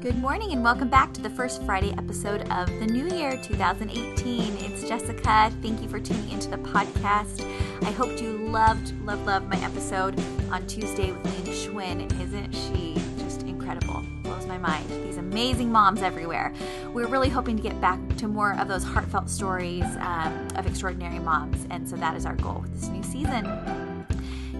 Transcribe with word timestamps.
Good 0.00 0.16
morning 0.16 0.52
and 0.52 0.64
welcome 0.64 0.88
back 0.88 1.12
to 1.12 1.20
the 1.20 1.28
first 1.28 1.62
Friday 1.64 1.92
episode 1.92 2.50
of 2.50 2.68
the 2.80 2.86
new 2.86 3.06
year 3.14 3.38
2018. 3.42 4.56
It's 4.56 4.88
Jessica. 4.88 5.52
Thank 5.60 5.82
you 5.82 5.90
for 5.90 6.00
tuning 6.00 6.30
into 6.30 6.48
the 6.48 6.56
podcast. 6.56 7.42
I 7.82 7.90
hope 7.90 8.18
you 8.18 8.38
loved, 8.38 8.98
loved, 9.04 9.26
loved 9.26 9.50
my 9.50 9.62
episode 9.62 10.18
on 10.50 10.66
Tuesday 10.66 11.12
with 11.12 11.22
Lena 11.26 11.54
Schwinn. 11.54 12.18
Isn't 12.18 12.50
she 12.54 12.94
just 13.18 13.42
incredible? 13.42 14.02
Blows 14.22 14.46
my 14.46 14.56
mind. 14.56 14.88
These 15.04 15.18
amazing 15.18 15.70
moms 15.70 16.00
everywhere. 16.00 16.54
We're 16.94 17.06
really 17.06 17.28
hoping 17.28 17.58
to 17.58 17.62
get 17.62 17.78
back 17.82 18.00
to 18.16 18.26
more 18.26 18.58
of 18.58 18.68
those 18.68 18.84
heartfelt 18.84 19.28
stories 19.28 19.84
um, 19.98 20.48
of 20.56 20.66
extraordinary 20.66 21.18
moms, 21.18 21.66
and 21.68 21.86
so 21.86 21.96
that 21.96 22.16
is 22.16 22.24
our 22.24 22.36
goal 22.36 22.60
with 22.62 22.72
this 22.80 22.88
new 22.88 23.02
season. 23.02 23.89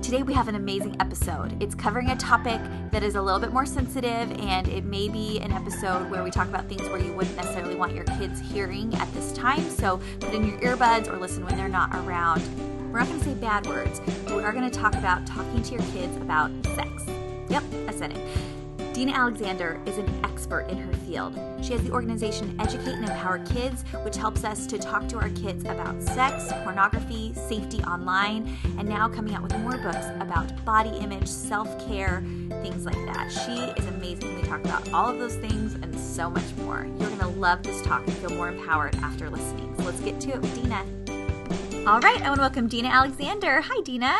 Today 0.02 0.22
we 0.22 0.32
have 0.32 0.48
an 0.48 0.54
amazing 0.54 0.96
episode. 0.98 1.62
It's 1.62 1.74
covering 1.74 2.08
a 2.08 2.16
topic 2.16 2.58
that 2.90 3.02
is 3.02 3.16
a 3.16 3.22
little 3.22 3.38
bit 3.38 3.52
more 3.52 3.66
sensitive, 3.66 4.32
and 4.40 4.66
it 4.66 4.82
may 4.82 5.10
be 5.10 5.38
an 5.40 5.52
episode 5.52 6.10
where 6.10 6.24
we 6.24 6.30
talk 6.30 6.48
about 6.48 6.66
things 6.68 6.82
where 6.88 6.98
you 6.98 7.12
wouldn't 7.12 7.36
necessarily 7.36 7.76
want 7.76 7.94
your 7.94 8.04
kids 8.04 8.40
hearing 8.40 8.94
at 8.94 9.12
this 9.12 9.30
time. 9.32 9.68
So 9.68 10.00
put 10.18 10.32
in 10.32 10.48
your 10.48 10.58
earbuds 10.60 11.12
or 11.12 11.18
listen 11.18 11.44
when 11.44 11.56
they're 11.56 11.68
not 11.68 11.94
around. 11.94 12.42
We're 12.90 13.00
not 13.00 13.08
going 13.08 13.20
to 13.20 13.24
say 13.26 13.34
bad 13.34 13.66
words, 13.66 14.00
but 14.24 14.36
we 14.36 14.42
are 14.42 14.52
going 14.52 14.68
to 14.68 14.76
talk 14.76 14.94
about 14.94 15.26
talking 15.26 15.62
to 15.62 15.72
your 15.74 15.82
kids 15.92 16.16
about 16.16 16.50
sex. 16.74 17.04
Yep, 17.50 17.62
I 17.86 17.92
said 17.92 18.12
it. 18.12 18.59
Dina 19.00 19.12
Alexander 19.12 19.80
is 19.86 19.96
an 19.96 20.24
expert 20.26 20.68
in 20.68 20.76
her 20.76 20.92
field. 20.92 21.34
She 21.62 21.72
has 21.72 21.82
the 21.82 21.90
organization 21.90 22.54
Educate 22.60 22.96
and 22.96 23.08
Empower 23.08 23.38
Kids, 23.46 23.82
which 24.04 24.14
helps 24.14 24.44
us 24.44 24.66
to 24.66 24.76
talk 24.76 25.08
to 25.08 25.16
our 25.16 25.30
kids 25.30 25.64
about 25.64 26.02
sex, 26.02 26.52
pornography, 26.64 27.32
safety 27.32 27.82
online, 27.84 28.58
and 28.76 28.86
now 28.86 29.08
coming 29.08 29.34
out 29.34 29.42
with 29.42 29.56
more 29.60 29.78
books 29.78 30.04
about 30.20 30.52
body 30.66 30.90
image, 30.98 31.26
self 31.26 31.66
care, 31.88 32.22
things 32.60 32.84
like 32.84 33.02
that. 33.06 33.32
She 33.32 33.52
is 33.80 33.86
amazing. 33.86 34.36
We 34.36 34.42
talk 34.42 34.62
about 34.62 34.92
all 34.92 35.08
of 35.08 35.18
those 35.18 35.36
things 35.36 35.76
and 35.76 35.98
so 35.98 36.28
much 36.28 36.54
more. 36.58 36.84
You're 36.98 37.08
going 37.08 37.20
to 37.20 37.28
love 37.28 37.62
this 37.62 37.80
talk 37.80 38.06
and 38.06 38.14
feel 38.18 38.34
more 38.34 38.50
empowered 38.50 38.96
after 38.96 39.30
listening. 39.30 39.74
So 39.78 39.84
let's 39.84 40.00
get 40.00 40.20
to 40.20 40.34
it 40.34 40.42
with 40.42 40.54
Dina. 40.54 40.84
All 41.88 42.00
right, 42.00 42.20
I 42.20 42.28
want 42.28 42.36
to 42.36 42.42
welcome 42.42 42.68
Dina 42.68 42.88
Alexander. 42.88 43.62
Hi, 43.62 43.80
Dina. 43.80 44.14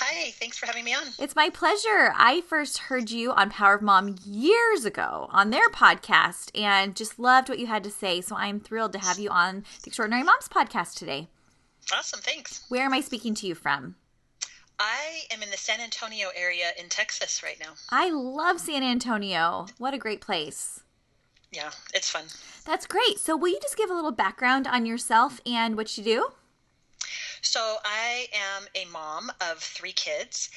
Hi, 0.00 0.30
thanks 0.38 0.56
for 0.56 0.66
having 0.66 0.84
me 0.84 0.94
on. 0.94 1.02
It's 1.18 1.34
my 1.34 1.50
pleasure. 1.50 2.12
I 2.16 2.42
first 2.46 2.78
heard 2.78 3.10
you 3.10 3.32
on 3.32 3.50
Power 3.50 3.74
of 3.74 3.82
Mom 3.82 4.14
years 4.24 4.84
ago 4.84 5.26
on 5.32 5.50
their 5.50 5.68
podcast 5.70 6.56
and 6.56 6.94
just 6.94 7.18
loved 7.18 7.48
what 7.48 7.58
you 7.58 7.66
had 7.66 7.82
to 7.82 7.90
say. 7.90 8.20
So 8.20 8.36
I'm 8.36 8.60
thrilled 8.60 8.92
to 8.92 9.00
have 9.00 9.18
you 9.18 9.28
on 9.28 9.64
the 9.82 9.88
Extraordinary 9.88 10.22
Moms 10.22 10.48
podcast 10.48 10.94
today. 10.94 11.26
Awesome, 11.92 12.20
thanks. 12.20 12.64
Where 12.68 12.84
am 12.84 12.94
I 12.94 13.00
speaking 13.00 13.34
to 13.34 13.48
you 13.48 13.56
from? 13.56 13.96
I 14.78 15.22
am 15.32 15.42
in 15.42 15.50
the 15.50 15.56
San 15.56 15.80
Antonio 15.80 16.28
area 16.36 16.66
in 16.78 16.88
Texas 16.88 17.42
right 17.42 17.58
now. 17.58 17.72
I 17.90 18.10
love 18.10 18.60
San 18.60 18.84
Antonio. 18.84 19.66
What 19.78 19.94
a 19.94 19.98
great 19.98 20.20
place. 20.20 20.80
Yeah, 21.50 21.70
it's 21.92 22.08
fun. 22.08 22.26
That's 22.64 22.86
great. 22.86 23.18
So, 23.18 23.36
will 23.36 23.48
you 23.48 23.58
just 23.60 23.76
give 23.76 23.90
a 23.90 23.94
little 23.94 24.12
background 24.12 24.68
on 24.68 24.86
yourself 24.86 25.40
and 25.44 25.76
what 25.76 25.98
you 25.98 26.04
do? 26.04 26.28
So 27.42 27.78
I 27.84 28.28
am 28.32 28.68
a 28.74 28.84
mom 28.86 29.32
of 29.40 29.58
three 29.62 29.92
kids, 29.92 30.50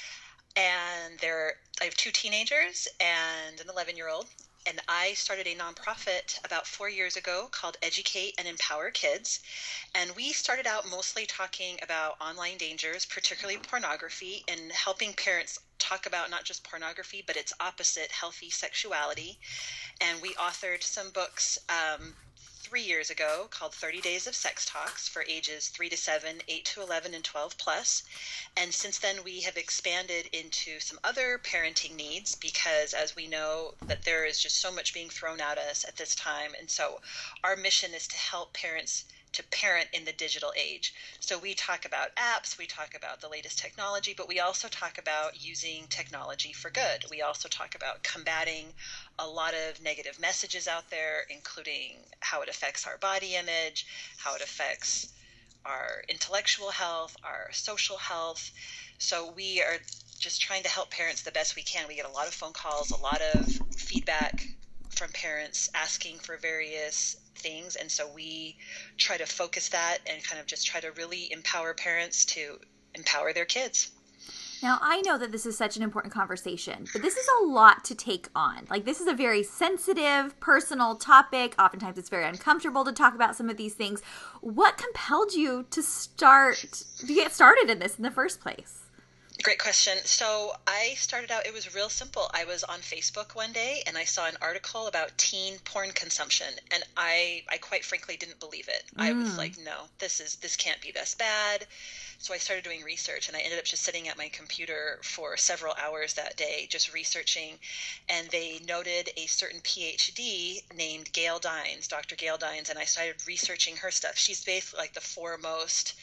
and 0.55 1.19
they're 1.19 1.57
I 1.79 1.85
have 1.85 1.95
two 1.95 2.11
teenagers 2.11 2.87
and 2.99 3.59
an 3.59 3.69
11 3.69 3.97
year 3.97 4.09
old. 4.09 4.27
And 4.67 4.79
I 4.87 5.13
started 5.13 5.47
a 5.47 5.55
nonprofit 5.55 6.37
about 6.45 6.67
four 6.67 6.87
years 6.87 7.15
ago 7.15 7.49
called 7.51 7.77
Educate 7.81 8.35
and 8.37 8.47
Empower 8.47 8.91
Kids. 8.91 9.39
And 9.95 10.15
we 10.15 10.31
started 10.33 10.67
out 10.67 10.87
mostly 10.87 11.25
talking 11.25 11.79
about 11.81 12.21
online 12.21 12.57
dangers, 12.57 13.05
particularly 13.05 13.57
pornography, 13.57 14.43
and 14.47 14.71
helping 14.71 15.13
parents 15.13 15.59
talk 15.79 16.05
about 16.05 16.29
not 16.29 16.43
just 16.43 16.63
pornography, 16.63 17.23
but 17.25 17.35
its 17.35 17.53
opposite, 17.59 18.11
healthy 18.11 18.51
sexuality. 18.51 19.39
And 19.99 20.21
we 20.21 20.35
authored 20.35 20.83
some 20.83 21.09
books 21.09 21.57
um, 21.67 22.13
three 22.71 22.81
years 22.83 23.09
ago 23.09 23.47
called 23.49 23.73
30 23.73 23.99
Days 23.99 24.27
of 24.27 24.33
Sex 24.33 24.65
Talks 24.65 25.05
for 25.05 25.25
ages 25.27 25.67
3 25.67 25.89
to 25.89 25.97
7, 25.97 26.41
8 26.47 26.63
to 26.63 26.81
11, 26.81 27.13
and 27.13 27.21
12 27.21 27.57
plus. 27.57 28.03
And 28.55 28.73
since 28.73 28.97
then, 28.97 29.25
we 29.25 29.41
have 29.41 29.57
expanded 29.57 30.29
into 30.31 30.79
some 30.79 30.97
other 31.03 31.37
parenting 31.37 31.97
needs 31.97 32.33
because, 32.33 32.93
as 32.93 33.13
we 33.13 33.27
know, 33.27 33.73
that 33.87 34.05
there 34.05 34.23
is 34.23 34.39
just 34.39 34.55
so 34.55 34.71
much 34.71 34.93
being 34.93 35.09
thrown 35.09 35.41
at 35.41 35.57
us 35.57 35.83
at 35.85 35.97
this 35.97 36.15
time. 36.15 36.55
And 36.57 36.71
so, 36.71 37.01
our 37.43 37.57
mission 37.57 37.93
is 37.93 38.07
to 38.07 38.15
help 38.15 38.53
parents 38.53 39.03
to 39.33 39.43
parent 39.43 39.87
in 39.93 40.05
the 40.05 40.11
digital 40.13 40.51
age. 40.57 40.93
So 41.19 41.37
we 41.39 41.53
talk 41.53 41.85
about 41.85 42.15
apps, 42.15 42.57
we 42.57 42.65
talk 42.65 42.95
about 42.95 43.21
the 43.21 43.29
latest 43.29 43.59
technology, 43.59 44.13
but 44.15 44.27
we 44.27 44.39
also 44.39 44.67
talk 44.67 44.97
about 44.97 45.43
using 45.43 45.87
technology 45.89 46.53
for 46.53 46.69
good. 46.69 47.05
We 47.09 47.21
also 47.21 47.47
talk 47.47 47.75
about 47.75 48.03
combating 48.03 48.73
a 49.17 49.27
lot 49.27 49.53
of 49.53 49.81
negative 49.81 50.19
messages 50.19 50.67
out 50.67 50.89
there, 50.89 51.25
including 51.29 52.05
how 52.19 52.41
it 52.41 52.49
affects 52.49 52.85
our 52.85 52.97
body 52.97 53.35
image, 53.35 53.85
how 54.17 54.35
it 54.35 54.41
affects 54.41 55.13
our 55.65 56.03
intellectual 56.09 56.71
health, 56.71 57.15
our 57.23 57.47
social 57.51 57.97
health. 57.97 58.51
So 58.97 59.31
we 59.31 59.61
are 59.61 59.77
just 60.19 60.41
trying 60.41 60.63
to 60.63 60.69
help 60.69 60.91
parents 60.91 61.21
the 61.21 61.31
best 61.31 61.55
we 61.55 61.63
can. 61.63 61.87
We 61.87 61.95
get 61.95 62.05
a 62.05 62.09
lot 62.09 62.27
of 62.27 62.33
phone 62.33 62.53
calls, 62.53 62.91
a 62.91 63.01
lot 63.01 63.21
of 63.21 63.45
feedback 63.77 64.43
from 64.89 65.11
parents 65.11 65.69
asking 65.73 66.19
for 66.19 66.37
various 66.37 67.15
things. 67.35 67.75
And 67.75 67.91
so 67.91 68.09
we 68.13 68.57
try 68.97 69.17
to 69.17 69.25
focus 69.25 69.69
that 69.69 69.99
and 70.09 70.23
kind 70.23 70.39
of 70.39 70.47
just 70.47 70.67
try 70.67 70.79
to 70.79 70.91
really 70.91 71.31
empower 71.31 71.73
parents 71.73 72.25
to 72.25 72.59
empower 72.95 73.33
their 73.33 73.45
kids. 73.45 73.91
Now, 74.61 74.77
I 74.79 75.01
know 75.01 75.17
that 75.17 75.31
this 75.31 75.47
is 75.47 75.57
such 75.57 75.75
an 75.75 75.81
important 75.81 76.13
conversation, 76.13 76.85
but 76.93 77.01
this 77.01 77.17
is 77.17 77.27
a 77.41 77.45
lot 77.45 77.83
to 77.85 77.95
take 77.95 78.27
on. 78.35 78.67
Like, 78.69 78.85
this 78.85 79.01
is 79.01 79.07
a 79.07 79.13
very 79.13 79.41
sensitive, 79.41 80.39
personal 80.39 80.95
topic. 80.97 81.55
Oftentimes, 81.57 81.97
it's 81.97 82.09
very 82.09 82.25
uncomfortable 82.25 82.85
to 82.85 82.91
talk 82.91 83.15
about 83.15 83.35
some 83.35 83.49
of 83.49 83.57
these 83.57 83.73
things. 83.73 84.03
What 84.41 84.77
compelled 84.77 85.33
you 85.33 85.65
to 85.71 85.81
start, 85.81 86.63
to 86.99 87.07
get 87.07 87.31
started 87.31 87.71
in 87.71 87.79
this 87.79 87.97
in 87.97 88.03
the 88.03 88.11
first 88.11 88.39
place? 88.39 88.80
Great 89.43 89.59
question. 89.59 89.97
So 90.03 90.53
I 90.67 90.93
started 90.97 91.31
out, 91.31 91.47
it 91.47 91.53
was 91.53 91.73
real 91.73 91.89
simple. 91.89 92.29
I 92.33 92.45
was 92.45 92.63
on 92.63 92.79
Facebook 92.81 93.33
one 93.33 93.51
day 93.53 93.81
and 93.87 93.97
I 93.97 94.03
saw 94.03 94.27
an 94.27 94.37
article 94.39 94.87
about 94.87 95.17
teen 95.17 95.57
porn 95.63 95.91
consumption 95.93 96.47
and 96.71 96.83
I, 96.95 97.43
I 97.49 97.57
quite 97.57 97.83
frankly 97.83 98.17
didn't 98.17 98.39
believe 98.39 98.67
it. 98.67 98.83
Mm. 98.95 99.03
I 99.03 99.13
was 99.13 99.31
mm. 99.31 99.37
like, 99.37 99.57
no, 99.57 99.85
this 99.99 100.19
is, 100.19 100.35
this 100.35 100.55
can't 100.55 100.79
be 100.81 100.91
this 100.91 101.15
bad. 101.15 101.65
So 102.19 102.35
I 102.35 102.37
started 102.37 102.63
doing 102.63 102.83
research 102.83 103.29
and 103.29 103.37
I 103.37 103.39
ended 103.39 103.57
up 103.57 103.65
just 103.65 103.81
sitting 103.81 104.07
at 104.07 104.17
my 104.17 104.29
computer 104.29 104.99
for 105.01 105.35
several 105.37 105.73
hours 105.81 106.13
that 106.13 106.37
day, 106.37 106.67
just 106.69 106.93
researching. 106.93 107.57
And 108.09 108.27
they 108.29 108.59
noted 108.67 109.09
a 109.17 109.25
certain 109.25 109.61
PhD 109.61 110.61
named 110.75 111.11
Gail 111.13 111.39
Dines, 111.39 111.87
Dr. 111.87 112.15
Gail 112.15 112.37
Dines, 112.37 112.69
and 112.69 112.77
I 112.77 112.85
started 112.85 113.25
researching 113.25 113.77
her 113.77 113.89
stuff. 113.89 114.17
She's 114.17 114.43
basically 114.43 114.81
like 114.81 114.93
the 114.93 115.01
foremost 115.01 115.95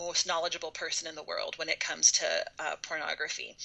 most 0.00 0.26
knowledgeable 0.26 0.70
person 0.70 1.06
in 1.06 1.14
the 1.14 1.22
world 1.22 1.56
when 1.58 1.68
it 1.68 1.78
comes 1.78 2.10
to 2.12 2.44
uh, 2.58 2.76
pornography. 2.82 3.56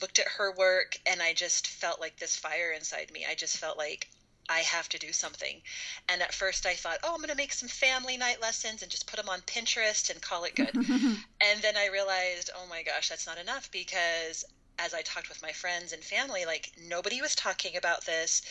Looked 0.00 0.18
at 0.18 0.28
her 0.28 0.52
work 0.52 0.96
and 1.06 1.20
I 1.20 1.34
just 1.34 1.66
felt 1.66 2.00
like 2.00 2.16
this 2.16 2.36
fire 2.36 2.72
inside 2.72 3.10
me. 3.10 3.26
I 3.28 3.34
just 3.34 3.56
felt 3.56 3.76
like 3.76 4.08
I 4.48 4.60
have 4.60 4.88
to 4.90 4.98
do 4.98 5.12
something. 5.12 5.62
And 6.08 6.22
at 6.22 6.34
first 6.34 6.66
I 6.66 6.74
thought, 6.74 6.98
oh, 7.04 7.12
I'm 7.12 7.18
going 7.18 7.28
to 7.28 7.36
make 7.36 7.52
some 7.52 7.68
family 7.68 8.16
night 8.16 8.40
lessons 8.40 8.82
and 8.82 8.90
just 8.90 9.06
put 9.06 9.16
them 9.16 9.28
on 9.28 9.40
Pinterest 9.42 10.10
and 10.10 10.20
call 10.20 10.44
it 10.44 10.56
good. 10.56 10.74
and 10.74 11.62
then 11.62 11.76
I 11.76 11.86
realized, 11.86 12.50
oh 12.56 12.66
my 12.68 12.82
gosh, 12.82 13.08
that's 13.08 13.26
not 13.26 13.38
enough 13.38 13.70
because 13.70 14.44
as 14.78 14.94
I 14.94 15.02
talked 15.02 15.28
with 15.28 15.42
my 15.42 15.52
friends 15.52 15.92
and 15.92 16.02
family, 16.02 16.46
like 16.46 16.72
nobody 16.88 17.20
was 17.20 17.34
talking 17.34 17.76
about 17.76 18.06
this. 18.06 18.42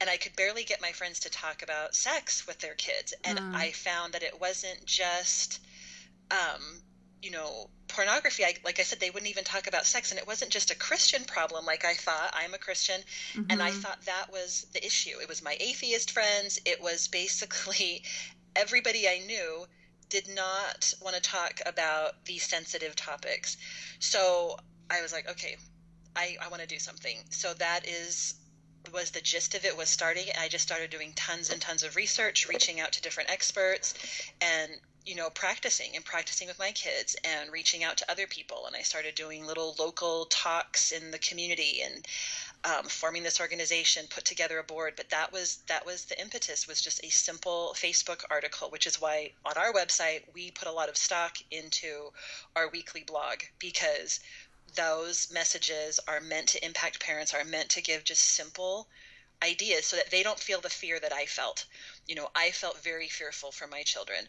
And 0.00 0.10
I 0.10 0.16
could 0.16 0.34
barely 0.34 0.64
get 0.64 0.80
my 0.80 0.92
friends 0.92 1.20
to 1.20 1.30
talk 1.30 1.62
about 1.62 1.94
sex 1.94 2.46
with 2.46 2.58
their 2.58 2.74
kids. 2.74 3.14
And 3.22 3.38
mm. 3.38 3.54
I 3.54 3.70
found 3.70 4.12
that 4.14 4.22
it 4.22 4.40
wasn't 4.40 4.84
just 4.86 5.60
um, 6.30 6.80
you 7.24 7.30
know, 7.30 7.70
pornography, 7.88 8.44
I, 8.44 8.54
like 8.64 8.78
I 8.78 8.82
said, 8.82 9.00
they 9.00 9.08
wouldn't 9.08 9.30
even 9.30 9.44
talk 9.44 9.66
about 9.66 9.86
sex. 9.86 10.10
And 10.10 10.18
it 10.18 10.26
wasn't 10.26 10.50
just 10.50 10.70
a 10.70 10.76
Christian 10.76 11.24
problem, 11.24 11.64
like 11.64 11.84
I 11.84 11.94
thought. 11.94 12.34
I'm 12.34 12.52
a 12.52 12.58
Christian. 12.58 13.00
Mm-hmm. 13.32 13.50
And 13.50 13.62
I 13.62 13.70
mm-hmm. 13.70 13.80
thought 13.80 14.02
that 14.02 14.26
was 14.30 14.66
the 14.74 14.84
issue. 14.84 15.18
It 15.22 15.28
was 15.28 15.42
my 15.42 15.56
atheist 15.58 16.10
friends. 16.10 16.60
It 16.66 16.82
was 16.82 17.08
basically 17.08 18.02
everybody 18.56 19.08
I 19.08 19.22
knew 19.26 19.64
did 20.10 20.28
not 20.34 20.92
want 21.02 21.16
to 21.16 21.22
talk 21.22 21.60
about 21.64 22.22
these 22.26 22.42
sensitive 22.42 22.94
topics. 22.94 23.56
So 24.00 24.58
I 24.90 25.00
was 25.00 25.12
like, 25.12 25.28
okay, 25.30 25.56
I, 26.14 26.36
I 26.42 26.48
want 26.48 26.60
to 26.60 26.68
do 26.68 26.78
something. 26.78 27.16
So 27.30 27.54
that 27.54 27.88
is 27.88 28.34
was 28.92 29.10
the 29.12 29.20
gist 29.22 29.54
of 29.54 29.64
it 29.64 29.74
was 29.74 29.88
starting 29.88 30.26
i 30.38 30.46
just 30.46 30.62
started 30.62 30.90
doing 30.90 31.10
tons 31.14 31.48
and 31.48 31.58
tons 31.58 31.82
of 31.82 31.96
research 31.96 32.46
reaching 32.50 32.80
out 32.80 32.92
to 32.92 33.00
different 33.00 33.30
experts 33.30 33.94
and 34.42 34.70
you 35.04 35.14
know 35.14 35.28
practicing 35.30 35.94
and 35.94 36.04
practicing 36.04 36.48
with 36.48 36.58
my 36.58 36.72
kids 36.72 37.14
and 37.24 37.52
reaching 37.52 37.84
out 37.84 37.96
to 37.98 38.10
other 38.10 38.26
people. 38.26 38.66
And 38.66 38.74
i 38.74 38.82
started 38.82 39.14
doing 39.14 39.46
little 39.46 39.74
local 39.78 40.26
talks 40.26 40.92
in 40.92 41.10
the 41.10 41.18
community 41.18 41.82
and 41.82 42.06
um, 42.64 42.86
forming 42.86 43.22
this 43.22 43.40
organization 43.40 44.06
put 44.08 44.24
together 44.24 44.58
a 44.58 44.64
board. 44.64 44.94
But 44.96 45.10
that 45.10 45.32
was 45.32 45.58
that 45.68 45.84
was 45.84 46.06
the 46.06 46.20
impetus 46.20 46.66
was 46.66 46.80
just 46.80 47.04
a 47.04 47.10
simple 47.10 47.74
facebook 47.76 48.24
article 48.30 48.70
which 48.70 48.86
is 48.86 49.00
why 49.00 49.32
on 49.44 49.54
our 49.56 49.72
website 49.72 50.22
we 50.34 50.50
put 50.50 50.68
a 50.68 50.72
lot 50.72 50.88
of 50.88 50.96
stock 50.96 51.36
into 51.50 52.10
our 52.56 52.68
weekly 52.68 53.04
blog 53.04 53.40
because 53.58 54.20
those 54.74 55.30
messages 55.30 56.00
are 56.08 56.20
meant 56.20 56.48
to 56.48 56.64
impact 56.64 56.98
parents, 57.00 57.32
are 57.32 57.44
meant 57.44 57.68
to 57.70 57.82
give 57.82 58.04
just 58.04 58.24
simple 58.24 58.88
ideas 59.42 59.86
so 59.86 59.96
that 59.96 60.10
they 60.10 60.22
don't 60.22 60.38
feel 60.38 60.60
the 60.60 60.70
fear 60.70 60.98
that 61.00 61.12
I 61.12 61.26
felt. 61.26 61.66
You 62.06 62.14
know, 62.14 62.28
I 62.34 62.50
felt 62.50 62.82
very 62.82 63.08
fearful 63.08 63.50
for 63.50 63.66
my 63.66 63.82
children, 63.82 64.28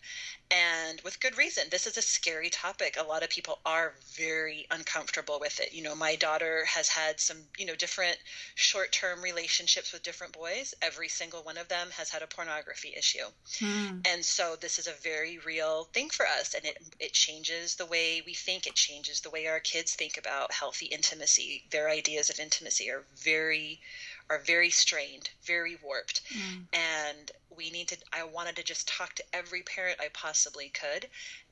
and 0.49 1.01
with 1.01 1.19
good 1.19 1.37
reason. 1.37 1.65
This 1.69 1.87
is 1.87 1.97
a 1.97 2.01
scary 2.01 2.49
topic. 2.49 2.95
A 2.97 3.03
lot 3.03 3.23
of 3.23 3.29
people 3.29 3.59
are 3.65 3.95
very 4.13 4.65
uncomfortable 4.71 5.39
with 5.39 5.59
it. 5.59 5.73
You 5.73 5.83
know, 5.83 5.95
my 5.95 6.15
daughter 6.15 6.65
has 6.65 6.87
had 6.87 7.19
some, 7.19 7.37
you 7.57 7.65
know, 7.65 7.75
different 7.75 8.17
short 8.55 8.91
term 8.91 9.21
relationships 9.21 9.91
with 9.91 10.03
different 10.03 10.33
boys. 10.33 10.73
Every 10.81 11.09
single 11.09 11.43
one 11.43 11.57
of 11.57 11.67
them 11.67 11.89
has 11.91 12.09
had 12.09 12.21
a 12.21 12.27
pornography 12.27 12.93
issue. 12.97 13.25
Hmm. 13.59 13.99
And 14.05 14.23
so 14.23 14.55
this 14.55 14.79
is 14.79 14.87
a 14.87 14.93
very 15.03 15.37
real 15.39 15.85
thing 15.93 16.09
for 16.09 16.25
us, 16.25 16.53
and 16.53 16.65
it, 16.65 16.77
it 16.99 17.13
changes 17.13 17.75
the 17.75 17.85
way 17.85 18.21
we 18.25 18.33
think, 18.33 18.67
it 18.67 18.75
changes 18.75 19.19
the 19.19 19.29
way 19.29 19.47
our 19.47 19.59
kids 19.59 19.93
think 19.93 20.17
about 20.17 20.53
healthy 20.53 20.85
intimacy. 20.85 21.63
Their 21.71 21.89
ideas 21.89 22.29
of 22.29 22.39
intimacy 22.39 22.89
are 22.89 23.05
very 23.17 23.81
are 24.29 24.39
very 24.39 24.69
strained, 24.69 25.29
very 25.45 25.77
warped. 25.83 26.21
Mm. 26.33 26.63
And 26.73 27.31
we 27.55 27.69
need 27.69 27.87
to, 27.89 27.97
I 28.11 28.23
wanted 28.23 28.55
to 28.57 28.63
just 28.63 28.87
talk 28.87 29.13
to 29.15 29.23
every 29.33 29.61
parent 29.61 29.99
I 29.99 30.09
possibly 30.13 30.69
could. 30.69 31.07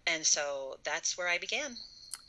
And 0.08 0.26
so 0.26 0.78
that's 0.84 1.18
where 1.18 1.28
I 1.28 1.38
began. 1.38 1.78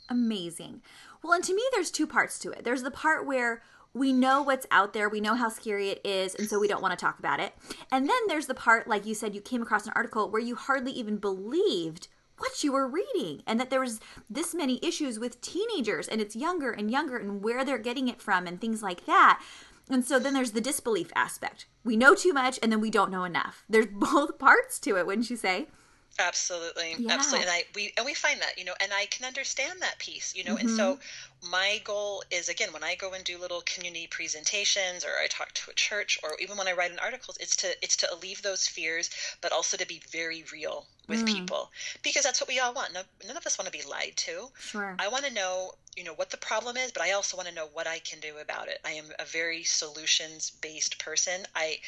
Amazing. 0.09 0.81
Well, 1.23 1.33
and 1.33 1.43
to 1.43 1.55
me, 1.55 1.63
there's 1.73 1.91
two 1.91 2.07
parts 2.07 2.37
to 2.39 2.51
it. 2.51 2.63
There's 2.63 2.83
the 2.83 2.91
part 2.91 3.25
where 3.25 3.63
we 3.93 4.11
know 4.11 4.41
what's 4.41 4.67
out 4.71 4.93
there, 4.93 5.07
we 5.07 5.21
know 5.21 5.35
how 5.35 5.47
scary 5.47 5.89
it 5.89 6.01
is, 6.03 6.35
and 6.35 6.49
so 6.49 6.59
we 6.59 6.67
don't 6.67 6.81
want 6.81 6.91
to 6.97 7.03
talk 7.03 7.17
about 7.17 7.39
it. 7.39 7.53
And 7.91 8.09
then 8.09 8.17
there's 8.27 8.45
the 8.45 8.53
part, 8.53 8.89
like 8.89 9.05
you 9.05 9.15
said, 9.15 9.33
you 9.33 9.39
came 9.39 9.61
across 9.61 9.87
an 9.87 9.93
article 9.95 10.29
where 10.29 10.41
you 10.41 10.55
hardly 10.55 10.91
even 10.91 11.15
believed 11.17 12.09
what 12.37 12.63
you 12.63 12.73
were 12.73 12.87
reading 12.87 13.41
and 13.47 13.59
that 13.59 13.69
there 13.69 13.79
was 13.79 13.99
this 14.29 14.53
many 14.53 14.79
issues 14.83 15.17
with 15.17 15.39
teenagers 15.39 16.07
and 16.07 16.19
it's 16.19 16.35
younger 16.35 16.71
and 16.71 16.91
younger 16.91 17.17
and 17.17 17.41
where 17.41 17.63
they're 17.63 17.77
getting 17.77 18.07
it 18.07 18.21
from 18.21 18.45
and 18.45 18.59
things 18.59 18.83
like 18.83 19.05
that 19.05 19.41
and 19.89 20.03
so 20.05 20.19
then 20.19 20.33
there's 20.33 20.51
the 20.51 20.61
disbelief 20.61 21.11
aspect. 21.15 21.67
We 21.83 21.95
know 21.95 22.15
too 22.15 22.33
much 22.33 22.59
and 22.61 22.71
then 22.71 22.81
we 22.81 22.89
don't 22.89 23.11
know 23.11 23.23
enough. 23.23 23.63
There's 23.69 23.85
both 23.91 24.39
parts 24.39 24.79
to 24.79 24.97
it, 24.97 25.05
wouldn't 25.05 25.29
you 25.29 25.37
say? 25.37 25.67
Absolutely, 26.17 26.95
yeah. 26.97 27.13
absolutely, 27.13 27.47
and 27.47 27.51
I 27.51 27.63
we 27.73 27.93
and 27.97 28.05
we 28.05 28.13
find 28.13 28.41
that 28.41 28.57
you 28.57 28.63
know, 28.63 28.75
and 28.81 28.91
I 28.93 29.05
can 29.07 29.25
understand 29.25 29.81
that 29.81 29.99
piece, 29.99 30.33
you 30.35 30.43
know, 30.43 30.55
mm-hmm. 30.55 30.67
and 30.67 30.77
so 30.77 30.93
mm-hmm. 30.93 31.51
my 31.51 31.81
goal 31.83 32.23
is 32.31 32.47
again 32.47 32.71
when 32.71 32.83
I 32.83 32.95
go 32.95 33.13
and 33.13 33.23
do 33.23 33.37
little 33.37 33.61
community 33.65 34.07
presentations 34.07 35.03
or 35.03 35.09
I 35.21 35.27
talk 35.27 35.51
to 35.53 35.71
a 35.71 35.73
church 35.73 36.17
or 36.23 36.31
even 36.39 36.57
when 36.57 36.67
I 36.67 36.73
write 36.73 36.91
in 36.91 36.99
articles, 36.99 37.37
it's 37.39 37.55
to 37.57 37.75
it's 37.81 37.97
to 37.97 38.13
alleviate 38.13 38.43
those 38.43 38.67
fears, 38.67 39.09
but 39.41 39.51
also 39.51 39.75
to 39.77 39.85
be 39.85 40.01
very 40.09 40.43
real 40.51 40.87
with 41.07 41.23
mm. 41.23 41.27
people 41.27 41.71
because 42.03 42.23
that's 42.23 42.41
what 42.41 42.47
we 42.47 42.59
all 42.59 42.73
want. 42.73 42.93
No, 42.93 43.01
none 43.27 43.37
of 43.37 43.45
us 43.45 43.57
want 43.57 43.71
to 43.71 43.77
be 43.77 43.83
lied 43.87 44.13
to. 44.15 44.47
Sure. 44.59 44.95
I 44.99 45.07
want 45.07 45.25
to 45.25 45.33
know, 45.33 45.73
you 45.95 46.03
know, 46.03 46.13
what 46.13 46.29
the 46.29 46.37
problem 46.37 46.77
is, 46.77 46.91
but 46.91 47.03
I 47.03 47.11
also 47.11 47.37
want 47.37 47.49
to 47.49 47.55
know 47.55 47.67
what 47.73 47.87
I 47.87 47.99
can 47.99 48.19
do 48.19 48.37
about 48.41 48.67
it. 48.67 48.79
I 48.85 48.91
am 48.91 49.05
a 49.19 49.25
very 49.25 49.63
solutions 49.63 50.51
based 50.61 50.97
person. 50.97 51.45
I 51.55 51.79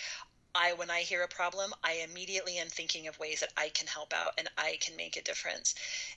I 0.56 0.74
when 0.74 0.90
I 0.90 1.02
hear 1.02 1.24
a 1.24 1.28
problem, 1.28 1.74
I 1.84 2.04
immediately 2.10 2.58
am 2.58 2.68
thinking 2.68 3.08
of 3.08 3.20
ways 3.20 3.40
that 3.42 3.54
I 3.58 3.70
can 3.70 3.88
help 3.88 4.14
out 4.14 4.34
and 4.38 4.50
I 4.58 4.78
can 4.82 4.96
make 4.96 5.16
a 5.18 5.22
difference. 5.22 5.76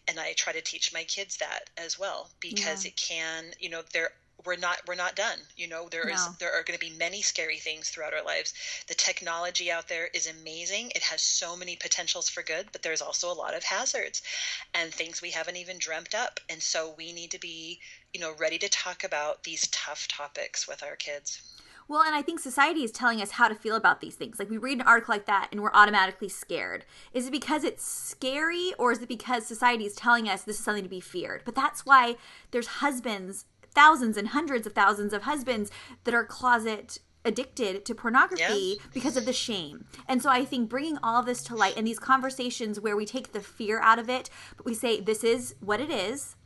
And 0.09 0.19
I 0.19 0.33
try 0.33 0.53
to 0.53 0.61
teach 0.61 0.93
my 0.93 1.05
kids 1.05 1.37
that 1.39 1.71
as 1.77 1.99
well 1.99 2.31
because 2.41 2.85
yeah. 2.85 2.91
it 2.91 2.97
can, 2.97 3.53
you 3.59 3.69
know, 3.69 3.83
there 3.93 4.13
we're 4.47 4.57
not 4.57 4.81
we're 4.87 4.95
not 4.95 5.17
done 5.17 5.39
you 5.57 5.69
know 5.69 5.89
there 5.91 6.09
is 6.09 6.27
no. 6.27 6.35
there 6.39 6.53
are 6.53 6.63
going 6.63 6.79
to 6.79 6.85
be 6.85 6.97
many 6.97 7.21
scary 7.21 7.59
things 7.59 7.91
throughout 7.91 8.15
our 8.15 8.25
lives 8.25 8.55
the 8.89 8.95
technology 8.95 9.71
out 9.71 9.89
there 9.89 10.09
is 10.15 10.27
amazing 10.27 10.91
it 10.95 11.03
has 11.03 11.21
so 11.21 11.57
many 11.57 11.77
potentials 11.77 12.29
for 12.29 12.43
good 12.43 12.67
but 12.73 12.83
there's 12.83 13.03
also 13.03 13.31
a 13.31 13.35
lot 13.35 13.55
of 13.55 13.63
hazards 13.63 14.23
and 14.75 14.93
things 14.93 15.21
we 15.21 15.31
haven't 15.31 15.57
even 15.57 15.79
dreamt 15.79 16.15
up 16.15 16.41
and 16.49 16.63
so 16.63 16.95
we 16.97 17.13
need 17.13 17.31
to 17.31 17.39
be 17.39 17.79
you 18.13 18.21
know 18.21 18.33
ready 18.39 18.59
to 18.59 18.69
talk 18.69 19.05
about 19.05 19.43
these 19.45 19.69
tough 19.69 20.09
topics 20.09 20.67
with 20.67 20.83
our 20.83 20.97
kids 20.97 21.43
well, 21.91 22.03
and 22.03 22.15
I 22.15 22.23
think 22.23 22.39
society 22.39 22.85
is 22.85 22.93
telling 22.93 23.21
us 23.21 23.33
how 23.33 23.49
to 23.49 23.55
feel 23.55 23.75
about 23.75 24.01
these 24.01 24.15
things. 24.15 24.39
Like 24.39 24.49
we 24.49 24.59
read 24.59 24.79
an 24.79 24.87
article 24.87 25.13
like 25.13 25.27
that 25.27 25.49
and 25.51 25.61
we're 25.61 25.73
automatically 25.75 26.29
scared. 26.29 26.85
Is 27.13 27.27
it 27.27 27.33
because 27.33 27.65
it's 27.65 27.85
scary 27.85 28.73
or 28.79 28.93
is 28.93 29.03
it 29.03 29.09
because 29.09 29.45
society 29.45 29.87
is 29.87 29.97
telling 29.97 30.29
us 30.29 30.43
this 30.43 30.59
is 30.59 30.65
something 30.65 30.85
to 30.85 30.89
be 30.89 31.01
feared? 31.01 31.43
But 31.45 31.57
that's 31.57 31.85
why 31.85 32.15
there's 32.53 32.69
husbands, 32.69 33.45
thousands 33.75 34.17
and 34.17 34.29
hundreds 34.29 34.69
of 34.69 34.73
thousands 34.73 35.13
of 35.13 35.23
husbands 35.23 35.73
that 36.05 36.15
are 36.15 36.25
closet 36.25 37.01
addicted 37.25 37.85
to 37.85 37.93
pornography 37.93 38.77
yeah. 38.79 38.87
because 38.95 39.17
of 39.17 39.25
the 39.27 39.33
shame. 39.33 39.85
And 40.07 40.23
so 40.23 40.31
I 40.31 40.45
think 40.45 40.69
bringing 40.69 40.97
all 41.03 41.25
this 41.25 41.43
to 41.43 41.57
light 41.57 41.77
and 41.77 41.89
these 41.89 41.99
conversations 41.99 42.79
where 42.79 42.97
we 42.97 43.05
take 43.05 43.33
the 43.33 43.41
fear 43.41 43.81
out 43.81 43.99
of 43.99 44.09
it, 44.09 44.31
but 44.57 44.65
we 44.65 44.75
say 44.75 45.01
this 45.01 45.25
is 45.25 45.57
what 45.59 45.81
it 45.81 45.91
is 45.91 46.37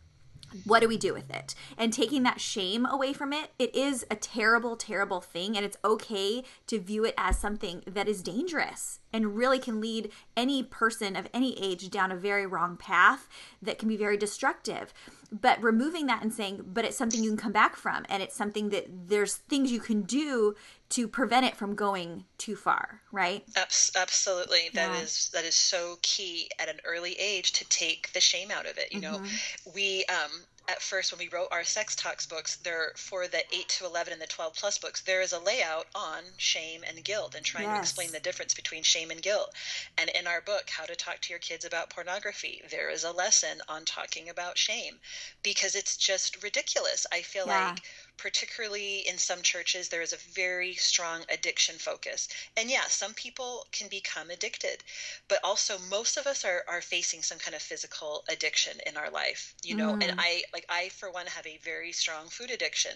what 0.65 0.81
do 0.81 0.89
we 0.89 0.97
do 0.97 1.13
with 1.13 1.31
it? 1.31 1.55
And 1.77 1.93
taking 1.93 2.23
that 2.23 2.41
shame 2.41 2.87
away 2.87 3.13
from 3.13 3.33
it, 3.33 3.51
it 3.59 3.75
is 3.75 4.05
a 4.11 4.17
terrible, 4.17 4.77
terrible 4.77 5.21
thing. 5.21 5.57
And 5.57 5.65
it's 5.65 5.77
okay 5.85 6.45
to 6.67 6.79
view 6.79 7.05
it 7.05 7.15
as 7.19 7.39
something 7.39 7.83
that 7.87 8.09
is 8.09 8.23
dangerous 8.23 9.01
and 9.15 9.37
really 9.37 9.61
can 9.61 9.81
lead 9.81 10.11
any 10.37 10.65
person 10.65 11.15
of 11.15 11.29
any 11.33 11.57
age 11.63 11.89
down 11.89 12.11
a 12.11 12.17
very 12.17 12.45
wrong 12.45 12.77
path 12.77 13.29
that 13.63 13.79
can 13.79 13.89
be 13.89 13.97
very 13.97 14.17
destructive. 14.17 14.93
But 15.31 15.63
removing 15.63 16.07
that 16.07 16.21
and 16.21 16.33
saying, 16.33 16.65
but 16.67 16.85
it's 16.85 16.97
something 16.97 17.23
you 17.23 17.31
can 17.31 17.39
come 17.39 17.53
back 17.53 17.77
from, 17.77 18.05
and 18.09 18.23
it's 18.23 18.37
something 18.37 18.71
that 18.71 18.87
there's 19.09 19.37
things 19.37 19.71
you 19.71 19.79
can 19.79 20.03
do 20.03 20.57
to 20.91 21.07
prevent 21.07 21.47
it 21.47 21.57
from 21.57 21.77
going 21.77 22.25
too 22.39 22.57
far, 22.57 23.01
right? 23.13 23.45
Absolutely, 23.57 24.71
that 24.75 24.91
yeah. 24.91 25.01
is 25.01 25.31
that 25.33 25.45
is 25.45 25.55
so 25.55 25.97
key 26.03 26.51
at 26.59 26.69
an 26.69 26.81
early 26.85 27.13
age 27.13 27.53
to 27.53 27.65
take 27.69 28.13
the 28.13 28.21
shame 28.21 28.51
out 28.51 28.67
of 28.67 28.79
it. 28.79 28.93
You 28.93 29.01
mm-hmm. 29.01 29.23
know, 29.23 29.31
we 29.75 30.05
um, 30.07 30.31
at 30.69 30.81
first 30.81 31.13
when 31.13 31.19
we 31.19 31.29
wrote 31.29 31.49
our 31.51 31.65
sex 31.65 31.95
talks 31.95 32.27
books 32.27 32.57
there 32.57 32.93
for 32.97 33.27
the 33.29 33.43
8 33.55 33.69
to 33.69 33.85
11 33.85 34.13
and 34.13 34.23
the 34.23 34.27
12 34.27 34.55
plus 34.55 34.79
books 34.79 35.03
there 35.03 35.21
is 35.21 35.33
a 35.33 35.39
layout 35.39 35.87
on 35.95 36.23
shame 36.37 36.83
and 36.89 37.05
guilt 37.05 37.35
and 37.35 37.45
trying 37.45 37.65
yes. 37.65 37.77
to 37.77 37.81
explain 37.81 38.13
the 38.13 38.21
difference 38.21 38.55
between 38.55 38.83
shame 38.83 39.11
and 39.11 39.23
guilt 39.23 39.53
and 39.99 40.11
in 40.11 40.27
our 40.27 40.41
book 40.41 40.71
how 40.71 40.85
to 40.85 40.97
talk 40.97 41.21
to 41.21 41.31
your 41.31 41.39
kids 41.39 41.65
about 41.65 41.91
pornography 41.91 42.63
there 42.71 42.91
is 42.91 43.05
a 43.05 43.13
lesson 43.13 43.61
on 43.69 43.85
talking 43.85 44.29
about 44.29 44.57
shame 44.57 44.95
because 45.43 45.75
it's 45.75 45.97
just 45.97 46.43
ridiculous 46.43 47.07
i 47.13 47.21
feel 47.21 47.47
yeah. 47.47 47.71
like 47.71 47.83
particularly 48.17 49.07
in 49.09 49.19
some 49.19 49.43
churches, 49.43 49.89
there 49.89 50.03
is 50.03 50.13
a 50.13 50.31
very 50.33 50.75
strong 50.75 51.25
addiction 51.31 51.77
focus. 51.77 52.29
And 52.57 52.71
yeah, 52.71 52.85
some 52.89 53.15
people 53.15 53.67
can 53.73 53.89
become 53.89 54.31
addicted, 54.31 54.83
but 55.29 55.41
also 55.43 55.79
most 55.91 56.17
of 56.17 56.27
us 56.27 56.45
are, 56.45 56.65
are 56.69 56.81
facing 56.81 57.23
some 57.23 57.39
kind 57.39 57.55
of 57.55 57.63
physical 57.63 58.25
addiction 58.29 58.79
in 58.87 58.97
our 58.97 59.11
life, 59.11 59.55
you 59.63 59.77
know. 59.77 59.95
Mm. 59.95 60.03
And 60.03 60.13
I, 60.19 60.43
like, 60.53 60.67
I, 60.69 60.89
for 60.91 61.11
one, 61.11 61.27
have 61.27 61.47
a 61.47 61.59
very 61.59 61.93
strong 61.93 62.29
food 62.29 62.51
addiction. 62.51 62.93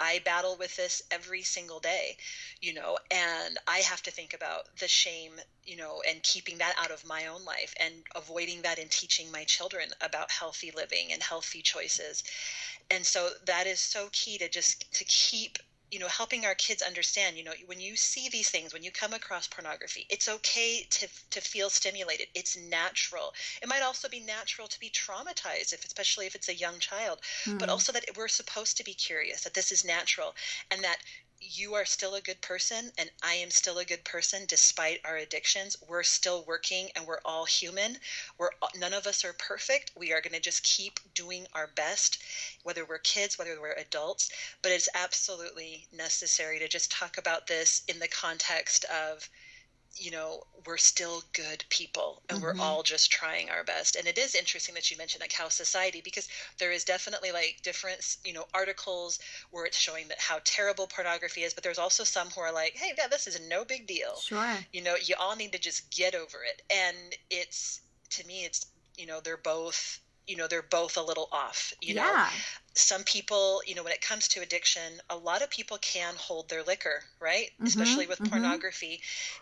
I 0.00 0.20
battle 0.24 0.56
with 0.58 0.76
this 0.76 1.02
every 1.10 1.42
single 1.42 1.80
day, 1.80 2.16
you 2.60 2.74
know, 2.74 2.98
and 3.10 3.58
I 3.66 3.78
have 3.78 4.02
to 4.02 4.10
think 4.10 4.34
about 4.34 4.64
the 4.78 4.88
shame, 4.88 5.40
you 5.66 5.76
know, 5.76 6.02
and 6.08 6.22
keeping 6.22 6.58
that 6.58 6.74
out 6.78 6.90
of 6.90 7.04
my 7.06 7.26
own 7.26 7.44
life 7.44 7.74
and 7.80 7.92
avoiding 8.14 8.62
that 8.62 8.78
in 8.78 8.88
teaching 8.88 9.30
my 9.30 9.44
children 9.44 9.88
about 10.00 10.30
healthy 10.30 10.72
living 10.74 11.12
and 11.12 11.22
healthy 11.22 11.62
choices. 11.62 12.22
And 12.90 13.04
so 13.04 13.30
that 13.46 13.66
is 13.66 13.80
so 13.80 14.08
key 14.12 14.38
to 14.38 14.48
just 14.48 14.92
to 14.94 15.04
keep 15.04 15.58
you 15.90 16.00
know 16.00 16.08
helping 16.08 16.44
our 16.44 16.54
kids 16.56 16.82
understand 16.82 17.36
you 17.36 17.44
know 17.44 17.52
when 17.66 17.80
you 17.80 17.94
see 17.94 18.28
these 18.28 18.50
things 18.50 18.72
when 18.72 18.82
you 18.82 18.90
come 18.90 19.12
across 19.12 19.46
pornography 19.46 20.04
it's 20.10 20.28
okay 20.28 20.84
to 20.90 21.06
to 21.30 21.40
feel 21.40 21.70
stimulated. 21.70 22.26
It's 22.34 22.56
natural. 22.56 23.32
It 23.62 23.68
might 23.68 23.82
also 23.82 24.08
be 24.08 24.20
natural 24.20 24.68
to 24.68 24.80
be 24.80 24.90
traumatized 24.90 25.72
if 25.72 25.84
especially 25.84 26.26
if 26.26 26.34
it's 26.34 26.48
a 26.48 26.54
young 26.54 26.78
child 26.78 27.20
mm-hmm. 27.44 27.58
but 27.58 27.68
also 27.68 27.92
that 27.92 28.04
we're 28.16 28.28
supposed 28.28 28.76
to 28.78 28.84
be 28.84 28.94
curious 28.94 29.42
that 29.42 29.54
this 29.54 29.70
is 29.70 29.84
natural 29.84 30.34
and 30.70 30.82
that 30.82 30.98
you 31.40 31.74
are 31.74 31.84
still 31.84 32.14
a 32.14 32.20
good 32.20 32.40
person 32.40 32.90
and 32.98 33.10
I 33.22 33.34
am 33.34 33.50
still 33.50 33.78
a 33.78 33.84
good 33.84 34.04
person 34.04 34.44
despite 34.46 35.00
our 35.04 35.16
addictions. 35.16 35.76
We're 35.86 36.02
still 36.02 36.44
working 36.44 36.90
and 36.94 37.06
we're 37.06 37.20
all 37.24 37.44
human. 37.44 37.98
We're 38.38 38.50
none 38.74 38.94
of 38.94 39.06
us 39.06 39.24
are 39.24 39.32
perfect. 39.32 39.92
We 39.96 40.12
are 40.12 40.20
going 40.20 40.34
to 40.34 40.40
just 40.40 40.62
keep 40.62 41.00
doing 41.14 41.46
our 41.52 41.66
best 41.66 42.18
whether 42.62 42.84
we're 42.84 42.98
kids, 42.98 43.38
whether 43.38 43.60
we're 43.60 43.72
adults, 43.72 44.30
but 44.62 44.72
it's 44.72 44.88
absolutely 44.94 45.86
necessary 45.92 46.58
to 46.58 46.68
just 46.68 46.90
talk 46.90 47.16
about 47.18 47.46
this 47.46 47.82
in 47.88 47.98
the 47.98 48.08
context 48.08 48.84
of 48.84 49.28
you 49.96 50.10
know, 50.10 50.42
we're 50.66 50.76
still 50.76 51.22
good 51.32 51.64
people 51.70 52.22
and 52.28 52.38
Mm-hmm. 52.38 52.58
we're 52.58 52.64
all 52.64 52.82
just 52.82 53.10
trying 53.10 53.50
our 53.50 53.64
best. 53.64 53.96
And 53.96 54.06
it 54.06 54.18
is 54.18 54.34
interesting 54.34 54.74
that 54.74 54.90
you 54.90 54.96
mentioned 54.96 55.20
like 55.20 55.32
how 55.32 55.48
society, 55.48 56.00
because 56.04 56.28
there 56.58 56.72
is 56.72 56.84
definitely 56.84 57.32
like 57.32 57.60
different, 57.62 58.16
you 58.24 58.32
know, 58.32 58.44
articles 58.52 59.18
where 59.50 59.64
it's 59.64 59.78
showing 59.78 60.08
that 60.08 60.18
how 60.20 60.38
terrible 60.44 60.86
pornography 60.86 61.42
is, 61.42 61.54
but 61.54 61.64
there's 61.64 61.78
also 61.78 62.04
some 62.04 62.28
who 62.28 62.40
are 62.40 62.52
like, 62.52 62.76
hey, 62.76 62.92
yeah, 62.98 63.06
this 63.08 63.26
is 63.26 63.40
no 63.48 63.64
big 63.64 63.86
deal. 63.86 64.16
Sure. 64.20 64.56
You 64.72 64.82
know, 64.82 64.96
you 65.02 65.14
all 65.18 65.36
need 65.36 65.52
to 65.52 65.58
just 65.58 65.90
get 65.90 66.14
over 66.14 66.38
it. 66.44 66.62
And 66.70 66.96
it's, 67.30 67.80
to 68.10 68.26
me, 68.26 68.44
it's, 68.44 68.66
you 68.98 69.06
know, 69.06 69.20
they're 69.20 69.36
both, 69.36 70.00
you 70.26 70.36
know, 70.36 70.46
they're 70.48 70.62
both 70.62 70.96
a 70.96 71.02
little 71.02 71.28
off, 71.32 71.72
you 71.80 71.94
know 71.94 72.16
some 72.74 73.04
people, 73.04 73.62
you 73.66 73.74
know, 73.74 73.82
when 73.82 73.92
it 73.92 74.02
comes 74.02 74.28
to 74.28 74.40
addiction, 74.42 75.00
a 75.08 75.16
lot 75.16 75.40
of 75.40 75.48
people 75.48 75.78
can 75.78 76.14
hold 76.14 76.48
their 76.50 76.62
liquor, 76.62 77.04
right? 77.20 77.50
Mhm, 77.58 77.66
Especially 77.66 78.06
with 78.06 78.22
mhm. 78.22 78.62
pornography. 78.62 79.00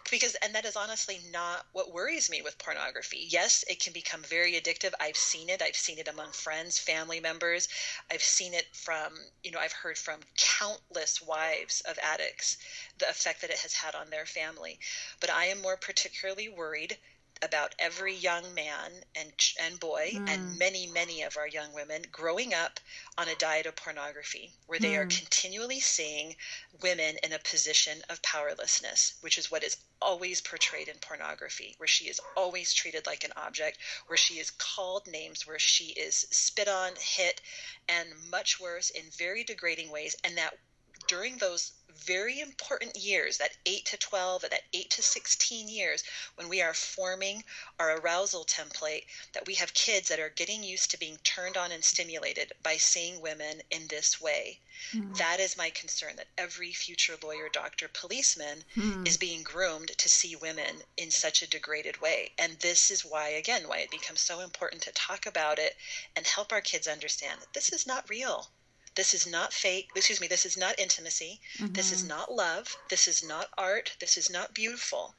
Because, 0.08 0.36
and 0.36 0.54
that 0.54 0.64
is 0.64 0.76
honestly 0.76 1.18
not 1.30 1.66
what 1.72 1.92
worries 1.92 2.30
me 2.30 2.42
with 2.42 2.58
pornography. 2.58 3.26
Yes, 3.28 3.64
it 3.68 3.80
can 3.80 3.92
become 3.92 4.22
very 4.22 4.52
addictive. 4.52 4.92
I've 5.00 5.16
seen 5.16 5.48
it. 5.48 5.60
I've 5.62 5.74
seen 5.76 5.98
it 5.98 6.06
among 6.06 6.30
friends, 6.30 6.78
family 6.78 7.18
members. 7.18 7.66
I've 8.10 8.22
seen 8.22 8.54
it 8.54 8.66
from, 8.72 9.14
you 9.42 9.50
know, 9.50 9.58
I've 9.58 9.72
heard 9.72 9.98
from 9.98 10.20
countless 10.36 11.20
wives 11.20 11.80
of 11.82 11.98
addicts 11.98 12.56
the 12.98 13.08
effect 13.08 13.40
that 13.40 13.50
it 13.50 13.58
has 13.58 13.74
had 13.74 13.96
on 13.96 14.10
their 14.10 14.26
family. 14.26 14.78
But 15.20 15.30
I 15.30 15.46
am 15.46 15.60
more 15.60 15.76
particularly 15.76 16.48
worried 16.48 16.98
about 17.44 17.74
every 17.78 18.14
young 18.14 18.54
man 18.54 19.04
and 19.14 19.32
and 19.60 19.78
boy 19.78 20.12
Mm. 20.14 20.28
and 20.28 20.58
many 20.58 20.86
many 20.86 21.22
of 21.22 21.36
our 21.36 21.46
young 21.46 21.72
women 21.72 22.02
growing 22.10 22.54
up 22.54 22.80
on 23.18 23.28
a 23.28 23.34
diet 23.36 23.66
of 23.66 23.76
pornography 23.76 24.52
where 24.66 24.78
they 24.78 24.96
are 24.96 25.06
Mm. 25.06 25.18
continually 25.18 25.80
seeing 25.80 26.36
women 26.80 27.18
in 27.22 27.32
a 27.32 27.38
position 27.38 28.02
of 28.08 28.22
powerlessness 28.22 29.14
which 29.20 29.38
is 29.38 29.50
what 29.50 29.62
is 29.62 29.76
always 30.00 30.40
portrayed 30.40 30.88
in 30.88 30.98
pornography 30.98 31.74
where 31.78 31.86
she 31.86 32.08
is 32.08 32.20
always 32.36 32.72
treated 32.72 33.06
like 33.06 33.24
an 33.24 33.32
object 33.36 33.78
where 34.06 34.16
she 34.16 34.38
is 34.38 34.50
called 34.50 35.06
names 35.06 35.46
where 35.46 35.58
she 35.58 35.86
is 35.92 36.26
spit 36.30 36.68
on 36.68 36.92
hit 36.98 37.40
and 37.88 38.08
much 38.30 38.58
worse 38.60 38.90
in 38.90 39.04
very 39.10 39.44
degrading 39.44 39.90
ways 39.90 40.16
and 40.24 40.36
that 40.36 40.58
during 41.06 41.38
those 41.38 41.72
very 41.94 42.40
important 42.40 42.96
years, 42.96 43.38
that 43.38 43.56
8 43.66 43.84
to 43.86 43.96
12, 43.96 44.42
that 44.42 44.62
8 44.72 44.90
to 44.90 45.02
16 45.02 45.68
years, 45.68 46.02
when 46.34 46.48
we 46.48 46.60
are 46.60 46.74
forming 46.74 47.44
our 47.78 47.98
arousal 47.98 48.44
template, 48.44 49.04
that 49.32 49.46
we 49.46 49.54
have 49.54 49.72
kids 49.74 50.08
that 50.08 50.20
are 50.20 50.30
getting 50.30 50.62
used 50.62 50.90
to 50.90 50.98
being 50.98 51.18
turned 51.18 51.56
on 51.56 51.72
and 51.72 51.84
stimulated 51.84 52.52
by 52.62 52.76
seeing 52.76 53.20
women 53.20 53.62
in 53.70 53.86
this 53.88 54.20
way. 54.20 54.60
Mm. 54.92 55.16
That 55.16 55.40
is 55.40 55.56
my 55.56 55.70
concern 55.70 56.16
that 56.16 56.28
every 56.36 56.72
future 56.72 57.16
lawyer, 57.22 57.48
doctor, 57.48 57.88
policeman 57.88 58.64
Mm. 58.76 59.06
is 59.06 59.16
being 59.16 59.42
groomed 59.42 59.96
to 59.96 60.08
see 60.08 60.34
women 60.34 60.82
in 60.96 61.10
such 61.10 61.42
a 61.42 61.46
degraded 61.46 62.00
way. 62.00 62.32
And 62.38 62.58
this 62.58 62.90
is 62.90 63.04
why, 63.04 63.28
again, 63.28 63.68
why 63.68 63.78
it 63.78 63.90
becomes 63.90 64.20
so 64.20 64.40
important 64.40 64.82
to 64.82 64.92
talk 64.92 65.26
about 65.26 65.58
it 65.58 65.76
and 66.16 66.26
help 66.26 66.52
our 66.52 66.60
kids 66.60 66.88
understand 66.88 67.40
that 67.40 67.52
this 67.52 67.72
is 67.72 67.86
not 67.86 68.10
real. 68.10 68.50
This 68.94 69.12
is 69.12 69.26
not 69.26 69.52
fake. 69.52 69.90
Excuse 69.96 70.20
me. 70.20 70.28
This 70.28 70.46
is 70.46 70.56
not 70.56 70.78
intimacy. 70.78 71.40
This 71.58 71.90
is 71.90 72.04
Mhm. 72.04 72.08
not 72.08 72.32
love. 72.32 72.76
This 72.88 73.08
is 73.08 73.22
not 73.24 73.48
art. 73.58 73.96
This 73.98 74.16
is 74.16 74.30
not 74.30 74.54
beautiful. 74.54 75.16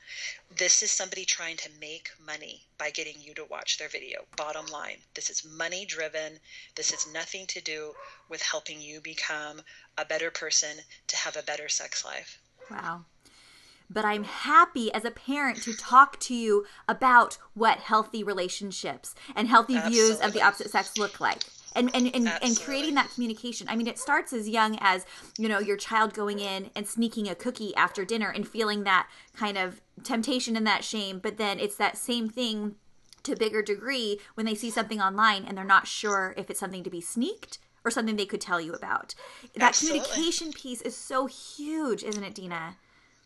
This 0.49 0.81
is 0.81 0.91
somebody 0.91 1.25
trying 1.25 1.57
to 1.57 1.69
make 1.71 2.11
money 2.19 2.67
by 2.77 2.89
getting 2.89 3.21
you 3.21 3.33
to 3.33 3.43
watch 3.43 3.77
their 3.77 3.89
video. 3.89 4.27
Bottom 4.37 4.65
line, 4.67 5.03
this 5.13 5.29
is 5.29 5.43
money 5.43 5.85
driven. 5.85 6.39
This 6.75 6.91
has 6.91 7.05
nothing 7.07 7.47
to 7.47 7.59
do 7.59 7.95
with 8.29 8.41
helping 8.41 8.79
you 8.81 9.01
become 9.01 9.63
a 9.97 10.05
better 10.05 10.31
person 10.31 10.85
to 11.07 11.17
have 11.17 11.35
a 11.35 11.43
better 11.43 11.67
sex 11.67 12.05
life. 12.05 12.39
Wow. 12.71 13.05
But 13.89 14.05
I'm 14.05 14.23
happy 14.23 14.91
as 14.93 15.05
a 15.05 15.11
parent 15.11 15.61
to 15.63 15.75
talk 15.75 16.19
to 16.21 16.33
you 16.33 16.65
about 16.87 17.37
what 17.53 17.79
healthy 17.79 18.23
relationships 18.23 19.13
and 19.35 19.47
healthy 19.47 19.79
views 19.79 20.19
of 20.19 20.33
the 20.33 20.41
opposite 20.41 20.71
sex 20.71 20.97
look 20.97 21.19
like. 21.19 21.43
And, 21.75 21.93
and, 21.93 22.15
and, 22.15 22.31
and 22.41 22.59
creating 22.59 22.95
that 22.95 23.11
communication. 23.13 23.67
I 23.69 23.75
mean, 23.75 23.87
it 23.87 23.99
starts 23.99 24.31
as 24.31 24.47
young 24.47 24.77
as, 24.79 25.05
you 25.37 25.49
know, 25.49 25.59
your 25.59 25.75
child 25.75 26.13
going 26.13 26.39
in 26.39 26.71
and 26.75 26.87
sneaking 26.87 27.27
a 27.27 27.35
cookie 27.35 27.75
after 27.75 28.05
dinner 28.05 28.29
and 28.29 28.47
feeling 28.47 28.85
that 28.85 29.09
kind 29.35 29.57
of 29.57 29.81
temptation 30.03 30.55
and 30.55 30.65
that 30.65 30.85
shame. 30.85 31.19
But 31.19 31.37
then 31.37 31.59
it's 31.59 31.75
that 31.75 31.97
same 31.97 32.29
thing 32.29 32.75
to 33.23 33.33
a 33.33 33.35
bigger 33.35 33.61
degree 33.61 34.19
when 34.35 34.45
they 34.45 34.55
see 34.55 34.69
something 34.69 35.01
online 35.01 35.43
and 35.45 35.57
they're 35.57 35.65
not 35.65 35.87
sure 35.87 36.33
if 36.37 36.49
it's 36.49 36.59
something 36.59 36.83
to 36.83 36.89
be 36.89 37.01
sneaked 37.01 37.59
or 37.83 37.91
something 37.91 38.15
they 38.15 38.25
could 38.25 38.41
tell 38.41 38.61
you 38.61 38.73
about. 38.73 39.13
That 39.55 39.69
Absolutely. 39.69 39.99
communication 39.99 40.53
piece 40.53 40.81
is 40.81 40.95
so 40.95 41.25
huge, 41.27 42.03
isn't 42.03 42.23
it, 42.23 42.33
Dina? 42.33 42.77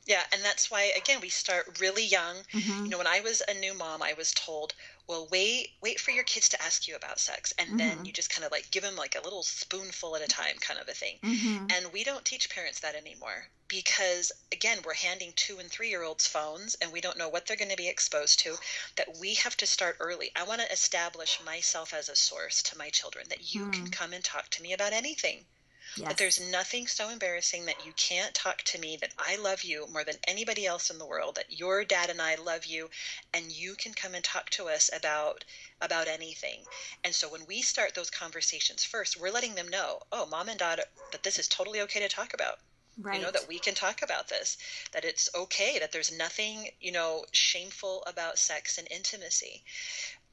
Yeah, 0.09 0.25
and 0.33 0.43
that's 0.43 0.69
why 0.69 0.91
again 0.97 1.21
we 1.21 1.29
start 1.29 1.79
really 1.79 2.03
young. 2.03 2.45
Mhm. 2.53 2.83
You 2.83 2.91
know, 2.91 2.97
when 2.97 3.07
I 3.07 3.21
was 3.21 3.41
a 3.47 3.53
new 3.53 3.73
mom, 3.73 4.01
I 4.01 4.11
was 4.11 4.33
told, 4.33 4.73
"Well, 5.07 5.25
wait, 5.29 5.77
wait 5.81 6.01
for 6.01 6.11
your 6.11 6.25
kids 6.25 6.49
to 6.49 6.61
ask 6.61 6.85
you 6.85 6.95
about 6.97 7.17
sex, 7.21 7.53
and 7.57 7.77
then 7.77 7.99
Mhm. 7.99 8.03
you 8.03 8.11
just 8.11 8.29
kind 8.29 8.43
of 8.43 8.51
like 8.51 8.71
give 8.71 8.83
them 8.83 8.97
like 8.97 9.15
a 9.15 9.21
little 9.21 9.41
spoonful 9.43 10.17
at 10.17 10.21
a 10.21 10.27
time, 10.27 10.59
kind 10.59 10.81
of 10.81 10.89
a 10.89 10.93
thing." 10.93 11.21
Mm-hmm. 11.23 11.69
And 11.69 11.93
we 11.93 12.03
don't 12.03 12.25
teach 12.25 12.49
parents 12.49 12.79
that 12.81 12.93
anymore 12.93 13.51
because, 13.69 14.33
again, 14.51 14.81
we're 14.81 14.95
handing 14.95 15.31
two 15.31 15.59
and 15.59 15.71
three 15.71 15.87
year 15.89 16.03
olds 16.03 16.27
phones 16.27 16.75
and 16.81 16.91
we 16.91 16.99
don't 16.99 17.17
know 17.17 17.29
what 17.29 17.45
they're 17.45 17.55
going 17.55 17.69
to 17.71 17.77
be 17.77 17.87
exposed 17.87 18.39
to. 18.39 18.57
That 18.97 19.15
we 19.15 19.35
have 19.35 19.55
to 19.57 19.65
start 19.67 19.95
early. 20.01 20.29
I 20.35 20.43
want 20.43 20.59
to 20.61 20.69
establish 20.73 21.39
myself 21.39 21.93
as 21.93 22.09
a 22.09 22.17
source 22.17 22.61
to 22.63 22.77
my 22.77 22.89
children 22.89 23.29
that 23.29 23.53
you 23.53 23.69
can 23.69 23.85
Hmm. 23.85 23.91
come 23.91 24.11
and 24.11 24.25
talk 24.25 24.49
to 24.49 24.61
me 24.61 24.73
about 24.73 24.91
anything. 24.91 25.47
Yes. 25.95 26.07
That 26.07 26.17
there's 26.17 26.51
nothing 26.51 26.87
so 26.87 27.09
embarrassing 27.09 27.65
that 27.65 27.85
you 27.85 27.93
can't 27.93 28.33
talk 28.33 28.61
to 28.63 28.79
me, 28.79 28.97
that 28.97 29.13
I 29.17 29.37
love 29.37 29.63
you 29.63 29.87
more 29.87 30.03
than 30.03 30.15
anybody 30.27 30.65
else 30.65 30.89
in 30.89 30.97
the 30.97 31.05
world, 31.05 31.35
that 31.35 31.59
your 31.59 31.83
dad 31.83 32.09
and 32.09 32.21
I 32.21 32.35
love 32.35 32.65
you, 32.65 32.89
and 33.33 33.51
you 33.51 33.75
can 33.75 33.93
come 33.93 34.15
and 34.15 34.23
talk 34.23 34.49
to 34.51 34.67
us 34.67 34.89
about 34.93 35.45
about 35.81 36.07
anything. 36.07 36.65
And 37.03 37.15
so 37.15 37.29
when 37.29 37.45
we 37.47 37.61
start 37.61 37.95
those 37.95 38.09
conversations 38.09 38.83
first, 38.83 39.19
we're 39.19 39.31
letting 39.31 39.55
them 39.55 39.67
know, 39.67 40.01
oh, 40.11 40.25
mom 40.25 40.49
and 40.49 40.59
dad, 40.59 40.81
that 41.11 41.23
this 41.23 41.39
is 41.39 41.47
totally 41.47 41.81
okay 41.81 41.99
to 41.99 42.09
talk 42.09 42.33
about 42.33 42.59
right. 43.01 43.17
you 43.17 43.21
know 43.23 43.31
that 43.31 43.47
we 43.47 43.59
can 43.59 43.73
talk 43.73 44.01
about 44.01 44.27
this 44.27 44.57
that 44.91 45.05
it's 45.05 45.29
okay 45.35 45.79
that 45.79 45.91
there's 45.91 46.15
nothing 46.17 46.69
you 46.79 46.91
know 46.91 47.25
shameful 47.31 48.03
about 48.07 48.37
sex 48.37 48.77
and 48.77 48.87
intimacy 48.91 49.63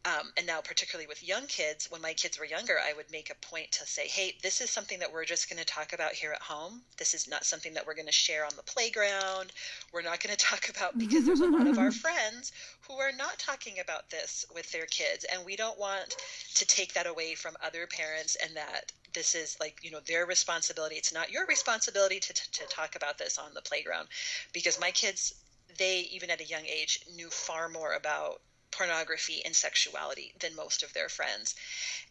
um, 0.06 0.32
and 0.36 0.46
now 0.46 0.60
particularly 0.60 1.06
with 1.06 1.22
young 1.26 1.46
kids 1.46 1.90
when 1.90 2.00
my 2.00 2.12
kids 2.14 2.38
were 2.38 2.46
younger 2.46 2.78
i 2.88 2.92
would 2.94 3.10
make 3.10 3.30
a 3.30 3.46
point 3.46 3.70
to 3.70 3.84
say 3.86 4.06
hey 4.06 4.34
this 4.42 4.60
is 4.60 4.70
something 4.70 4.98
that 4.98 5.12
we're 5.12 5.24
just 5.24 5.50
going 5.50 5.58
to 5.58 5.64
talk 5.64 5.92
about 5.92 6.12
here 6.12 6.32
at 6.32 6.42
home. 6.42 6.82
This 6.98 7.14
is 7.14 7.28
not 7.28 7.44
something 7.44 7.74
that 7.74 7.86
we're 7.86 7.94
going 7.94 8.06
to 8.06 8.12
share 8.12 8.44
on 8.44 8.52
the 8.56 8.62
playground. 8.62 9.52
We're 9.92 10.02
not 10.02 10.22
going 10.22 10.34
to 10.36 10.44
talk 10.44 10.68
about 10.68 10.98
because 10.98 11.24
there's 11.26 11.40
a 11.40 11.46
lot 11.46 11.66
of 11.66 11.78
our 11.78 11.90
friends 12.06 12.52
who 12.82 12.94
are 12.94 13.12
not 13.12 13.38
talking 13.38 13.80
about 13.80 14.10
this 14.10 14.46
with 14.54 14.70
their 14.72 14.86
kids. 14.86 15.24
And 15.32 15.44
we 15.44 15.56
don't 15.56 15.78
want 15.78 16.16
to 16.54 16.66
take 16.66 16.94
that 16.94 17.06
away 17.06 17.34
from 17.34 17.56
other 17.64 17.86
parents 17.86 18.36
and 18.42 18.56
that 18.56 18.92
this 19.14 19.34
is 19.34 19.56
like 19.60 19.78
you 19.82 19.90
know 19.90 20.00
their 20.06 20.26
responsibility. 20.26 20.96
It's 20.96 21.12
not 21.12 21.30
your 21.30 21.46
responsibility 21.46 22.20
to, 22.20 22.32
to, 22.32 22.50
to 22.52 22.66
talk 22.66 22.96
about 22.96 23.18
this 23.18 23.38
on 23.38 23.54
the 23.54 23.62
playground. 23.62 24.08
Because 24.52 24.80
my 24.80 24.90
kids 24.90 25.34
they 25.78 26.00
even 26.12 26.30
at 26.30 26.40
a 26.40 26.44
young 26.44 26.64
age 26.64 27.00
knew 27.14 27.28
far 27.28 27.68
more 27.68 27.94
about 27.94 28.40
pornography 28.76 29.42
and 29.44 29.54
sexuality 29.54 30.32
than 30.40 30.54
most 30.54 30.82
of 30.82 30.92
their 30.92 31.08
friends. 31.08 31.54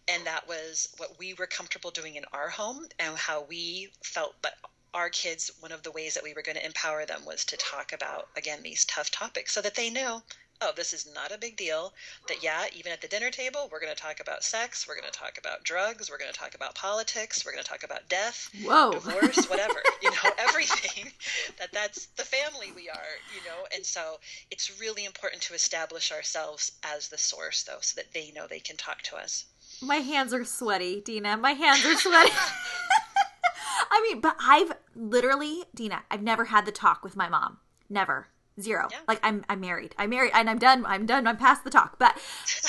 And 0.07 0.25
that 0.25 0.47
was 0.47 0.89
what 0.97 1.17
we 1.19 1.33
were 1.33 1.47
comfortable 1.47 1.91
doing 1.91 2.15
in 2.15 2.25
our 2.33 2.49
home 2.49 2.87
and 2.99 3.17
how 3.17 3.43
we 3.43 3.89
felt. 4.03 4.35
But 4.41 4.53
our 4.93 5.09
kids 5.09 5.51
one 5.59 5.73
of 5.73 5.83
the 5.83 5.91
ways 5.91 6.13
that 6.13 6.23
we 6.23 6.33
were 6.33 6.41
going 6.41 6.55
to 6.55 6.65
empower 6.65 7.05
them 7.05 7.25
was 7.25 7.43
to 7.43 7.57
talk 7.57 7.91
about 7.91 8.29
again 8.37 8.63
these 8.63 8.85
tough 8.85 9.11
topics 9.11 9.51
so 9.51 9.61
that 9.61 9.75
they 9.75 9.89
knew 9.89 10.21
oh 10.61 10.71
this 10.75 10.93
is 10.93 11.07
not 11.13 11.31
a 11.31 11.37
big 11.37 11.55
deal 11.57 11.93
that 12.27 12.43
yeah 12.43 12.65
even 12.75 12.91
at 12.91 13.01
the 13.01 13.07
dinner 13.07 13.29
table 13.29 13.69
we're 13.71 13.79
going 13.79 13.93
to 13.93 14.01
talk 14.01 14.19
about 14.19 14.43
sex 14.43 14.87
we're 14.87 14.95
going 14.95 15.11
to 15.11 15.17
talk 15.17 15.37
about 15.37 15.63
drugs 15.63 16.09
we're 16.09 16.17
going 16.17 16.31
to 16.31 16.37
talk 16.37 16.55
about 16.55 16.75
politics 16.75 17.45
we're 17.45 17.51
going 17.51 17.63
to 17.63 17.69
talk 17.69 17.83
about 17.83 18.07
death 18.09 18.49
Whoa. 18.63 18.93
divorce 18.93 19.45
whatever 19.49 19.81
you 20.01 20.11
know 20.11 20.29
everything 20.39 21.11
that 21.59 21.71
that's 21.73 22.07
the 22.17 22.23
family 22.23 22.71
we 22.75 22.89
are 22.89 23.15
you 23.33 23.41
know 23.45 23.65
and 23.73 23.85
so 23.85 24.15
it's 24.51 24.79
really 24.79 25.05
important 25.05 25.41
to 25.43 25.53
establish 25.53 26.11
ourselves 26.11 26.71
as 26.83 27.09
the 27.09 27.17
source 27.17 27.63
though 27.63 27.79
so 27.81 27.93
that 27.95 28.13
they 28.13 28.31
know 28.31 28.47
they 28.47 28.59
can 28.59 28.77
talk 28.77 29.01
to 29.01 29.15
us 29.15 29.45
My 29.81 29.97
hands 29.97 30.33
are 30.33 30.45
sweaty, 30.45 31.01
Dina. 31.01 31.37
My 31.37 31.51
hands 31.51 31.85
are 31.85 31.95
sweaty. 31.97 32.31
I 33.91 34.01
mean, 34.01 34.21
but 34.21 34.35
I've 34.41 34.73
literally, 34.95 35.63
Dina, 35.73 36.03
I've 36.09 36.21
never 36.23 36.45
had 36.45 36.65
the 36.65 36.71
talk 36.71 37.03
with 37.03 37.15
my 37.15 37.29
mom. 37.29 37.57
Never. 37.89 38.27
Zero. 38.59 38.87
Yeah. 38.91 38.99
Like 39.07 39.19
I'm 39.23 39.43
I'm 39.49 39.59
married. 39.59 39.95
I'm 39.97 40.09
married 40.09 40.31
and 40.33 40.49
I'm 40.49 40.59
done. 40.59 40.85
I'm 40.85 41.05
done. 41.05 41.27
I'm 41.27 41.37
past 41.37 41.63
the 41.63 41.69
talk. 41.69 41.99
But 41.99 42.17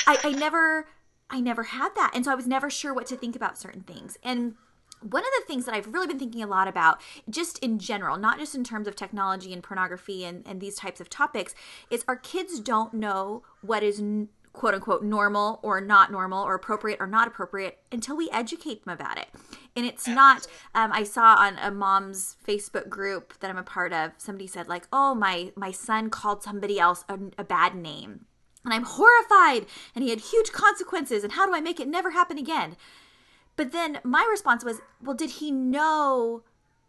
I, 0.07 0.19
I 0.25 0.31
never 0.33 0.88
I 1.31 1.40
never 1.40 1.64
had 1.64 1.90
that. 1.97 2.12
And 2.14 2.25
so 2.25 2.33
I 2.33 2.35
was 2.35 2.47
never 2.47 2.71
sure 2.71 2.93
what 2.95 3.07
to 3.07 3.16
think 3.16 3.37
about 3.37 3.59
certain 3.59 3.83
things. 3.83 4.16
And 4.23 4.55
one 5.00 5.23
of 5.23 5.28
the 5.38 5.47
things 5.47 5.64
that 5.66 5.75
I've 5.75 5.93
really 5.93 6.07
been 6.07 6.19
thinking 6.19 6.43
a 6.43 6.47
lot 6.47 6.69
about, 6.69 7.00
just 7.28 7.59
in 7.59 7.78
general, 7.78 8.16
not 8.16 8.38
just 8.38 8.55
in 8.55 8.64
terms 8.64 8.88
of 8.88 8.97
technology 8.97 9.52
and 9.52 9.62
pornography 9.62 10.25
and, 10.25 10.43
and 10.47 10.61
these 10.61 10.76
types 10.76 11.00
of 11.00 11.11
topics, 11.11 11.55
is 11.90 12.05
our 12.09 12.16
kids 12.16 12.61
don't 12.61 12.95
know 12.95 13.43
what 13.61 13.83
is 13.83 14.00
n- 14.00 14.28
quote 14.56 14.75
unquote 14.75 15.04
normal 15.04 15.60
or 15.62 15.80
not 15.80 16.10
normal 16.10 16.42
or 16.42 16.54
appropriate 16.54 16.96
or 16.98 17.06
not 17.06 17.28
appropriate 17.28 17.78
until 17.92 18.16
we 18.16 18.30
educate 18.30 18.84
them 18.84 18.94
about 18.94 19.18
it. 19.18 19.28
And 19.76 19.84
it's 19.84 20.08
not, 20.08 20.46
um, 20.75 20.90
I 20.92 21.04
saw 21.04 21.36
on 21.38 21.58
a 21.58 21.70
mom's 21.70 22.36
Facebook 22.46 22.88
group 22.88 23.38
that 23.40 23.50
I'm 23.50 23.58
a 23.58 23.62
part 23.62 23.92
of, 23.92 24.12
somebody 24.16 24.46
said, 24.46 24.66
like, 24.66 24.88
oh, 24.90 25.14
my, 25.14 25.52
my 25.56 25.70
son 25.70 26.08
called 26.08 26.42
somebody 26.42 26.80
else 26.80 27.04
a, 27.10 27.18
a 27.36 27.44
bad 27.44 27.75
name. 27.75 28.25
And 28.64 28.72
I'm 28.72 28.84
horrified. 28.84 29.66
And 29.94 30.02
he 30.02 30.08
had 30.08 30.20
huge 30.20 30.50
consequences. 30.52 31.22
And 31.22 31.34
how 31.34 31.46
do 31.46 31.54
I 31.54 31.60
make 31.60 31.78
it 31.78 31.86
never 31.86 32.12
happen 32.12 32.38
again? 32.38 32.76
But 33.56 33.72
then 33.72 34.00
my 34.02 34.26
response 34.30 34.64
was, 34.64 34.80
well, 35.02 35.14
did 35.14 35.32
he 35.32 35.50
know 35.50 36.42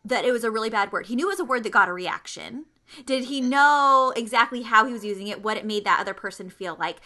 that 0.06 0.24
it 0.24 0.32
was 0.32 0.46
a 0.46 0.52
really 0.52 0.70
bad 0.70 0.94
word? 0.94 1.08
He 1.08 1.16
knew 1.18 1.28
it 1.28 1.34
was 1.34 1.40
a 1.42 1.46
word 1.46 1.64
that 1.64 1.72
got 1.72 1.90
a 1.90 1.94
reaction. 1.94 2.66
Did 3.06 3.26
he 3.26 3.42
know 3.42 4.14
exactly 4.16 4.62
how 4.62 4.86
he 4.86 4.94
was 4.94 5.04
using 5.04 5.28
it, 5.28 5.44
what 5.44 5.58
it 5.58 5.66
made 5.66 5.84
that 5.84 6.00
other 6.00 6.14
person 6.14 6.50
feel 6.50 6.78
like? 6.80 7.02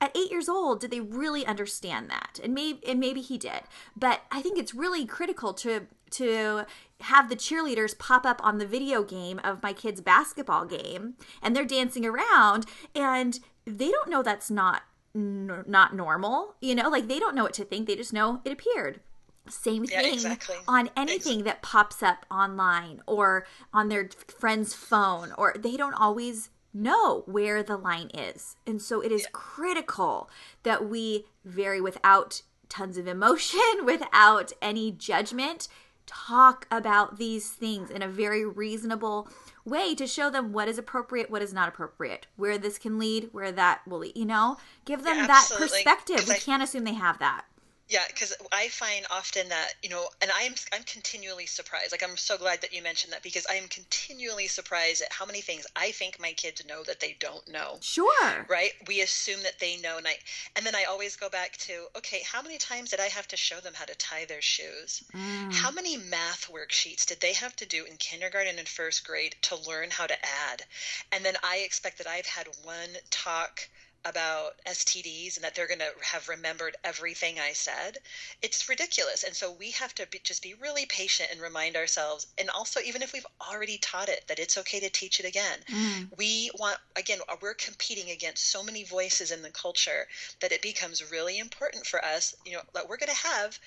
At 0.00 0.16
eight 0.16 0.30
years 0.30 0.48
old, 0.48 0.80
did 0.80 0.90
they 0.90 1.00
really 1.00 1.44
understand 1.46 2.08
that? 2.10 2.40
And 2.42 2.54
maybe 2.54 2.80
and 2.86 2.98
maybe 2.98 3.20
he 3.20 3.36
did. 3.36 3.62
But 3.96 4.22
I 4.30 4.40
think 4.40 4.58
it's 4.58 4.74
really 4.74 5.04
critical 5.06 5.52
to 5.54 5.86
to 6.12 6.64
have 7.02 7.28
the 7.28 7.36
cheerleaders 7.36 7.96
pop 7.96 8.26
up 8.26 8.40
on 8.42 8.58
the 8.58 8.66
video 8.66 9.02
game 9.02 9.40
of 9.44 9.62
my 9.62 9.72
kid's 9.72 10.00
basketball 10.00 10.64
game, 10.64 11.14
and 11.42 11.54
they're 11.54 11.64
dancing 11.64 12.04
around, 12.06 12.66
and 12.94 13.40
they 13.64 13.90
don't 13.90 14.08
know 14.08 14.22
that's 14.22 14.50
not 14.50 14.82
n- 15.14 15.64
not 15.66 15.94
normal. 15.94 16.54
You 16.60 16.74
know, 16.74 16.88
like 16.88 17.08
they 17.08 17.18
don't 17.18 17.34
know 17.34 17.44
what 17.44 17.54
to 17.54 17.64
think. 17.64 17.86
They 17.86 17.96
just 17.96 18.12
know 18.12 18.40
it 18.44 18.52
appeared. 18.52 19.00
Same 19.48 19.84
thing 19.84 20.04
yeah, 20.04 20.12
exactly. 20.12 20.56
on 20.68 20.90
anything 20.96 21.44
that 21.44 21.62
pops 21.62 22.02
up 22.02 22.24
online 22.30 23.02
or 23.06 23.46
on 23.72 23.88
their 23.88 24.08
friend's 24.38 24.74
phone, 24.74 25.32
or 25.36 25.54
they 25.58 25.76
don't 25.76 25.94
always 25.94 26.50
know 26.72 27.22
where 27.26 27.62
the 27.62 27.76
line 27.76 28.10
is. 28.14 28.56
And 28.66 28.80
so 28.80 29.00
it 29.00 29.12
is 29.12 29.22
yeah. 29.22 29.28
critical 29.32 30.30
that 30.62 30.88
we 30.88 31.26
vary 31.44 31.80
without 31.80 32.42
tons 32.68 32.96
of 32.96 33.06
emotion, 33.06 33.60
without 33.84 34.52
any 34.62 34.92
judgment, 34.92 35.68
talk 36.06 36.66
about 36.70 37.18
these 37.18 37.50
things 37.50 37.90
in 37.90 38.02
a 38.02 38.08
very 38.08 38.44
reasonable 38.44 39.28
way 39.64 39.94
to 39.94 40.06
show 40.06 40.30
them 40.30 40.52
what 40.52 40.68
is 40.68 40.78
appropriate, 40.78 41.30
what 41.30 41.42
is 41.42 41.52
not 41.52 41.68
appropriate, 41.68 42.26
where 42.36 42.58
this 42.58 42.78
can 42.78 42.98
lead, 42.98 43.28
where 43.32 43.52
that 43.52 43.86
will 43.86 43.98
lead, 43.98 44.16
you 44.16 44.24
know? 44.24 44.56
Give 44.84 45.04
them 45.04 45.18
yeah, 45.18 45.26
that 45.26 45.50
perspective. 45.56 46.26
We 46.26 46.34
I, 46.34 46.38
can't 46.38 46.62
assume 46.62 46.84
they 46.84 46.94
have 46.94 47.18
that. 47.18 47.44
Yeah, 47.90 48.04
because 48.06 48.32
I 48.52 48.68
find 48.68 49.04
often 49.10 49.48
that 49.48 49.72
you 49.82 49.90
know, 49.90 50.08
and 50.22 50.30
I'm 50.32 50.54
I'm 50.72 50.84
continually 50.84 51.46
surprised. 51.46 51.90
Like 51.90 52.04
I'm 52.04 52.16
so 52.16 52.38
glad 52.38 52.60
that 52.60 52.72
you 52.72 52.84
mentioned 52.84 53.12
that 53.12 53.24
because 53.24 53.44
I 53.50 53.54
am 53.54 53.66
continually 53.66 54.46
surprised 54.46 55.02
at 55.02 55.12
how 55.12 55.26
many 55.26 55.40
things 55.40 55.66
I 55.74 55.90
think 55.90 56.20
my 56.20 56.32
kids 56.32 56.64
know 56.64 56.84
that 56.84 57.00
they 57.00 57.16
don't 57.18 57.46
know. 57.48 57.78
Sure. 57.80 58.46
Right? 58.48 58.70
We 58.86 59.00
assume 59.00 59.42
that 59.42 59.58
they 59.58 59.76
know, 59.78 59.98
and 59.98 60.06
I 60.06 60.18
and 60.54 60.64
then 60.64 60.76
I 60.76 60.84
always 60.84 61.16
go 61.16 61.28
back 61.28 61.56
to 61.58 61.86
okay, 61.96 62.22
how 62.24 62.40
many 62.42 62.58
times 62.58 62.90
did 62.90 63.00
I 63.00 63.08
have 63.08 63.26
to 63.26 63.36
show 63.36 63.58
them 63.58 63.74
how 63.74 63.86
to 63.86 63.94
tie 63.96 64.24
their 64.24 64.42
shoes? 64.42 65.02
Mm. 65.12 65.52
How 65.52 65.72
many 65.72 65.96
math 65.96 66.48
worksheets 66.48 67.04
did 67.04 67.20
they 67.20 67.32
have 67.32 67.56
to 67.56 67.66
do 67.66 67.84
in 67.84 67.96
kindergarten 67.96 68.60
and 68.60 68.68
first 68.68 69.04
grade 69.04 69.34
to 69.42 69.56
learn 69.68 69.90
how 69.90 70.06
to 70.06 70.14
add? 70.14 70.62
And 71.10 71.24
then 71.24 71.34
I 71.42 71.58
expect 71.58 71.98
that 71.98 72.06
I've 72.06 72.26
had 72.26 72.46
one 72.62 72.90
talk 73.10 73.68
about 74.04 74.54
STDs 74.66 75.36
and 75.36 75.44
that 75.44 75.54
they're 75.54 75.68
going 75.68 75.80
to 75.80 75.92
have 76.02 76.28
remembered 76.28 76.76
everything 76.84 77.38
I 77.38 77.52
said. 77.52 77.98
It's 78.42 78.68
ridiculous. 78.68 79.24
And 79.24 79.34
so 79.34 79.52
we 79.52 79.70
have 79.72 79.94
to 79.96 80.06
be, 80.06 80.20
just 80.22 80.42
be 80.42 80.54
really 80.54 80.86
patient 80.86 81.30
and 81.32 81.40
remind 81.40 81.76
ourselves. 81.76 82.26
And 82.38 82.48
also, 82.50 82.80
even 82.80 83.02
if 83.02 83.12
we've 83.12 83.26
already 83.50 83.78
taught 83.78 84.08
it, 84.08 84.24
that 84.28 84.38
it's 84.38 84.58
okay 84.58 84.80
to 84.80 84.90
teach 84.90 85.20
it 85.20 85.26
again. 85.26 85.58
Mm. 85.70 86.16
We 86.16 86.50
want, 86.58 86.78
again, 86.96 87.18
we're 87.42 87.54
competing 87.54 88.10
against 88.10 88.48
so 88.48 88.62
many 88.62 88.84
voices 88.84 89.30
in 89.30 89.42
the 89.42 89.50
culture 89.50 90.06
that 90.40 90.52
it 90.52 90.62
becomes 90.62 91.10
really 91.10 91.38
important 91.38 91.86
for 91.86 92.04
us, 92.04 92.34
you 92.44 92.52
know, 92.52 92.62
that 92.74 92.88
we're 92.88 92.96
going 92.96 93.10
to 93.10 93.28
have 93.28 93.58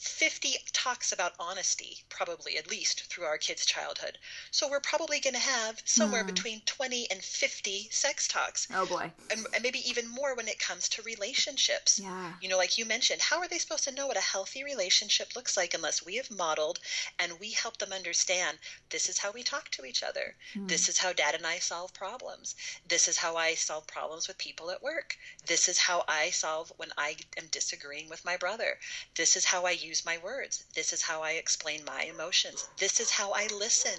50 0.00 0.56
talks 0.72 1.12
about 1.12 1.34
honesty, 1.38 1.98
probably 2.08 2.56
at 2.56 2.70
least 2.70 3.04
through 3.04 3.26
our 3.26 3.36
kids' 3.36 3.66
childhood. 3.66 4.16
So 4.50 4.66
we're 4.66 4.80
probably 4.80 5.20
going 5.20 5.34
to 5.34 5.40
have 5.40 5.82
somewhere 5.84 6.22
hmm. 6.22 6.28
between 6.28 6.62
20 6.62 7.10
and 7.10 7.22
50 7.22 7.88
sex 7.90 8.26
talks. 8.26 8.66
Oh 8.72 8.86
boy. 8.86 9.12
And, 9.30 9.46
and, 9.52 9.62
maybe 9.62 9.86
even 9.86 10.08
more 10.08 10.34
when 10.34 10.48
it 10.48 10.58
comes 10.58 10.88
to 10.90 11.02
relationships. 11.02 11.98
Yeah. 11.98 12.32
You 12.40 12.48
know, 12.48 12.56
like 12.56 12.78
you 12.78 12.86
mentioned, 12.86 13.20
how 13.20 13.40
are 13.40 13.48
they 13.48 13.58
supposed 13.58 13.84
to 13.84 13.92
know 13.92 14.06
what 14.06 14.16
a 14.16 14.22
healthy 14.22 14.64
relationship 14.64 15.36
looks 15.36 15.54
like 15.54 15.74
unless 15.74 16.02
we 16.02 16.16
have 16.16 16.30
modeled 16.30 16.78
and 17.18 17.38
we 17.38 17.50
help 17.50 17.76
them 17.76 17.92
understand 17.92 18.56
this 18.88 19.10
is 19.10 19.18
how 19.18 19.32
we 19.32 19.42
talk 19.42 19.68
to 19.72 19.84
each 19.84 20.02
other. 20.02 20.34
Hmm. 20.54 20.66
This 20.66 20.88
is 20.88 20.96
how 20.96 21.12
dad 21.12 21.34
and 21.34 21.46
I 21.46 21.58
solve 21.58 21.92
problems. 21.92 22.54
This 22.88 23.06
is 23.06 23.18
how 23.18 23.36
I 23.36 23.54
solve 23.54 23.86
problems 23.86 24.28
with 24.28 24.38
people 24.38 24.70
at 24.70 24.82
work. 24.82 25.18
This 25.46 25.68
is 25.68 25.76
how 25.76 26.04
I 26.08 26.30
solve 26.30 26.72
when 26.78 26.90
I 26.96 27.16
am 27.36 27.48
disagreeing 27.50 28.08
with 28.08 28.24
my 28.24 28.38
brother. 28.38 28.78
This 29.14 29.36
is 29.36 29.44
how 29.44 29.66
I 29.66 29.72
use 29.72 29.89
use 29.90 30.06
my 30.06 30.18
words. 30.18 30.64
This 30.72 30.92
is 30.92 31.02
how 31.02 31.20
I 31.20 31.32
explain 31.32 31.84
my 31.84 32.04
emotions. 32.04 32.68
This 32.78 33.00
is 33.00 33.10
how 33.10 33.32
I 33.32 33.48
listen. 33.48 33.98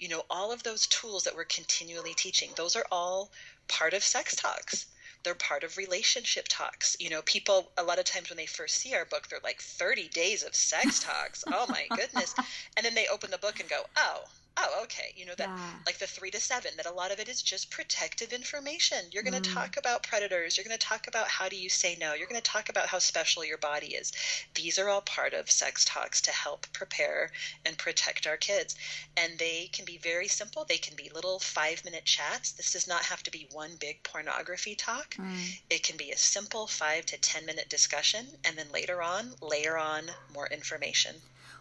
You 0.00 0.08
know, 0.08 0.24
all 0.28 0.50
of 0.50 0.64
those 0.64 0.88
tools 0.88 1.22
that 1.22 1.36
we're 1.36 1.44
continually 1.44 2.12
teaching, 2.14 2.50
those 2.56 2.74
are 2.74 2.84
all 2.90 3.30
part 3.68 3.94
of 3.94 4.02
sex 4.02 4.34
talks. 4.34 4.86
They're 5.22 5.36
part 5.36 5.62
of 5.62 5.76
relationship 5.76 6.46
talks. 6.48 6.96
You 6.98 7.10
know, 7.10 7.22
people, 7.22 7.70
a 7.78 7.84
lot 7.84 8.00
of 8.00 8.04
times 8.04 8.30
when 8.30 8.36
they 8.36 8.46
first 8.46 8.74
see 8.74 8.94
our 8.96 9.04
book, 9.04 9.28
they're 9.28 9.38
like 9.44 9.60
30 9.60 10.08
days 10.08 10.42
of 10.42 10.56
sex 10.56 10.98
talks. 10.98 11.44
oh 11.46 11.66
my 11.68 11.86
goodness. 11.96 12.34
And 12.76 12.84
then 12.84 12.94
they 12.96 13.06
open 13.06 13.30
the 13.30 13.38
book 13.38 13.60
and 13.60 13.68
go, 13.68 13.84
oh, 13.96 14.24
oh 14.56 14.80
okay 14.82 15.12
you 15.16 15.24
know 15.24 15.34
that 15.36 15.48
yeah. 15.48 15.70
like 15.86 15.98
the 15.98 16.06
three 16.06 16.30
to 16.30 16.40
seven 16.40 16.70
that 16.76 16.86
a 16.86 16.92
lot 16.92 17.10
of 17.12 17.18
it 17.18 17.28
is 17.28 17.42
just 17.42 17.70
protective 17.70 18.32
information. 18.32 18.98
You're 19.10 19.22
going 19.22 19.40
to 19.40 19.48
mm. 19.48 19.54
talk 19.54 19.76
about 19.76 20.02
predators. 20.02 20.56
You're 20.56 20.64
going 20.64 20.78
to 20.78 20.86
talk 20.86 21.06
about 21.06 21.28
how 21.28 21.48
do 21.48 21.56
you 21.56 21.68
say 21.68 21.96
no. 22.00 22.14
You're 22.14 22.28
going 22.28 22.40
to 22.40 22.50
talk 22.50 22.68
about 22.68 22.86
how 22.86 22.98
special 22.98 23.44
your 23.44 23.58
body 23.58 23.94
is. 23.94 24.12
These 24.54 24.78
are 24.78 24.88
all 24.88 25.00
part 25.02 25.32
of 25.32 25.50
sex 25.50 25.84
talks 25.84 26.20
to 26.22 26.30
help 26.32 26.66
prepare 26.72 27.30
and 27.64 27.78
protect 27.78 28.26
our 28.26 28.36
kids. 28.36 28.74
And 29.16 29.38
they 29.38 29.68
can 29.72 29.84
be 29.84 29.98
very 29.98 30.28
simple. 30.28 30.64
They 30.64 30.78
can 30.78 30.96
be 30.96 31.10
little 31.14 31.38
five 31.38 31.84
minute 31.84 32.04
chats. 32.04 32.52
This 32.52 32.72
does 32.72 32.86
not 32.88 33.04
have 33.04 33.22
to 33.24 33.30
be 33.30 33.48
one 33.52 33.76
big 33.76 34.02
pornography 34.02 34.74
talk. 34.74 35.14
Mm. 35.14 35.58
it 35.70 35.82
can 35.82 35.96
be 35.96 36.10
a 36.10 36.16
simple 36.16 36.66
five 36.66 37.06
to 37.06 37.18
ten 37.18 37.46
minute 37.46 37.68
discussion 37.68 38.26
and 38.44 38.56
then 38.56 38.66
later 38.72 39.02
on 39.02 39.34
layer 39.40 39.76
on 39.78 40.04
more 40.34 40.46
information 40.48 41.14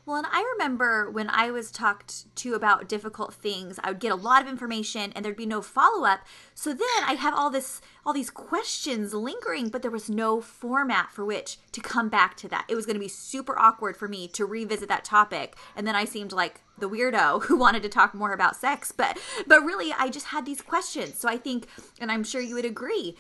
well, 0.06 0.18
and 0.18 0.28
I 0.32 0.44
remember 0.54 1.10
when 1.10 1.30
I 1.30 1.52
was 1.52 1.72
talked 1.72 2.36
to 2.38 2.56
about 2.56 2.90
difficult 2.90 3.34
things, 3.34 3.80
I 3.84 3.92
would 3.92 4.00
get 4.00 4.12
a 4.12 4.16
lot 4.16 4.42
of 4.42 4.48
information 4.48 5.12
and 5.16 5.24
there'd 5.24 5.36
be 5.36 5.46
no 5.46 5.62
follow-up. 5.62 6.22
So 6.56 6.74
then 6.74 6.88
I'd 7.06 7.20
have 7.20 7.36
all 7.36 7.50
this 7.50 7.82
all 8.04 8.14
these 8.14 8.32
questions 8.32 9.14
lingering, 9.14 9.70
but 9.70 9.84
there 9.84 9.92
was 9.92 10.10
no 10.10 10.42
format 10.42 11.12
for 11.12 11.24
which 11.24 11.58
to 11.72 11.82
come 11.82 12.10
back 12.10 12.36
to 12.38 12.48
that. 12.48 12.66
It 12.68 12.76
was 12.76 12.88
going 12.88 12.96
to 12.96 13.00
be 13.00 13.08
super 13.08 13.58
awkward 13.60 13.96
for 13.96 14.08
me 14.08 14.28
to 14.30 14.46
revisit 14.46 14.90
that 14.90 15.06
topic, 15.06 15.56
and 15.76 15.86
then 15.86 15.96
I 15.96 16.06
seemed 16.06 16.32
like 16.32 16.62
the 16.80 16.90
weirdo 16.90 17.44
who 17.44 17.56
wanted 17.58 17.84
to 17.84 17.90
talk 17.90 18.16
more 18.16 18.34
about 18.34 18.56
sex, 18.56 18.92
but 18.92 19.20
but 19.46 19.62
really 19.62 19.94
I 19.98 20.10
just 20.10 20.28
had 20.28 20.46
these 20.46 20.62
questions. 20.62 21.20
So 21.20 21.30
I 21.30 21.38
think 21.38 21.68
and 22.00 22.12
I'm 22.12 22.24
sure 22.24 22.42
you 22.42 22.56
would 22.56 22.66
agree, 22.66 23.16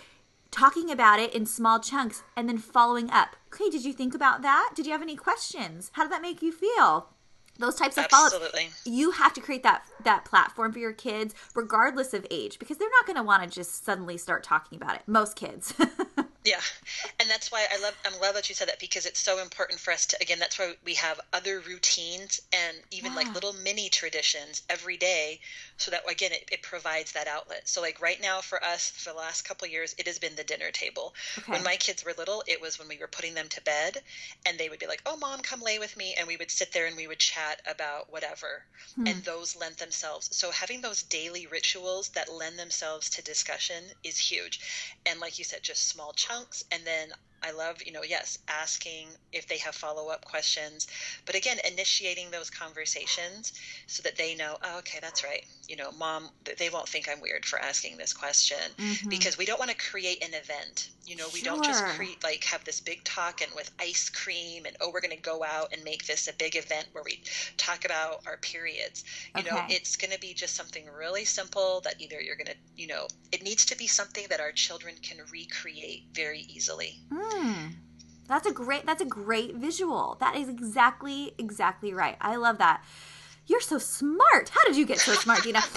talking 0.51 0.91
about 0.91 1.19
it 1.19 1.33
in 1.33 1.45
small 1.45 1.79
chunks 1.79 2.23
and 2.35 2.47
then 2.47 2.57
following 2.57 3.09
up. 3.09 3.35
Okay, 3.53 3.69
did 3.69 3.83
you 3.83 3.93
think 3.93 4.13
about 4.13 4.41
that? 4.41 4.71
Did 4.75 4.85
you 4.85 4.91
have 4.91 5.01
any 5.01 5.15
questions? 5.15 5.91
How 5.93 6.03
did 6.03 6.11
that 6.11 6.21
make 6.21 6.41
you 6.41 6.51
feel? 6.51 7.09
Those 7.57 7.75
types 7.75 7.97
of 7.97 8.05
follow 8.05 8.25
Absolutely. 8.25 8.69
You 8.85 9.11
have 9.11 9.33
to 9.33 9.41
create 9.41 9.63
that 9.63 9.85
that 10.03 10.25
platform 10.25 10.71
for 10.73 10.79
your 10.79 10.93
kids, 10.93 11.35
regardless 11.53 12.13
of 12.13 12.25
age, 12.31 12.57
because 12.59 12.77
they're 12.77 12.89
not 12.89 13.05
going 13.05 13.17
to 13.17 13.23
want 13.23 13.43
to 13.43 13.49
just 13.49 13.85
suddenly 13.85 14.17
start 14.17 14.43
talking 14.43 14.77
about 14.81 14.95
it. 14.95 15.03
Most 15.05 15.35
kids. 15.35 15.73
Yeah, 16.43 16.59
and 17.19 17.29
that's 17.29 17.51
why 17.51 17.67
I 17.71 17.79
love 17.81 17.95
I'm 18.03 18.17
glad 18.17 18.35
that 18.35 18.49
you 18.49 18.55
said 18.55 18.67
that 18.67 18.79
because 18.79 19.05
it's 19.05 19.19
so 19.19 19.39
important 19.39 19.79
for 19.79 19.93
us 19.93 20.07
to 20.07 20.17
again. 20.21 20.39
That's 20.39 20.57
why 20.57 20.73
we 20.83 20.95
have 20.95 21.19
other 21.33 21.59
routines 21.59 22.41
and 22.51 22.77
even 22.89 23.11
yeah. 23.11 23.17
like 23.17 23.33
little 23.35 23.53
mini 23.53 23.89
traditions 23.89 24.63
every 24.67 24.97
day, 24.97 25.39
so 25.81 25.89
that 25.89 26.03
again 26.09 26.31
it, 26.31 26.47
it, 26.51 26.61
provides 26.61 27.11
that 27.13 27.27
outlet. 27.27 27.67
So 27.67 27.81
like 27.81 27.99
right 27.99 28.21
now 28.21 28.39
for 28.39 28.63
us 28.63 28.91
for 28.91 29.09
the 29.11 29.17
last 29.17 29.41
couple 29.41 29.67
years, 29.67 29.95
it 29.97 30.05
has 30.05 30.19
been 30.19 30.35
the 30.35 30.43
dinner 30.43 30.69
table. 30.71 31.15
Okay. 31.39 31.51
When 31.51 31.63
my 31.63 31.75
kids 31.75 32.05
were 32.05 32.13
little, 32.17 32.43
it 32.47 32.61
was 32.61 32.77
when 32.77 32.87
we 32.87 32.97
were 32.97 33.07
putting 33.07 33.33
them 33.33 33.49
to 33.49 33.61
bed, 33.61 34.01
and 34.45 34.57
they 34.57 34.69
would 34.69 34.79
be 34.79 34.85
like, 34.85 35.01
"Oh, 35.05 35.17
mom, 35.17 35.41
come 35.41 35.61
lay 35.61 35.79
with 35.79 35.97
me," 35.97 36.13
and 36.17 36.27
we 36.27 36.37
would 36.37 36.51
sit 36.51 36.71
there 36.71 36.85
and 36.85 36.95
we 36.95 37.07
would 37.07 37.19
chat 37.19 37.61
about 37.65 38.11
whatever, 38.11 38.63
hmm. 38.95 39.07
and 39.07 39.23
those 39.23 39.55
lend 39.55 39.77
themselves. 39.77 40.29
So 40.35 40.51
having 40.51 40.81
those 40.81 41.03
daily 41.03 41.47
rituals 41.47 42.09
that 42.09 42.31
lend 42.31 42.59
themselves 42.59 43.09
to 43.11 43.23
discussion 43.23 43.83
is 44.03 44.19
huge, 44.19 44.59
and 45.05 45.19
like 45.19 45.39
you 45.39 45.45
said, 45.45 45.63
just 45.63 45.87
small 45.87 46.13
chunks, 46.13 46.63
and 46.71 46.85
then 46.85 47.11
I 47.43 47.51
love, 47.51 47.81
you 47.83 47.91
know, 47.91 48.03
yes, 48.03 48.37
asking 48.47 49.07
if 49.31 49.47
they 49.47 49.57
have 49.57 49.75
follow 49.75 50.09
up 50.09 50.25
questions, 50.25 50.87
but 51.25 51.35
again, 51.35 51.57
initiating 51.71 52.31
those 52.31 52.49
conversations 52.49 53.53
so 53.87 54.03
that 54.03 54.15
they 54.15 54.35
know, 54.35 54.57
oh, 54.63 54.79
okay, 54.79 54.99
that's 55.01 55.23
right. 55.23 55.45
You 55.67 55.75
know, 55.75 55.91
mom, 55.93 56.29
they 56.57 56.69
won't 56.69 56.87
think 56.87 57.07
I'm 57.09 57.21
weird 57.21 57.45
for 57.45 57.59
asking 57.59 57.97
this 57.97 58.13
question 58.13 58.57
mm-hmm. 58.77 59.09
because 59.09 59.37
we 59.37 59.45
don't 59.45 59.59
want 59.59 59.71
to 59.71 59.77
create 59.77 60.23
an 60.23 60.33
event. 60.33 60.89
You 61.05 61.15
know, 61.15 61.27
we 61.33 61.39
sure. 61.39 61.55
don't 61.55 61.63
just 61.63 61.83
create 61.85 62.23
like 62.23 62.43
have 62.43 62.63
this 62.63 62.79
big 62.79 63.03
talk 63.03 63.41
and 63.41 63.51
with 63.55 63.71
ice 63.79 64.09
cream 64.09 64.65
and 64.65 64.75
oh, 64.79 64.91
we're 64.93 65.01
going 65.01 65.15
to 65.15 65.21
go 65.21 65.43
out 65.43 65.73
and 65.73 65.83
make 65.83 66.05
this 66.05 66.27
a 66.27 66.33
big 66.33 66.55
event 66.55 66.87
where 66.91 67.03
we 67.03 67.21
talk 67.57 67.85
about 67.85 68.21
our 68.27 68.37
periods. 68.37 69.03
You 69.35 69.41
okay. 69.41 69.49
know, 69.49 69.61
it's 69.67 69.95
going 69.95 70.11
to 70.11 70.19
be 70.19 70.33
just 70.33 70.55
something 70.55 70.85
really 70.95 71.25
simple 71.25 71.81
that 71.81 71.95
either 71.99 72.21
you're 72.21 72.35
going 72.35 72.47
to, 72.47 72.55
you 72.77 72.87
know, 72.87 73.07
it 73.31 73.43
needs 73.43 73.65
to 73.65 73.77
be 73.77 73.87
something 73.87 74.25
that 74.29 74.39
our 74.39 74.51
children 74.51 74.95
can 75.01 75.17
recreate 75.31 76.03
very 76.13 76.45
easily. 76.49 76.99
Mm. 77.11 77.30
That's 78.27 78.47
a 78.47 78.53
great 78.53 78.85
that's 78.85 79.01
a 79.01 79.05
great 79.05 79.55
visual. 79.55 80.17
That 80.19 80.35
is 80.35 80.47
exactly 80.47 81.33
exactly 81.37 81.93
right. 81.93 82.17
I 82.21 82.37
love 82.37 82.57
that. 82.59 82.83
You're 83.47 83.59
so 83.59 83.77
smart. 83.77 84.49
How 84.49 84.63
did 84.65 84.77
you 84.77 84.85
get 84.85 84.99
so 84.99 85.13
smart, 85.13 85.43
Dina? 85.43 85.61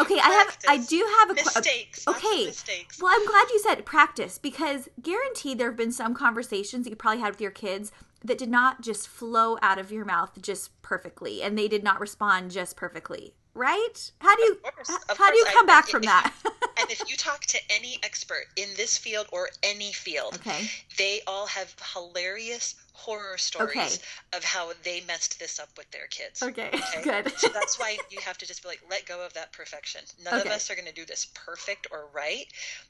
Okay, 0.00 0.18
I 0.18 0.28
have 0.28 0.58
I 0.68 0.78
do 0.78 1.06
have 1.20 1.30
a 1.30 1.34
mistakes. 1.34 2.06
Okay. 2.08 2.46
Mistakes. 2.46 3.00
Well, 3.00 3.12
I'm 3.14 3.24
glad 3.26 3.46
you 3.50 3.60
said 3.60 3.86
practice 3.86 4.38
because 4.38 4.88
guaranteed 5.00 5.56
there 5.56 5.68
have 5.68 5.76
been 5.76 5.92
some 5.92 6.14
conversations 6.14 6.88
you 6.88 6.96
probably 6.96 7.20
had 7.20 7.30
with 7.30 7.40
your 7.40 7.52
kids 7.52 7.92
that 8.24 8.36
did 8.36 8.50
not 8.50 8.80
just 8.80 9.06
flow 9.06 9.56
out 9.62 9.78
of 9.78 9.92
your 9.92 10.04
mouth 10.04 10.42
just 10.42 10.82
perfectly 10.82 11.42
and 11.42 11.56
they 11.56 11.68
did 11.68 11.84
not 11.84 12.00
respond 12.00 12.50
just 12.50 12.76
perfectly 12.76 13.34
right? 13.54 14.10
How 14.18 14.34
do 14.36 14.42
you 14.42 14.56
course, 14.56 14.90
how, 15.08 15.30
do 15.30 15.36
you 15.36 15.46
come 15.46 15.64
I, 15.64 15.72
back 15.72 15.88
from 15.88 16.02
that? 16.02 16.32
and 16.44 16.90
if 16.90 17.08
you 17.08 17.16
talk 17.16 17.42
to 17.46 17.58
any 17.70 17.98
expert 18.02 18.46
in 18.56 18.68
this 18.76 18.98
field 18.98 19.26
or 19.32 19.48
any 19.62 19.92
field, 19.92 20.34
okay. 20.34 20.68
they 20.98 21.20
all 21.26 21.46
have 21.46 21.74
hilarious 21.94 22.74
horror 22.92 23.36
stories 23.36 23.76
okay. 23.76 24.36
of 24.36 24.44
how 24.44 24.72
they 24.84 25.02
messed 25.06 25.38
this 25.38 25.58
up 25.58 25.68
with 25.76 25.90
their 25.90 26.06
kids. 26.06 26.42
Okay, 26.42 26.70
okay? 26.98 27.22
good. 27.22 27.32
so 27.38 27.48
that's 27.48 27.78
why 27.78 27.96
you 28.10 28.18
have 28.20 28.38
to 28.38 28.46
just 28.46 28.62
be 28.62 28.68
like, 28.68 28.80
let 28.90 29.04
go 29.06 29.24
of 29.24 29.32
that 29.34 29.52
perfection. 29.52 30.00
None 30.24 30.40
okay. 30.40 30.48
of 30.48 30.54
us 30.54 30.70
are 30.70 30.74
going 30.74 30.86
to 30.86 30.94
do 30.94 31.04
this 31.04 31.26
perfect 31.34 31.88
or 31.90 32.06
right, 32.12 32.46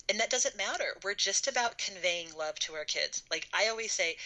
and 0.09 0.21
that 0.21 0.31
doesn't 0.31 0.57
matter. 0.57 0.97
We're 1.03 1.15
just 1.15 1.49
about 1.49 1.79
conveying 1.79 2.29
love 2.39 2.59
to 2.61 2.75
our 2.75 2.85
kids. 2.85 3.23
Like 3.31 3.49
I 3.53 3.69
always 3.69 3.93
say, 3.93 4.17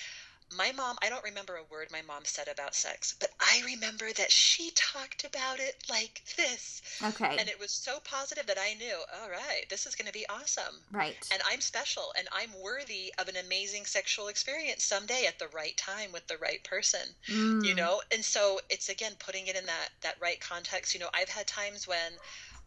my 0.57 0.73
mom, 0.73 0.97
I 1.03 1.09
don't 1.09 1.25
remember 1.25 1.57
a 1.57 1.73
word 1.73 1.89
my 1.93 2.03
mom 2.03 2.25
said 2.25 2.49
about 2.49 2.75
sex, 2.75 3.15
but 3.19 3.31
I 3.41 3.63
remember 3.65 4.13
that 4.13 4.33
she 4.33 4.71
talked 4.75 5.25
about 5.25 5.61
it 5.61 5.77
like 5.91 6.23
this. 6.37 6.83
Okay. 7.03 7.37
And 7.39 7.49
it 7.49 7.61
was 7.61 7.71
so 7.71 7.99
positive 8.05 8.47
that 8.47 8.59
I 8.59 8.75
knew, 8.75 8.97
all 9.23 9.31
right, 9.31 9.65
this 9.69 9.87
is 9.87 9.95
going 9.95 10.07
to 10.07 10.13
be 10.13 10.27
awesome. 10.29 10.81
Right. 10.91 11.17
And 11.33 11.43
I'm 11.47 11.61
special 11.61 12.13
and 12.17 12.29
I'm 12.33 12.51
worthy 12.63 13.13
of 13.19 13.29
an 13.29 13.37
amazing 13.37 13.85
sexual 13.85 14.29
experience 14.29 14.85
someday 14.85 15.27
at 15.27 15.39
the 15.39 15.49
right 15.49 15.77
time 15.77 16.13
with 16.13 16.27
the 16.29 16.39
right 16.39 16.63
person. 16.65 17.15
Mm. 17.29 17.65
You 17.65 17.75
know? 17.75 18.01
And 18.13 18.25
so 18.25 18.61
it's 18.71 18.89
again 18.89 19.13
putting 19.19 19.47
it 19.47 19.57
in 19.57 19.67
that 19.67 19.89
that 20.03 20.17
right 20.21 20.41
context. 20.41 20.95
You 20.95 21.01
know, 21.01 21.11
I've 21.15 21.29
had 21.29 21.47
times 21.47 21.87
when 21.87 22.13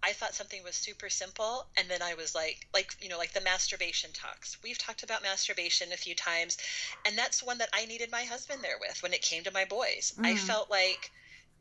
I 0.04 0.14
thought 0.14 0.34
something 0.34 0.64
was 0.64 0.76
super 0.76 1.10
simple 1.10 1.68
and 1.78 1.88
then 1.90 2.02
I 2.02 2.16
was 2.16 2.34
like 2.34 2.68
like 2.74 2.96
you 3.02 3.10
know 3.10 3.18
like 3.18 3.34
the 3.34 3.42
masturbation 3.42 4.12
talks. 4.14 4.58
We've 4.64 4.78
talked 4.78 5.04
about 5.04 5.22
masturbation 5.22 5.92
a 5.92 5.98
few 5.98 6.16
times 6.16 6.58
and 7.06 7.18
that's 7.18 7.44
one 7.44 7.60
that 7.60 7.70
I 7.74 7.86
needed 7.86 8.12
my 8.12 8.24
husband 8.24 8.64
there 8.64 8.80
with 8.80 9.02
when 9.04 9.14
it 9.14 9.22
came 9.22 9.44
to 9.44 9.52
my 9.52 9.66
boys. 9.66 10.14
Mm. 10.18 10.26
I 10.26 10.36
felt 10.36 10.70
like 10.70 11.12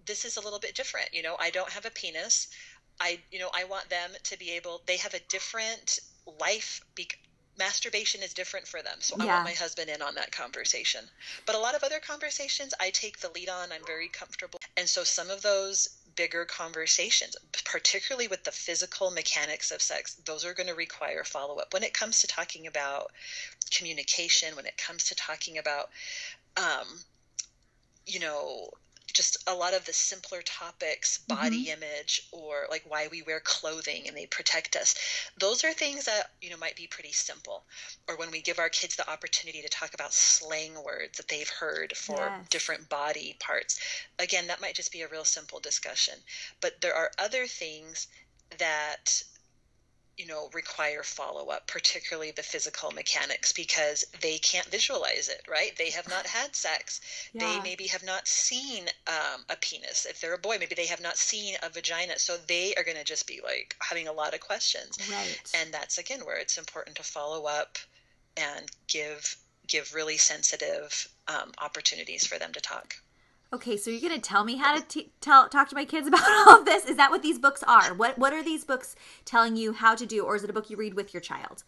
this 0.07 0.25
is 0.25 0.37
a 0.37 0.41
little 0.41 0.59
bit 0.59 0.75
different, 0.75 1.13
you 1.13 1.23
know, 1.23 1.37
I 1.39 1.51
don't 1.51 1.71
have 1.71 1.85
a 1.85 1.91
penis. 1.91 2.49
I 2.99 3.21
you 3.31 3.39
know, 3.39 3.51
I 3.55 3.65
want 3.65 3.89
them 3.91 4.11
to 4.23 4.39
be 4.39 4.51
able 4.53 4.83
they 4.87 4.97
have 4.97 5.15
a 5.15 5.21
different 5.29 5.99
life 6.39 6.83
be, 6.95 7.09
masturbation 7.59 8.23
is 8.23 8.33
different 8.33 8.67
for 8.67 8.83
them. 8.83 8.97
So 9.01 9.17
yeah. 9.19 9.25
I 9.25 9.27
want 9.27 9.45
my 9.45 9.53
husband 9.53 9.91
in 9.91 10.03
on 10.03 10.15
that 10.15 10.33
conversation. 10.33 11.05
But 11.47 11.55
a 11.55 11.59
lot 11.59 11.75
of 11.75 11.85
other 11.85 12.01
conversations 12.01 12.73
I 12.81 12.91
take 12.91 13.21
the 13.21 13.29
lead 13.31 13.49
on. 13.49 13.71
I'm 13.71 13.85
very 13.87 14.09
comfortable. 14.09 14.59
And 14.77 14.89
so 14.89 15.05
some 15.05 15.31
of 15.31 15.43
those 15.43 15.91
bigger 16.17 16.45
conversations, 16.45 17.37
particularly 17.65 18.29
with 18.29 18.45
the 18.45 18.51
physical 18.51 19.11
mechanics 19.11 19.71
of 19.71 19.83
sex. 19.83 20.15
Those 20.25 20.45
are 20.45 20.55
going 20.55 20.69
to 20.69 20.75
require 20.75 21.25
follow 21.25 21.57
up. 21.57 21.73
When 21.73 21.83
it 21.83 21.95
comes 21.95 22.21
to 22.21 22.27
talking 22.27 22.67
about 22.67 23.13
communication, 23.71 24.57
when 24.57 24.67
it 24.67 24.77
comes 24.77 25.05
to 25.07 25.15
talking 25.15 25.59
about, 25.59 25.91
um, 26.57 26.87
you 28.07 28.21
know, 28.21 28.71
just 29.13 29.37
a 29.47 29.55
lot 29.55 29.75
of 29.75 29.85
the 29.85 29.93
simpler 29.93 30.43
topics, 30.43 31.19
body 31.19 31.67
mm-hmm. 31.67 31.83
image, 31.83 32.29
or 32.33 32.67
like 32.71 32.85
why 32.89 33.09
we 33.11 33.23
wear 33.23 33.41
clothing 33.41 34.07
and 34.07 34.17
they 34.17 34.27
protect 34.27 34.77
us. 34.77 34.95
Those 35.39 35.65
are 35.65 35.73
things 35.73 36.05
that, 36.07 36.33
you 36.41 36.51
know, 36.51 36.57
might 36.57 36.77
be 36.77 36.87
pretty 36.87 37.13
simple. 37.13 37.65
Or 38.09 38.17
when 38.17 38.31
we 38.31 38.41
give 38.41 38.59
our 38.59 38.69
kids 38.69 38.97
the 38.97 39.11
opportunity 39.11 39.63
to 39.63 39.69
talk 39.69 39.95
about 39.95 40.13
slang 40.13 40.73
words 40.85 41.17
that 41.17 41.29
they've 41.29 41.49
heard 41.49 41.97
for 41.97 42.19
yes. 42.19 42.49
different 42.49 42.89
body 42.89 43.37
parts. 43.41 43.81
Again, 44.19 44.47
that 44.49 44.61
might 44.61 44.75
just 44.75 44.93
be 44.93 45.03
a 45.03 45.09
real 45.09 45.25
simple 45.25 45.61
discussion. 45.61 46.15
But 46.61 46.81
there 46.81 46.95
are 46.95 47.11
other 47.19 47.47
things 47.47 48.09
that 48.59 49.23
you 50.21 50.27
know 50.27 50.51
require 50.53 51.03
follow 51.03 51.49
up 51.49 51.67
particularly 51.67 52.31
the 52.33 52.43
physical 52.43 52.91
mechanics 52.91 53.53
because 53.53 54.05
they 54.21 54.37
can't 54.39 54.67
visualize 54.67 55.29
it 55.29 55.43
right? 55.49 55.73
They 55.79 55.91
have 55.91 56.09
not 56.09 56.27
had 56.27 56.55
sex. 56.55 57.01
Yeah. 57.33 57.47
they 57.47 57.61
maybe 57.63 57.87
have 57.87 58.05
not 58.05 58.29
seen 58.29 58.85
um, 59.07 59.45
a 59.49 59.57
penis. 59.57 60.07
If 60.09 60.21
they're 60.21 60.35
a 60.35 60.39
boy 60.39 60.57
maybe 60.61 60.75
they 60.75 60.87
have 60.87 61.01
not 61.01 61.17
seen 61.17 61.55
a 61.63 61.71
vagina. 61.71 62.19
So 62.19 62.37
they 62.47 62.75
are 62.75 62.85
going 62.85 62.99
to 62.99 63.05
just 63.05 63.27
be 63.27 63.41
like 63.43 63.75
having 63.81 64.09
a 64.09 64.13
lot 64.13 64.35
of 64.35 64.41
questions. 64.41 64.99
Right. 65.11 65.41
And 65.61 65.73
that's 65.73 65.99
again 65.99 66.21
where 66.21 66.37
it's 66.37 66.59
important 66.59 66.97
to 66.97 67.03
follow 67.03 67.47
up 67.47 67.79
and 68.37 68.67
give 68.89 69.37
give 69.67 69.95
really 69.95 70.19
sensitive 70.19 71.09
um, 71.29 71.53
opportunities 71.59 72.27
for 72.27 72.39
them 72.39 72.53
to 72.53 72.61
talk 72.61 72.97
Okay, 73.53 73.77
so 73.77 73.91
you're 73.91 74.01
going 74.01 74.15
to 74.15 74.21
tell 74.21 74.45
me 74.45 74.57
how 74.57 74.77
to 74.79 74.87
t- 74.87 75.11
tell 75.21 75.49
talk 75.49 75.69
to 75.71 75.75
my 75.75 75.85
kids 75.85 76.07
about 76.09 76.23
all 76.23 76.59
of 76.61 76.65
this? 76.65 76.85
Is 76.85 76.97
that 76.97 77.11
what 77.11 77.23
these 77.23 77.39
books 77.39 77.63
are? 77.65 77.95
What 77.95 78.19
what 78.19 78.33
are 78.33 78.43
these 78.43 78.65
books 78.65 78.95
telling 79.25 79.57
you 79.57 79.73
how 79.73 79.95
to 79.95 80.07
do, 80.07 80.25
or 80.25 80.37
is 80.37 80.45
it 80.45 80.51
a 80.51 80.53
book 80.53 80.71
you 80.71 80.77
read 80.77 80.95
with 80.95 81.13
your 81.13 81.21
child? 81.21 81.65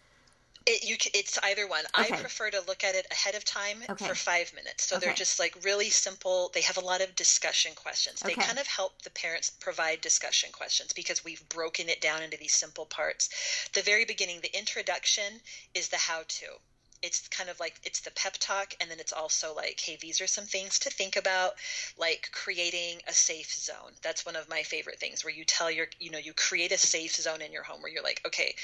It, 0.65 0.85
you, 0.85 0.97
it's 1.13 1.41
either 1.43 1.67
one. 1.67 1.85
Okay. 1.99 2.15
I 2.15 2.21
prefer 2.21 2.51
to 2.51 2.61
look 2.69 2.85
at 2.85 2.95
it 2.95 3.07
ahead 3.11 3.35
of 3.35 3.45
time 3.45 3.83
okay. 3.91 4.07
for 4.07 4.15
five 4.15 4.53
minutes. 4.55 4.85
So 4.85 4.97
okay. 4.97 5.07
they're 5.07 5.15
just 5.15 5.41
like 5.41 5.57
really 5.65 5.91
simple. 5.91 6.53
They 6.55 6.61
have 6.61 6.77
a 6.77 6.81
lot 6.81 7.01
of 7.01 7.17
discussion 7.17 7.73
questions. 7.75 8.21
They 8.21 8.35
kind 8.35 8.61
of 8.61 8.67
help 8.69 9.03
the 9.03 9.11
parents 9.11 9.51
provide 9.51 10.01
discussion 10.01 10.51
questions 10.53 10.93
because 10.93 11.25
we've 11.25 11.47
broken 11.49 11.89
it 11.89 12.01
down 12.01 12.23
into 12.23 12.37
these 12.37 12.55
simple 12.55 12.87
parts. 12.87 13.29
The 13.75 13.83
very 13.83 14.05
beginning, 14.05 14.41
the 14.41 14.57
introduction 14.57 15.41
is 15.75 15.89
the 15.89 15.97
how 15.97 16.23
to 16.29 16.47
it's 17.03 17.27
kind 17.29 17.51
of 17.51 17.59
like 17.59 17.75
it's 17.85 18.01
the 18.01 18.11
pep 18.13 18.35
talk 18.39 18.75
and 18.81 18.91
then 18.91 19.01
it's 19.01 19.13
also 19.13 19.55
like 19.55 19.81
hey 19.81 19.99
these 20.01 20.21
are 20.21 20.27
some 20.27 20.45
things 20.45 20.79
to 20.79 20.91
think 20.91 21.17
about 21.17 21.53
like 21.99 22.29
creating 22.33 23.01
a 23.09 23.13
safe 23.13 23.53
zone 23.53 23.93
that's 24.03 24.25
one 24.25 24.37
of 24.37 24.49
my 24.49 24.63
favorite 24.63 24.99
things 24.99 25.25
where 25.25 25.35
you 25.35 25.45
tell 25.45 25.71
your 25.71 25.87
you 25.99 26.11
know 26.11 26.19
you 26.19 26.33
create 26.33 26.73
a 26.73 26.79
safe 26.79 27.15
zone 27.15 27.43
in 27.43 27.53
your 27.53 27.63
home 27.63 27.83
where 27.83 27.91
you're 27.91 28.03
like 28.03 28.21
okay 28.27 28.55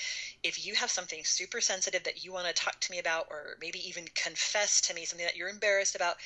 if 0.43 0.65
you 0.65 0.75
have 0.75 0.91
something 0.91 1.21
super 1.25 1.61
sensitive 1.61 2.03
that 2.05 2.25
you 2.25 2.33
want 2.33 2.47
to 2.47 2.53
talk 2.53 2.79
to 2.81 2.93
me 2.93 2.99
about 2.99 3.27
or 3.31 3.57
maybe 3.61 3.87
even 3.89 4.05
confess 4.15 4.81
to 4.81 4.95
me 4.95 5.05
something 5.05 5.27
that 5.27 5.37
you're 5.37 5.49
embarrassed 5.49 5.97
about 5.97 6.17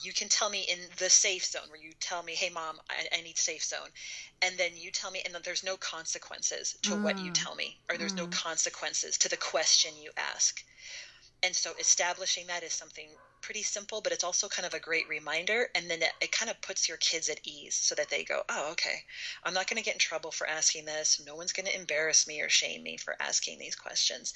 you 0.00 0.12
can 0.12 0.28
tell 0.28 0.50
me 0.50 0.60
in 0.60 0.78
the 0.98 1.08
safe 1.08 1.44
zone 1.44 1.68
where 1.70 1.80
you 1.80 1.90
tell 2.00 2.22
me 2.22 2.34
hey 2.34 2.50
mom 2.50 2.76
i, 2.90 3.18
I 3.18 3.22
need 3.22 3.38
safe 3.38 3.64
zone 3.64 3.88
and 4.42 4.56
then 4.56 4.70
you 4.76 4.90
tell 4.90 5.10
me 5.10 5.22
and 5.24 5.34
then 5.34 5.42
there's 5.44 5.64
no 5.64 5.76
consequences 5.76 6.76
to 6.82 6.90
mm. 6.90 7.02
what 7.02 7.18
you 7.18 7.30
mm. 7.30 7.34
tell 7.34 7.54
me 7.54 7.76
or 7.90 7.96
there's 7.96 8.12
mm. 8.12 8.18
no 8.18 8.26
consequences 8.28 9.18
to 9.18 9.28
the 9.28 9.36
question 9.36 9.92
you 10.00 10.10
ask 10.16 10.62
and 11.46 11.54
so 11.54 11.72
establishing 11.78 12.48
that 12.48 12.64
is 12.64 12.72
something 12.72 13.08
pretty 13.40 13.62
simple, 13.62 14.00
but 14.00 14.12
it's 14.12 14.24
also 14.24 14.48
kind 14.48 14.66
of 14.66 14.74
a 14.74 14.80
great 14.80 15.08
reminder. 15.08 15.68
And 15.74 15.90
then 15.90 16.02
it, 16.02 16.12
it 16.20 16.32
kind 16.32 16.50
of 16.50 16.60
puts 16.60 16.88
your 16.88 16.98
kids 16.98 17.28
at 17.28 17.40
ease 17.44 17.74
so 17.74 17.94
that 17.94 18.10
they 18.10 18.24
go, 18.24 18.42
oh, 18.48 18.70
okay, 18.72 19.02
I'm 19.44 19.54
not 19.54 19.68
going 19.68 19.78
to 19.78 19.84
get 19.84 19.94
in 19.94 20.00
trouble 20.00 20.30
for 20.30 20.48
asking 20.48 20.84
this. 20.84 21.20
No 21.26 21.34
one's 21.34 21.52
going 21.52 21.66
to 21.66 21.76
embarrass 21.76 22.26
me 22.26 22.40
or 22.40 22.48
shame 22.48 22.82
me 22.82 22.96
for 22.96 23.16
asking 23.20 23.58
these 23.58 23.76
questions. 23.76 24.34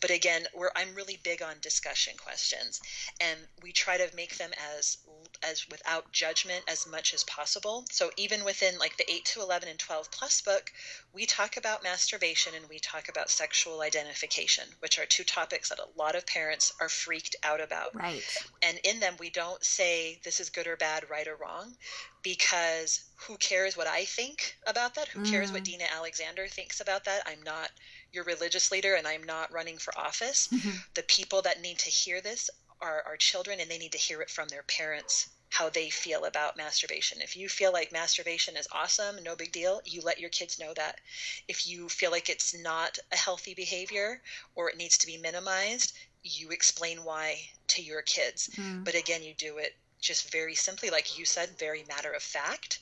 But 0.00 0.10
again, 0.10 0.46
we're, 0.54 0.70
I'm 0.76 0.94
really 0.94 1.18
big 1.22 1.42
on 1.42 1.56
discussion 1.60 2.14
questions, 2.16 2.80
and 3.20 3.38
we 3.62 3.72
try 3.72 3.96
to 3.96 4.14
make 4.16 4.36
them 4.36 4.50
as 4.76 4.98
as 5.42 5.68
without 5.68 6.10
judgment 6.12 6.64
as 6.68 6.86
much 6.86 7.14
as 7.14 7.24
possible. 7.24 7.84
So 7.90 8.10
even 8.16 8.44
within 8.44 8.78
like 8.78 8.96
the 8.96 9.10
8 9.10 9.24
to 9.26 9.40
11 9.40 9.68
and 9.68 9.78
12 9.78 10.10
plus 10.10 10.40
book, 10.40 10.72
we 11.12 11.26
talk 11.26 11.56
about 11.56 11.82
masturbation 11.82 12.54
and 12.54 12.68
we 12.68 12.78
talk 12.78 13.08
about 13.08 13.30
sexual 13.30 13.82
identification, 13.82 14.64
which 14.80 14.98
are 14.98 15.06
two 15.06 15.24
topics 15.24 15.68
that 15.68 15.78
a 15.78 15.98
lot 15.98 16.14
of 16.14 16.26
parents 16.26 16.72
are 16.80 16.88
freaked 16.88 17.36
out 17.42 17.60
about. 17.60 17.94
Right. 17.94 18.22
And 18.62 18.78
in 18.84 19.00
them, 19.00 19.14
we 19.18 19.30
don't 19.30 19.62
say 19.64 20.20
this 20.24 20.40
is 20.40 20.50
good 20.50 20.66
or 20.66 20.76
bad, 20.76 21.08
right 21.10 21.26
or 21.26 21.36
wrong, 21.36 21.76
because 22.22 23.00
who 23.16 23.36
cares 23.36 23.76
what 23.76 23.86
I 23.86 24.04
think 24.04 24.56
about 24.66 24.94
that? 24.94 25.08
Who 25.08 25.20
mm. 25.20 25.30
cares 25.30 25.52
what 25.52 25.62
mm. 25.62 25.66
Dina 25.66 25.84
Alexander 25.94 26.46
thinks 26.48 26.80
about 26.80 27.04
that? 27.04 27.22
I'm 27.26 27.42
not 27.42 27.70
your 28.12 28.24
religious 28.24 28.70
leader 28.70 28.94
and 28.94 29.06
I'm 29.06 29.24
not 29.24 29.52
running 29.52 29.78
for 29.78 29.96
office. 29.98 30.48
Mm-hmm. 30.48 30.76
The 30.94 31.02
people 31.04 31.42
that 31.42 31.60
need 31.60 31.78
to 31.80 31.90
hear 31.90 32.20
this 32.20 32.50
are 32.80 33.02
our 33.06 33.16
children 33.16 33.60
and 33.60 33.70
they 33.70 33.78
need 33.78 33.92
to 33.92 33.98
hear 33.98 34.22
it 34.22 34.30
from 34.30 34.48
their 34.48 34.62
parents 34.62 35.28
how 35.50 35.68
they 35.68 35.88
feel 35.88 36.24
about 36.24 36.56
masturbation. 36.56 37.20
If 37.22 37.36
you 37.36 37.48
feel 37.48 37.72
like 37.72 37.90
masturbation 37.90 38.56
is 38.56 38.68
awesome, 38.70 39.22
no 39.22 39.34
big 39.34 39.52
deal, 39.52 39.80
you 39.84 40.02
let 40.02 40.20
your 40.20 40.30
kids 40.30 40.58
know 40.58 40.74
that. 40.74 41.00
If 41.48 41.66
you 41.66 41.88
feel 41.88 42.10
like 42.10 42.28
it's 42.28 42.54
not 42.54 42.98
a 43.12 43.16
healthy 43.16 43.54
behavior 43.54 44.20
or 44.54 44.68
it 44.68 44.76
needs 44.76 44.98
to 44.98 45.06
be 45.06 45.16
minimized, 45.16 45.94
you 46.22 46.50
explain 46.50 47.04
why 47.04 47.36
to 47.68 47.82
your 47.82 48.02
kids. 48.02 48.48
Mm. 48.56 48.84
But 48.84 48.94
again, 48.94 49.22
you 49.22 49.34
do 49.34 49.58
it 49.58 49.76
just 50.00 50.30
very 50.30 50.54
simply, 50.54 50.90
like 50.90 51.18
you 51.18 51.24
said, 51.24 51.58
very 51.58 51.84
matter 51.88 52.12
of 52.12 52.22
fact. 52.22 52.78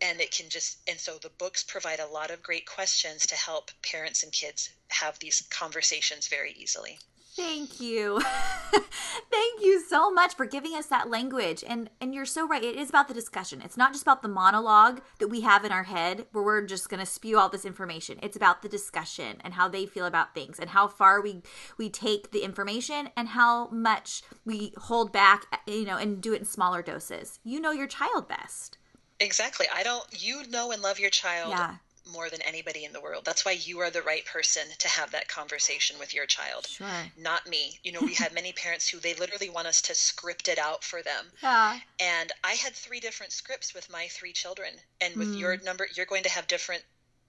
And 0.00 0.20
it 0.20 0.30
can 0.30 0.48
just, 0.50 0.78
and 0.88 1.00
so 1.00 1.18
the 1.18 1.30
books 1.30 1.62
provide 1.62 2.00
a 2.00 2.06
lot 2.06 2.30
of 2.30 2.42
great 2.42 2.66
questions 2.66 3.26
to 3.26 3.34
help 3.34 3.70
parents 3.82 4.22
and 4.22 4.32
kids 4.32 4.70
have 4.88 5.18
these 5.18 5.42
conversations 5.50 6.28
very 6.28 6.52
easily. 6.52 6.98
Thank 7.36 7.80
you. 7.82 8.20
Thank 9.30 9.62
you 9.62 9.84
so 9.86 10.10
much 10.10 10.34
for 10.34 10.46
giving 10.46 10.74
us 10.74 10.86
that 10.86 11.10
language. 11.10 11.62
And 11.66 11.90
and 12.00 12.14
you're 12.14 12.24
so 12.24 12.48
right. 12.48 12.64
It 12.64 12.76
is 12.76 12.88
about 12.88 13.08
the 13.08 13.14
discussion. 13.14 13.60
It's 13.62 13.76
not 13.76 13.92
just 13.92 14.02
about 14.02 14.22
the 14.22 14.28
monologue 14.28 15.02
that 15.18 15.28
we 15.28 15.42
have 15.42 15.62
in 15.62 15.70
our 15.70 15.82
head 15.82 16.26
where 16.32 16.42
we're 16.42 16.62
just 16.62 16.88
going 16.88 17.00
to 17.00 17.06
spew 17.06 17.38
all 17.38 17.50
this 17.50 17.66
information. 17.66 18.18
It's 18.22 18.36
about 18.36 18.62
the 18.62 18.70
discussion 18.70 19.36
and 19.44 19.52
how 19.52 19.68
they 19.68 19.84
feel 19.84 20.06
about 20.06 20.34
things 20.34 20.58
and 20.58 20.70
how 20.70 20.88
far 20.88 21.20
we 21.20 21.42
we 21.76 21.90
take 21.90 22.30
the 22.30 22.42
information 22.42 23.10
and 23.16 23.28
how 23.28 23.68
much 23.68 24.22
we 24.46 24.72
hold 24.78 25.12
back, 25.12 25.44
you 25.66 25.84
know, 25.84 25.98
and 25.98 26.22
do 26.22 26.32
it 26.32 26.40
in 26.40 26.46
smaller 26.46 26.80
doses. 26.80 27.38
You 27.44 27.60
know 27.60 27.72
your 27.72 27.86
child 27.86 28.28
best. 28.28 28.78
Exactly. 29.20 29.66
I 29.74 29.82
don't 29.82 30.06
you 30.10 30.46
know 30.48 30.70
and 30.72 30.82
love 30.82 30.98
your 30.98 31.10
child 31.10 31.50
yeah 31.50 31.76
more 32.06 32.30
than 32.30 32.42
anybody 32.42 32.84
in 32.84 32.92
the 32.92 33.00
world. 33.00 33.24
That's 33.24 33.44
why 33.44 33.52
you 33.52 33.80
are 33.80 33.90
the 33.90 34.02
right 34.02 34.24
person 34.24 34.62
to 34.78 34.88
have 34.88 35.10
that 35.10 35.28
conversation 35.28 35.98
with 35.98 36.14
your 36.14 36.26
child. 36.26 36.66
Sure. 36.66 36.88
Not 37.18 37.46
me. 37.46 37.78
You 37.82 37.92
know, 37.92 38.00
we 38.00 38.14
have 38.14 38.32
many 38.32 38.52
parents 38.52 38.88
who 38.88 38.98
they 38.98 39.14
literally 39.14 39.50
want 39.50 39.66
us 39.66 39.82
to 39.82 39.94
script 39.94 40.48
it 40.48 40.58
out 40.58 40.84
for 40.84 41.02
them. 41.02 41.26
Yeah. 41.46 41.78
And 42.00 42.32
I 42.42 42.52
had 42.52 42.74
three 42.74 42.98
different 42.98 43.32
scripts 43.32 43.72
with 43.72 43.90
my 43.90 44.08
three 44.08 44.32
children. 44.32 44.72
And 45.00 45.14
with 45.16 45.34
mm. 45.34 45.38
your 45.38 45.56
number 45.58 45.86
you're 45.94 46.06
going 46.06 46.24
to 46.24 46.28
have 46.28 46.48
different 46.48 46.82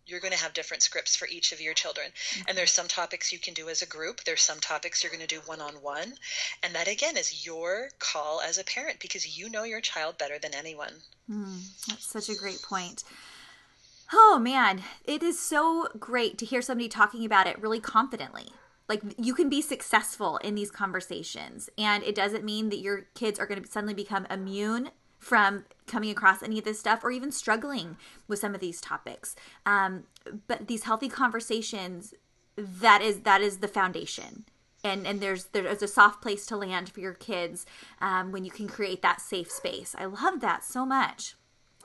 you're 0.07 0.19
going 0.21 0.33
to 0.33 0.39
have 0.39 0.53
different 0.53 0.81
scripts 0.81 1.15
for 1.15 1.27
each 1.27 1.51
of 1.51 1.61
your 1.61 1.73
children. 1.73 2.07
Mm-hmm. 2.07 2.43
And 2.47 2.57
there's 2.57 2.71
some 2.71 2.87
topics 2.87 3.31
you 3.31 3.39
can 3.39 3.53
do 3.53 3.69
as 3.69 3.81
a 3.81 3.85
group, 3.85 4.23
there's 4.23 4.41
some 4.41 4.59
topics 4.59 5.03
you're 5.03 5.11
going 5.11 5.25
to 5.25 5.27
do 5.27 5.41
one 5.45 5.61
on 5.61 5.73
one. 5.75 6.13
And 6.63 6.73
that 6.73 6.87
again 6.87 7.17
is 7.17 7.45
your 7.45 7.89
call 7.99 8.41
as 8.41 8.57
a 8.57 8.63
parent 8.63 8.99
because 8.99 9.37
you 9.37 9.49
know 9.49 9.63
your 9.63 9.81
child 9.81 10.17
better 10.17 10.39
than 10.39 10.55
anyone. 10.55 10.93
Mm, 11.29 11.59
that's 11.87 12.07
such 12.07 12.29
a 12.29 12.39
great 12.39 12.61
point. 12.61 13.03
Oh 14.13 14.39
man, 14.41 14.83
it 15.03 15.21
is 15.21 15.39
so 15.39 15.87
great 15.99 16.37
to 16.37 16.45
hear 16.45 16.61
somebody 16.61 16.87
talking 16.87 17.25
about 17.25 17.47
it 17.47 17.61
really 17.61 17.79
confidently. 17.79 18.47
Like 18.87 19.01
you 19.17 19.33
can 19.33 19.49
be 19.49 19.61
successful 19.61 20.37
in 20.37 20.55
these 20.55 20.71
conversations, 20.71 21.69
and 21.77 22.03
it 22.03 22.15
doesn't 22.15 22.45
mean 22.45 22.69
that 22.69 22.79
your 22.79 23.07
kids 23.15 23.37
are 23.37 23.45
going 23.45 23.61
to 23.61 23.69
suddenly 23.69 23.93
become 23.93 24.25
immune 24.29 24.91
from 25.19 25.65
coming 25.87 26.09
across 26.09 26.41
any 26.41 26.59
of 26.59 26.63
this 26.63 26.79
stuff 26.79 27.03
or 27.03 27.11
even 27.11 27.31
struggling 27.31 27.97
with 28.27 28.39
some 28.39 28.55
of 28.55 28.61
these 28.61 28.79
topics. 28.79 29.35
Um, 29.65 30.03
but 30.47 30.67
these 30.67 30.83
healthy 30.83 31.09
conversations, 31.09 32.13
that 32.55 33.01
is 33.01 33.21
that 33.21 33.41
is 33.41 33.57
the 33.57 33.67
foundation 33.67 34.45
and 34.83 35.05
and 35.05 35.19
there's 35.19 35.45
there's 35.45 35.81
a 35.81 35.87
soft 35.87 36.21
place 36.21 36.45
to 36.45 36.55
land 36.55 36.89
for 36.89 36.99
your 36.99 37.13
kids 37.13 37.65
um, 38.01 38.31
when 38.31 38.45
you 38.45 38.51
can 38.51 38.67
create 38.67 39.01
that 39.01 39.21
safe 39.21 39.51
space. 39.51 39.95
I 39.97 40.05
love 40.05 40.39
that 40.41 40.63
so 40.63 40.85
much. 40.85 41.35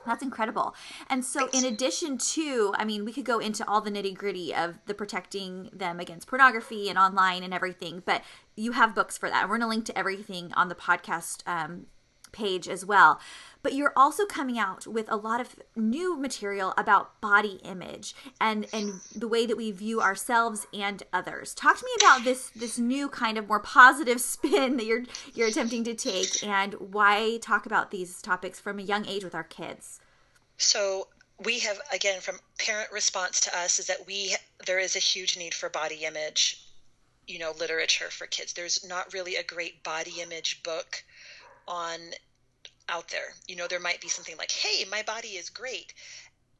That's 0.05 0.23
incredible. 0.23 0.75
And 1.09 1.23
so, 1.23 1.49
in 1.53 1.65
addition 1.65 2.17
to, 2.17 2.73
I 2.77 2.85
mean, 2.85 3.05
we 3.05 3.13
could 3.13 3.25
go 3.25 3.39
into 3.39 3.67
all 3.67 3.81
the 3.81 3.91
nitty 3.91 4.15
gritty 4.15 4.53
of 4.53 4.79
the 4.85 4.93
protecting 4.93 5.69
them 5.71 5.99
against 5.99 6.27
pornography 6.27 6.89
and 6.89 6.97
online 6.97 7.43
and 7.43 7.53
everything, 7.53 8.03
but 8.05 8.21
you 8.55 8.73
have 8.73 8.93
books 8.93 9.17
for 9.17 9.29
that. 9.29 9.43
We're 9.43 9.57
going 9.57 9.61
to 9.61 9.67
link 9.67 9.85
to 9.85 9.97
everything 9.97 10.51
on 10.53 10.69
the 10.69 10.75
podcast 10.75 11.47
um, 11.47 11.87
page 12.33 12.67
as 12.67 12.85
well. 12.85 13.19
But 13.61 13.73
you're 13.73 13.93
also 13.95 14.25
coming 14.25 14.59
out 14.59 14.85
with 14.85 15.09
a 15.09 15.15
lot 15.15 15.39
of 15.39 15.55
new 15.73 16.17
material 16.17 16.73
about 16.77 17.21
body 17.21 17.61
image 17.63 18.13
and 18.41 18.67
and 18.73 18.99
the 19.15 19.27
way 19.27 19.45
that 19.45 19.55
we 19.55 19.71
view 19.71 20.01
ourselves 20.01 20.67
and 20.73 21.01
others. 21.13 21.53
Talk 21.53 21.77
to 21.77 21.85
me 21.85 21.91
about 22.01 22.25
this 22.25 22.49
this 22.49 22.77
new 22.77 23.07
kind 23.07 23.37
of 23.37 23.47
more 23.47 23.61
positive 23.61 24.19
spin 24.33 24.75
that 24.77 24.85
you're 24.85 25.03
you're 25.33 25.47
attempting 25.47 25.85
to 25.85 25.93
take 25.93 26.43
and 26.43 26.73
why 26.73 27.37
talk 27.41 27.65
about 27.65 27.91
these 27.91 28.21
topics 28.21 28.59
from 28.59 28.79
a 28.79 28.83
young 28.83 29.07
age 29.07 29.23
with 29.23 29.35
our 29.35 29.45
kids. 29.45 30.01
So 30.57 31.07
we 31.43 31.59
have 31.59 31.79
again 31.91 32.21
from 32.21 32.39
parent 32.59 32.91
response 32.91 33.39
to 33.41 33.57
us 33.57 33.79
is 33.79 33.87
that 33.87 34.05
we 34.05 34.35
there 34.65 34.79
is 34.79 34.95
a 34.95 34.99
huge 34.99 35.37
need 35.37 35.53
for 35.53 35.69
body 35.69 36.05
image 36.05 36.67
you 37.27 37.39
know 37.39 37.53
literature 37.59 38.09
for 38.09 38.27
kids 38.27 38.53
there's 38.53 38.85
not 38.87 39.11
really 39.13 39.35
a 39.35 39.43
great 39.43 39.83
body 39.83 40.21
image 40.21 40.61
book 40.63 41.03
on 41.67 41.99
out 42.89 43.07
there. 43.09 43.33
You 43.47 43.55
know, 43.55 43.67
there 43.67 43.79
might 43.79 44.01
be 44.01 44.09
something 44.09 44.37
like, 44.37 44.51
hey, 44.51 44.85
my 44.89 45.03
body 45.03 45.29
is 45.29 45.49
great. 45.49 45.93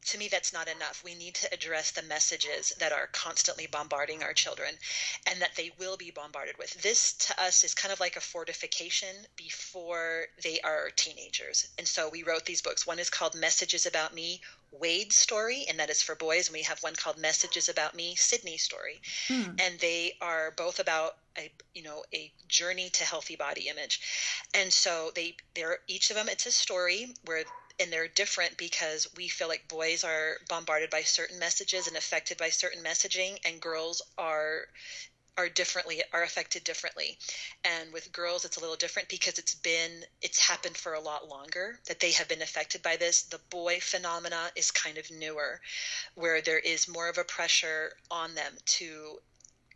To 0.07 0.17
me, 0.17 0.27
that's 0.27 0.51
not 0.51 0.67
enough. 0.67 1.01
We 1.05 1.15
need 1.15 1.35
to 1.35 1.53
address 1.53 1.91
the 1.91 2.01
messages 2.01 2.73
that 2.77 2.91
are 2.91 3.07
constantly 3.13 3.67
bombarding 3.67 4.21
our 4.21 4.33
children 4.33 4.69
and 5.29 5.41
that 5.41 5.55
they 5.55 5.71
will 5.79 5.95
be 5.95 6.11
bombarded 6.11 6.57
with. 6.57 6.73
This, 6.81 7.13
to 7.13 7.41
us, 7.41 7.63
is 7.63 7.73
kind 7.73 7.93
of 7.93 8.01
like 8.01 8.17
a 8.17 8.21
fortification 8.21 9.15
before 9.37 10.25
they 10.43 10.59
are 10.59 10.89
teenagers. 10.97 11.69
And 11.77 11.87
so 11.87 12.09
we 12.09 12.23
wrote 12.23 12.45
these 12.45 12.61
books. 12.61 12.85
One 12.85 12.99
is 12.99 13.09
called 13.09 13.33
Messages 13.33 13.85
About 13.85 14.13
Me, 14.13 14.41
Wade's 14.71 15.15
story, 15.15 15.65
and 15.69 15.79
that 15.79 15.89
is 15.89 16.01
for 16.01 16.15
boys. 16.15 16.47
And 16.47 16.53
we 16.53 16.63
have 16.63 16.83
one 16.83 16.95
called 16.95 17.17
Messages 17.17 17.69
About 17.69 17.95
Me, 17.95 18.15
Sydney's 18.15 18.63
story. 18.63 19.01
Hmm. 19.29 19.55
And 19.57 19.79
they 19.79 20.17
are 20.19 20.51
both 20.57 20.79
about 20.79 21.15
a 21.37 21.51
you 21.73 21.83
know 21.83 22.03
a 22.13 22.31
journey 22.47 22.89
to 22.89 23.03
healthy 23.03 23.35
body 23.35 23.67
image. 23.69 23.99
And 24.53 24.71
so 24.71 25.11
they 25.15 25.35
they're 25.55 25.79
each 25.87 26.09
of 26.09 26.15
them 26.15 26.29
it's 26.29 26.45
a 26.45 26.51
story 26.51 27.13
where 27.25 27.43
and 27.79 27.91
they're 27.91 28.07
different 28.07 28.57
because 28.57 29.07
we 29.17 29.27
feel 29.27 29.47
like 29.47 29.67
boys 29.67 30.03
are 30.03 30.37
bombarded 30.47 30.89
by 30.89 31.01
certain 31.01 31.39
messages 31.39 31.87
and 31.87 31.97
affected 31.97 32.37
by 32.37 32.49
certain 32.49 32.83
messaging 32.83 33.37
and 33.45 33.59
girls 33.59 34.01
are 34.17 34.67
are 35.35 35.49
differently 35.49 36.03
are 36.13 36.21
affected 36.21 36.63
differently 36.63 37.17
and 37.65 37.91
with 37.91 38.11
girls 38.11 38.45
it's 38.45 38.57
a 38.57 38.59
little 38.59 38.75
different 38.75 39.09
because 39.09 39.39
it's 39.39 39.55
been 39.55 40.05
it's 40.21 40.37
happened 40.37 40.77
for 40.77 40.93
a 40.93 40.99
lot 40.99 41.27
longer 41.27 41.79
that 41.87 41.99
they 41.99 42.11
have 42.11 42.27
been 42.27 42.43
affected 42.43 42.83
by 42.83 42.95
this 42.95 43.23
the 43.23 43.39
boy 43.49 43.79
phenomena 43.79 44.51
is 44.55 44.69
kind 44.69 44.99
of 44.99 45.09
newer 45.09 45.59
where 46.13 46.41
there 46.41 46.59
is 46.59 46.87
more 46.87 47.09
of 47.09 47.17
a 47.17 47.23
pressure 47.23 47.93
on 48.11 48.35
them 48.35 48.53
to 48.65 49.17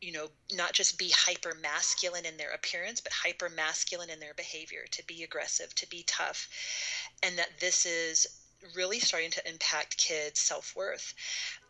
you 0.01 0.11
know 0.11 0.29
not 0.53 0.73
just 0.73 0.97
be 0.97 1.09
hyper 1.09 1.53
masculine 1.61 2.25
in 2.25 2.37
their 2.37 2.51
appearance 2.51 3.01
but 3.01 3.11
hyper 3.13 3.49
masculine 3.49 4.09
in 4.09 4.19
their 4.19 4.33
behavior 4.33 4.85
to 4.91 5.05
be 5.07 5.23
aggressive 5.23 5.73
to 5.75 5.87
be 5.89 6.03
tough 6.03 6.47
and 7.23 7.37
that 7.37 7.59
this 7.59 7.85
is 7.85 8.27
really 8.75 8.99
starting 8.99 9.31
to 9.31 9.49
impact 9.49 9.97
kids' 9.97 10.39
self 10.39 10.75
worth. 10.75 11.13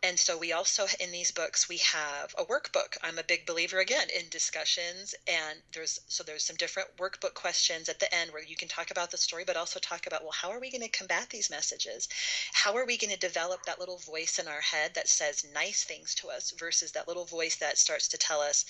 And 0.02 0.18
so 0.18 0.38
we 0.38 0.52
also 0.52 0.86
in 1.00 1.10
these 1.10 1.30
books 1.30 1.68
we 1.68 1.78
have 1.78 2.34
a 2.38 2.44
workbook. 2.44 2.96
I'm 3.02 3.18
a 3.18 3.22
big 3.24 3.46
believer 3.46 3.78
again 3.78 4.08
in 4.10 4.28
discussions 4.30 5.14
and 5.26 5.60
there's 5.72 6.00
so 6.08 6.22
there's 6.22 6.44
some 6.44 6.56
different 6.56 6.96
workbook 6.96 7.34
questions 7.34 7.88
at 7.88 7.98
the 7.98 8.12
end 8.14 8.32
where 8.32 8.42
you 8.42 8.56
can 8.56 8.68
talk 8.68 8.90
about 8.90 9.10
the 9.10 9.18
story 9.18 9.44
but 9.44 9.56
also 9.56 9.80
talk 9.80 10.06
about 10.06 10.22
well 10.22 10.32
how 10.32 10.50
are 10.50 10.60
we 10.60 10.70
going 10.70 10.82
to 10.82 10.88
combat 10.88 11.28
these 11.30 11.50
messages? 11.50 12.08
How 12.52 12.76
are 12.76 12.86
we 12.86 12.96
going 12.96 13.12
to 13.12 13.18
develop 13.18 13.64
that 13.64 13.80
little 13.80 13.98
voice 13.98 14.38
in 14.38 14.48
our 14.48 14.60
head 14.60 14.94
that 14.94 15.08
says 15.08 15.44
nice 15.52 15.84
things 15.84 16.14
to 16.16 16.28
us 16.28 16.52
versus 16.52 16.92
that 16.92 17.08
little 17.08 17.24
voice 17.24 17.56
that 17.56 17.78
starts 17.78 18.08
to 18.08 18.18
tell 18.18 18.40
us 18.40 18.64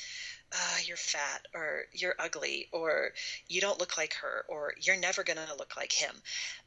uh, 0.52 0.76
you're 0.84 0.96
fat 0.96 1.46
or 1.54 1.84
you're 1.92 2.14
ugly 2.18 2.68
or 2.72 3.12
you 3.48 3.60
don't 3.60 3.78
look 3.78 3.96
like 3.98 4.14
her 4.14 4.44
or 4.48 4.72
you're 4.80 4.96
never 4.96 5.22
going 5.22 5.38
to 5.38 5.56
look 5.56 5.76
like 5.76 5.92
him. 5.92 6.14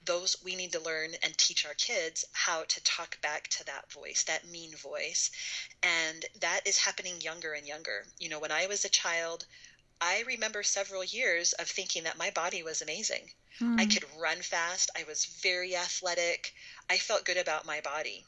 Those 0.06 0.36
we 0.44 0.56
need 0.56 0.72
to 0.74 0.80
learn 0.80 1.16
and 1.24 1.38
teach 1.38 1.66
our 1.66 1.74
kids 1.74 2.24
how 2.34 2.64
to 2.64 2.84
talk 2.84 3.20
back 3.22 3.48
to 3.50 3.64
that 3.66 3.92
voice, 3.92 4.24
that 4.24 4.48
mean 4.48 4.76
voice. 4.76 5.32
And 5.82 6.26
that 6.42 6.62
is 6.66 6.78
happening 6.78 7.22
younger 7.22 7.54
and 7.54 7.68
younger. 7.68 8.06
You 8.20 8.30
know, 8.30 8.40
when 8.40 8.52
I 8.52 8.68
was 8.68 8.86
a 8.86 8.90
child, 8.90 9.46
I 10.00 10.24
remember 10.28 10.64
several 10.64 11.04
years 11.04 11.54
of 11.54 11.68
thinking 11.68 12.04
that 12.04 12.18
my 12.18 12.30
body 12.32 12.64
was 12.64 12.82
amazing. 12.82 13.32
Hmm. 13.60 13.80
I 13.80 13.86
could 13.86 14.06
run 14.18 14.42
fast. 14.42 14.90
I 14.98 15.04
was 15.04 15.26
very 15.26 15.76
athletic. 15.76 16.54
I 16.90 16.98
felt 16.98 17.26
good 17.26 17.38
about 17.38 17.66
my 17.66 17.82
body. 17.82 18.26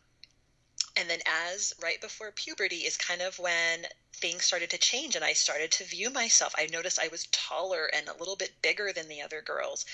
And 0.96 1.10
then, 1.10 1.22
as 1.26 1.74
right 1.82 2.00
before 2.00 2.32
puberty 2.32 2.86
is 2.86 2.98
kind 2.98 3.22
of 3.22 3.40
when 3.40 3.88
things 4.14 4.46
started 4.46 4.70
to 4.70 4.78
change 4.78 5.16
and 5.16 5.26
I 5.26 5.34
started 5.34 5.72
to 5.74 5.84
view 5.84 6.10
myself. 6.10 6.54
I 6.58 6.68
noticed 6.68 7.00
I 7.00 7.10
was 7.10 7.28
taller 7.32 7.88
and 7.88 8.08
a 8.08 8.16
little 8.16 8.36
bit 8.36 8.62
bigger 8.62 8.94
than 8.94 9.08
the 9.08 9.22
other 9.22 9.42
girls. 9.42 9.86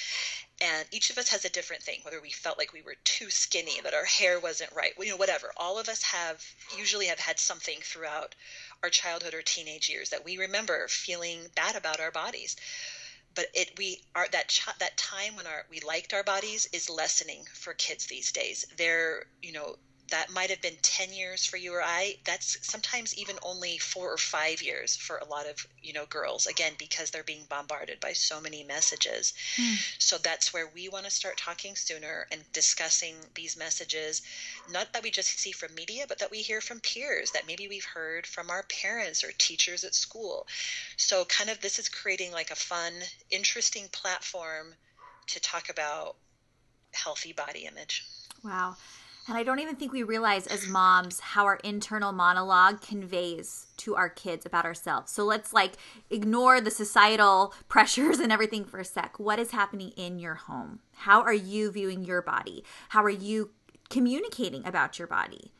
And 0.61 0.87
each 0.91 1.09
of 1.09 1.17
us 1.17 1.29
has 1.29 1.45
a 1.45 1.49
different 1.49 1.83
thing, 1.83 2.01
whether 2.03 2.21
we 2.21 2.31
felt 2.31 2.57
like 2.57 2.73
we 2.73 2.81
were 2.81 2.97
too 3.05 3.29
skinny, 3.29 3.79
that 3.81 3.93
our 3.93 4.05
hair 4.05 4.39
wasn't 4.39 4.73
right, 4.73 4.93
you 4.99 5.09
know, 5.09 5.15
whatever. 5.15 5.51
All 5.57 5.79
of 5.79 5.89
us 5.89 6.03
have 6.03 6.45
usually 6.77 7.07
have 7.07 7.19
had 7.19 7.39
something 7.39 7.79
throughout 7.81 8.35
our 8.83 8.89
childhood 8.89 9.33
or 9.33 9.41
teenage 9.41 9.89
years 9.89 10.09
that 10.09 10.25
we 10.25 10.37
remember 10.37 10.87
feeling 10.87 11.47
bad 11.55 11.75
about 11.75 11.99
our 11.99 12.11
bodies 12.11 12.55
but 13.35 13.47
it 13.53 13.71
we 13.77 14.03
are 14.15 14.27
that 14.29 14.49
ch- 14.49 14.65
that 14.79 14.97
time 14.97 15.35
when 15.35 15.45
our 15.45 15.65
we 15.69 15.79
liked 15.81 16.13
our 16.13 16.23
bodies 16.23 16.67
is 16.73 16.89
lessening 16.89 17.45
for 17.53 17.73
kids 17.73 18.07
these 18.07 18.31
days 18.31 18.65
they're 18.75 19.25
you 19.41 19.51
know 19.51 19.75
that 20.09 20.31
might 20.31 20.49
have 20.49 20.61
been 20.61 20.77
10 20.81 21.11
years 21.11 21.45
for 21.45 21.57
you 21.57 21.73
or 21.73 21.81
I. 21.83 22.15
That's 22.25 22.57
sometimes 22.61 23.15
even 23.15 23.37
only 23.43 23.77
four 23.77 24.11
or 24.11 24.17
five 24.17 24.61
years 24.61 24.95
for 24.95 25.17
a 25.17 25.25
lot 25.25 25.47
of, 25.47 25.65
you 25.81 25.93
know, 25.93 26.05
girls, 26.05 26.47
again, 26.47 26.73
because 26.77 27.11
they're 27.11 27.23
being 27.23 27.45
bombarded 27.49 27.99
by 27.99 28.13
so 28.13 28.39
many 28.41 28.63
messages. 28.63 29.33
Mm. 29.55 30.01
So 30.01 30.17
that's 30.17 30.53
where 30.53 30.67
we 30.67 30.89
want 30.89 31.05
to 31.05 31.11
start 31.11 31.37
talking 31.37 31.75
sooner 31.75 32.27
and 32.31 32.41
discussing 32.53 33.15
these 33.35 33.57
messages, 33.57 34.21
not 34.71 34.93
that 34.93 35.03
we 35.03 35.11
just 35.11 35.39
see 35.39 35.51
from 35.51 35.75
media, 35.75 36.05
but 36.07 36.19
that 36.19 36.31
we 36.31 36.39
hear 36.39 36.61
from 36.61 36.79
peers, 36.79 37.31
that 37.31 37.47
maybe 37.47 37.67
we've 37.67 37.85
heard 37.85 38.25
from 38.25 38.49
our 38.49 38.63
parents 38.63 39.23
or 39.23 39.31
teachers 39.37 39.83
at 39.83 39.95
school. 39.95 40.47
So 40.97 41.25
kind 41.25 41.49
of 41.49 41.61
this 41.61 41.79
is 41.79 41.89
creating 41.89 42.31
like 42.31 42.51
a 42.51 42.55
fun, 42.55 42.93
interesting 43.29 43.87
platform 43.91 44.75
to 45.27 45.39
talk 45.39 45.69
about 45.69 46.15
healthy 46.93 47.33
body 47.33 47.65
image. 47.65 48.05
Wow. 48.43 48.77
And 49.29 49.37
I 49.37 49.43
don't 49.43 49.59
even 49.59 49.75
think 49.75 49.93
we 49.93 50.01
realize 50.01 50.47
as 50.47 50.67
moms 50.67 51.19
how 51.19 51.45
our 51.45 51.57
internal 51.63 52.11
monologue 52.11 52.81
conveys 52.81 53.67
to 53.77 53.95
our 53.95 54.09
kids 54.09 54.43
about 54.43 54.65
ourselves. 54.65 55.11
So 55.11 55.23
let's 55.23 55.53
like 55.53 55.73
ignore 56.09 56.59
the 56.59 56.71
societal 56.71 57.53
pressures 57.69 58.19
and 58.19 58.31
everything 58.31 58.65
for 58.65 58.79
a 58.79 58.85
sec. 58.85 59.19
What 59.19 59.37
is 59.37 59.51
happening 59.51 59.91
in 59.91 60.17
your 60.17 60.33
home? 60.33 60.79
How 60.95 61.21
are 61.21 61.33
you 61.33 61.71
viewing 61.71 62.03
your 62.03 62.23
body? 62.23 62.63
How 62.89 63.03
are 63.03 63.09
you 63.09 63.51
communicating 63.91 64.65
about 64.65 64.97
your 64.97 65.07
body? 65.07 65.53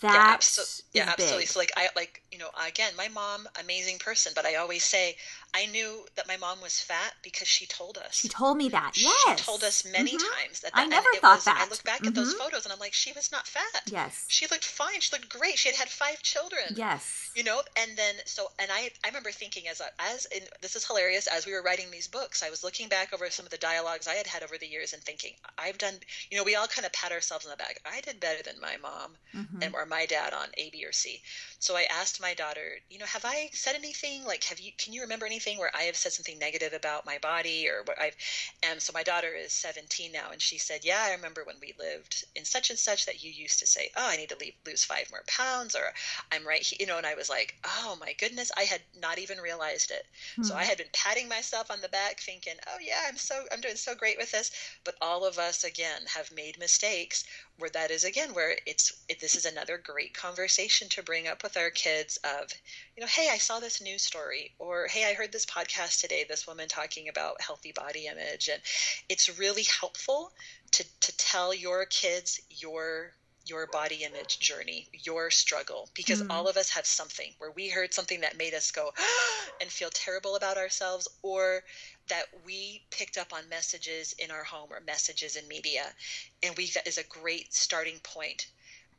That 0.00 0.14
yeah, 0.14 0.36
abso- 0.36 0.82
yeah 0.94 1.12
absolutely. 1.12 1.46
So 1.46 1.60
like 1.60 1.72
I 1.76 1.88
like 1.94 2.22
you 2.32 2.38
know 2.38 2.48
again, 2.66 2.92
my 2.96 3.08
mom 3.08 3.46
amazing 3.60 3.98
person, 3.98 4.32
but 4.34 4.46
I 4.46 4.54
always 4.54 4.82
say 4.82 5.16
I 5.56 5.64
knew 5.64 6.04
that 6.16 6.28
my 6.28 6.36
mom 6.36 6.60
was 6.60 6.78
fat 6.78 7.14
because 7.22 7.48
she 7.48 7.64
told 7.64 7.96
us. 7.96 8.14
She 8.14 8.28
told 8.28 8.58
me 8.58 8.68
that. 8.68 8.92
Yes. 8.94 9.14
She 9.26 9.44
told 9.44 9.64
us 9.64 9.86
many 9.90 10.10
mm-hmm. 10.10 10.42
times 10.42 10.60
that, 10.60 10.74
that. 10.74 10.82
I 10.82 10.84
never 10.84 11.08
thought 11.22 11.38
was, 11.38 11.44
that. 11.46 11.64
I 11.66 11.70
look 11.70 11.82
back 11.82 12.00
mm-hmm. 12.00 12.08
at 12.08 12.14
those 12.14 12.34
mm-hmm. 12.34 12.42
photos 12.42 12.66
and 12.66 12.74
I'm 12.74 12.78
like, 12.78 12.92
she 12.92 13.12
was 13.12 13.32
not 13.32 13.46
fat. 13.46 13.82
Yes. 13.86 14.26
She 14.28 14.46
looked 14.50 14.66
fine. 14.66 15.00
She 15.00 15.16
looked 15.16 15.30
great. 15.30 15.56
She 15.56 15.70
had 15.70 15.78
had 15.78 15.88
five 15.88 16.22
children. 16.22 16.74
Yes. 16.74 17.30
You 17.34 17.42
know, 17.42 17.62
and 17.78 17.96
then 17.96 18.16
so 18.26 18.48
and 18.58 18.70
I 18.70 18.90
I 19.02 19.08
remember 19.08 19.30
thinking 19.30 19.66
as 19.68 19.80
as 19.98 20.26
in 20.26 20.42
this 20.60 20.76
is 20.76 20.86
hilarious 20.86 21.26
as 21.26 21.46
we 21.46 21.54
were 21.54 21.62
writing 21.62 21.90
these 21.90 22.06
books, 22.06 22.42
I 22.42 22.50
was 22.50 22.62
looking 22.62 22.90
back 22.90 23.14
over 23.14 23.30
some 23.30 23.46
of 23.46 23.50
the 23.50 23.56
dialogues 23.56 24.06
I 24.06 24.14
had 24.14 24.26
had 24.26 24.42
over 24.42 24.58
the 24.58 24.66
years 24.66 24.92
and 24.92 25.02
thinking 25.02 25.32
I've 25.56 25.78
done. 25.78 25.94
You 26.30 26.36
know, 26.36 26.44
we 26.44 26.54
all 26.54 26.66
kind 26.66 26.84
of 26.84 26.92
pat 26.92 27.12
ourselves 27.12 27.46
on 27.46 27.50
the 27.50 27.56
back. 27.56 27.80
I 27.86 28.02
did 28.02 28.20
better 28.20 28.42
than 28.42 28.60
my 28.60 28.76
mom 28.82 29.12
mm-hmm. 29.34 29.62
and 29.62 29.74
or 29.74 29.86
my 29.86 30.04
dad 30.04 30.34
on 30.34 30.48
A, 30.58 30.68
B, 30.68 30.84
or 30.84 30.92
C. 30.92 31.22
So 31.60 31.76
I 31.76 31.86
asked 31.90 32.20
my 32.20 32.34
daughter, 32.34 32.76
you 32.90 32.98
know, 32.98 33.06
have 33.06 33.24
I 33.24 33.48
said 33.52 33.74
anything 33.74 34.22
like 34.24 34.44
have 34.44 34.60
you 34.60 34.72
can 34.76 34.92
you 34.92 35.00
remember 35.00 35.24
anything 35.24 35.45
where 35.54 35.70
I 35.74 35.82
have 35.82 35.96
said 35.96 36.12
something 36.12 36.38
negative 36.38 36.72
about 36.72 37.06
my 37.06 37.18
body 37.18 37.68
or 37.68 37.82
what 37.84 38.00
I've 38.00 38.16
and 38.62 38.82
so 38.82 38.92
my 38.92 39.02
daughter 39.02 39.28
is 39.28 39.52
17 39.52 40.10
now 40.10 40.30
and 40.32 40.42
she 40.42 40.58
said 40.58 40.80
yeah 40.82 41.04
I 41.06 41.12
remember 41.12 41.44
when 41.44 41.56
we 41.60 41.74
lived 41.78 42.24
in 42.34 42.44
such 42.44 42.70
and 42.70 42.78
such 42.78 43.06
that 43.06 43.22
you 43.22 43.30
used 43.30 43.60
to 43.60 43.66
say 43.66 43.90
oh 43.96 44.08
I 44.08 44.16
need 44.16 44.30
to 44.30 44.36
leave, 44.40 44.54
lose 44.66 44.84
five 44.84 45.08
more 45.10 45.22
pounds 45.28 45.76
or 45.76 45.92
I'm 46.32 46.46
right 46.46 46.62
here 46.62 46.78
you 46.80 46.86
know 46.86 46.98
and 46.98 47.06
I 47.06 47.14
was 47.14 47.30
like 47.30 47.54
oh 47.64 47.96
my 48.00 48.12
goodness 48.14 48.50
I 48.56 48.62
had 48.62 48.80
not 49.00 49.18
even 49.18 49.38
realized 49.38 49.90
it 49.92 50.06
hmm. 50.34 50.42
so 50.42 50.54
I 50.56 50.64
had 50.64 50.78
been 50.78 50.86
patting 50.92 51.28
myself 51.28 51.70
on 51.70 51.80
the 51.80 51.88
back 51.88 52.18
thinking 52.20 52.54
oh 52.66 52.78
yeah 52.80 53.02
I'm 53.08 53.16
so 53.16 53.44
I'm 53.52 53.60
doing 53.60 53.76
so 53.76 53.94
great 53.94 54.18
with 54.18 54.32
this 54.32 54.50
but 54.84 54.96
all 55.00 55.24
of 55.24 55.38
us 55.38 55.62
again 55.62 56.02
have 56.12 56.32
made 56.32 56.58
mistakes 56.58 57.24
where 57.58 57.70
that 57.70 57.90
is 57.90 58.04
again 58.04 58.32
where 58.34 58.56
it's 58.66 59.04
it, 59.08 59.20
this 59.20 59.34
is 59.34 59.46
another 59.46 59.78
great 59.78 60.12
conversation 60.14 60.88
to 60.88 61.02
bring 61.02 61.26
up 61.26 61.42
with 61.42 61.56
our 61.56 61.70
kids 61.70 62.18
of 62.24 62.52
you 62.96 63.00
know 63.00 63.06
hey 63.06 63.28
i 63.32 63.38
saw 63.38 63.58
this 63.58 63.80
news 63.80 64.02
story 64.02 64.52
or 64.58 64.86
hey 64.88 65.08
i 65.08 65.14
heard 65.14 65.32
this 65.32 65.46
podcast 65.46 66.00
today 66.00 66.24
this 66.28 66.46
woman 66.46 66.68
talking 66.68 67.08
about 67.08 67.40
healthy 67.40 67.72
body 67.72 68.06
image 68.06 68.48
and 68.52 68.60
it's 69.08 69.38
really 69.38 69.64
helpful 69.80 70.32
to 70.70 70.84
to 71.00 71.16
tell 71.16 71.54
your 71.54 71.86
kids 71.86 72.40
your 72.50 73.12
your 73.48 73.68
body 73.68 74.02
image 74.02 74.40
journey, 74.40 74.88
your 74.92 75.30
struggle, 75.30 75.88
because 75.94 76.20
mm 76.20 76.26
all 76.28 76.48
of 76.48 76.56
us 76.56 76.68
have 76.70 76.84
something 76.84 77.32
where 77.38 77.52
we 77.52 77.68
heard 77.68 77.94
something 77.94 78.20
that 78.20 78.36
made 78.36 78.52
us 78.52 78.72
go 78.72 78.90
and 79.60 79.70
feel 79.70 79.90
terrible 79.90 80.34
about 80.34 80.56
ourselves, 80.56 81.06
or 81.22 81.62
that 82.08 82.26
we 82.44 82.82
picked 82.90 83.18
up 83.18 83.32
on 83.32 83.48
messages 83.48 84.14
in 84.18 84.30
our 84.30 84.44
home 84.44 84.68
or 84.70 84.80
messages 84.80 85.36
in 85.36 85.46
media. 85.48 85.94
And 86.42 86.56
we 86.56 86.66
that 86.70 86.86
is 86.86 86.98
a 86.98 87.04
great 87.04 87.52
starting 87.54 87.98
point 88.00 88.46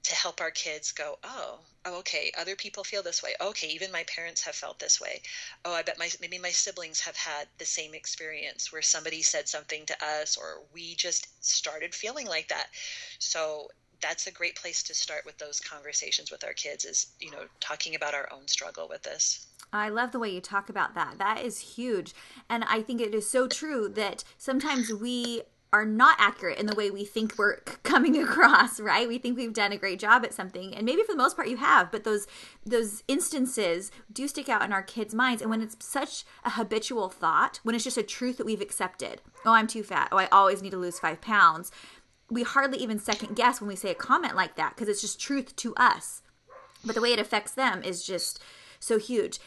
to 0.04 0.16
help 0.16 0.40
our 0.40 0.52
kids 0.52 0.92
go, 0.92 1.18
oh, 1.24 1.60
oh, 1.86 2.00
okay, 2.00 2.32
other 2.38 2.56
people 2.56 2.84
feel 2.84 3.04
this 3.04 3.22
way. 3.22 3.36
Okay, 3.42 3.68
even 3.68 3.92
my 3.92 4.04
parents 4.04 4.42
have 4.44 4.56
felt 4.56 4.80
this 4.80 5.02
way. 5.02 5.22
Oh, 5.66 5.74
I 5.74 5.82
bet 5.82 6.00
my 6.00 6.10
maybe 6.22 6.40
my 6.40 6.52
siblings 6.52 7.02
have 7.02 7.18
had 7.18 7.48
the 7.58 7.66
same 7.66 7.94
experience 7.94 8.72
where 8.72 8.82
somebody 8.82 9.22
said 9.22 9.50
something 9.50 9.86
to 9.86 10.06
us 10.06 10.38
or 10.38 10.62
we 10.74 10.96
just 10.96 11.28
started 11.44 11.94
feeling 11.94 12.28
like 12.28 12.48
that. 12.48 12.68
So 13.20 13.70
that's 14.02 14.28
a 14.28 14.32
great 14.32 14.56
place 14.56 14.84
to 14.84 14.94
start 14.94 15.26
with 15.26 15.38
those 15.40 15.60
conversations 15.60 16.32
with 16.32 16.44
our 16.44 16.54
kids 16.54 16.86
is, 16.86 17.08
you 17.20 17.32
know, 17.32 17.46
talking 17.60 17.96
about 17.96 18.14
our 18.14 18.30
own 18.32 18.48
struggle 18.48 18.88
with 18.88 19.02
this. 19.04 19.48
I 19.74 19.90
love 19.90 20.12
the 20.12 20.20
way 20.20 20.30
you 20.30 20.42
talk 20.42 20.70
about 20.70 20.96
that. 20.96 21.18
That 21.18 21.44
is 21.44 21.76
huge. 21.76 22.14
And 22.50 22.64
I 22.66 22.82
think 22.82 23.02
it 23.02 23.14
is 23.14 23.30
so 23.30 23.48
true 23.48 23.90
that 23.90 24.24
sometimes 24.38 24.92
we 24.94 25.44
are 25.74 25.86
not 25.86 26.16
accurate 26.20 26.58
in 26.58 26.66
the 26.66 26.76
way 26.76 26.90
we 26.90 27.04
think 27.04 27.38
we're 27.38 27.58
coming 27.84 28.18
across, 28.24 28.80
right? 28.80 29.08
We 29.08 29.18
think 29.18 29.38
we've 29.38 29.54
done 29.54 29.72
a 29.72 29.78
great 29.78 30.00
job 30.00 30.24
at 30.24 30.34
something, 30.34 30.74
and 30.74 30.86
maybe 30.86 31.04
for 31.04 31.12
the 31.12 31.18
most 31.18 31.36
part 31.36 31.50
you 31.50 31.58
have, 31.58 31.92
but 31.92 32.04
those 32.04 32.26
those 32.66 33.04
instances 33.08 33.92
do 34.12 34.28
stick 34.28 34.50
out 34.50 34.64
in 34.64 34.72
our 34.72 34.82
kids' 34.82 35.14
minds. 35.14 35.42
And 35.42 35.52
when 35.52 35.62
it's 35.62 35.76
such 35.80 36.24
a 36.46 36.52
habitual 36.52 37.10
thought, 37.10 37.60
when 37.64 37.76
it's 37.76 37.84
just 37.84 37.98
a 37.98 38.04
truth 38.04 38.38
that 38.38 38.46
we've 38.46 38.62
accepted, 38.62 39.22
oh, 39.46 39.52
I'm 39.52 39.68
too 39.68 39.84
fat, 39.84 40.10
oh, 40.12 40.18
I 40.18 40.28
always 40.28 40.62
need 40.62 40.72
to 40.72 40.78
lose 40.78 41.00
five 41.00 41.20
pounds, 41.22 41.72
we 42.30 42.44
hardly 42.44 42.78
even 42.80 43.00
second 43.00 43.36
guess 43.36 43.62
when 43.62 43.68
we 43.68 43.76
say 43.76 43.92
a 43.92 43.96
comment 43.96 44.36
like 44.36 44.56
that 44.56 44.76
because 44.76 44.90
it's 44.90 45.02
just 45.02 45.20
truth 45.20 45.56
to 45.58 45.76
us. 45.76 46.22
But 46.86 46.96
the 46.96 47.02
way 47.02 47.12
it 47.12 47.20
affects 47.20 47.52
them 47.52 47.84
is 47.84 48.06
just 48.06 48.42
so 48.80 48.98
huge. 48.98 49.40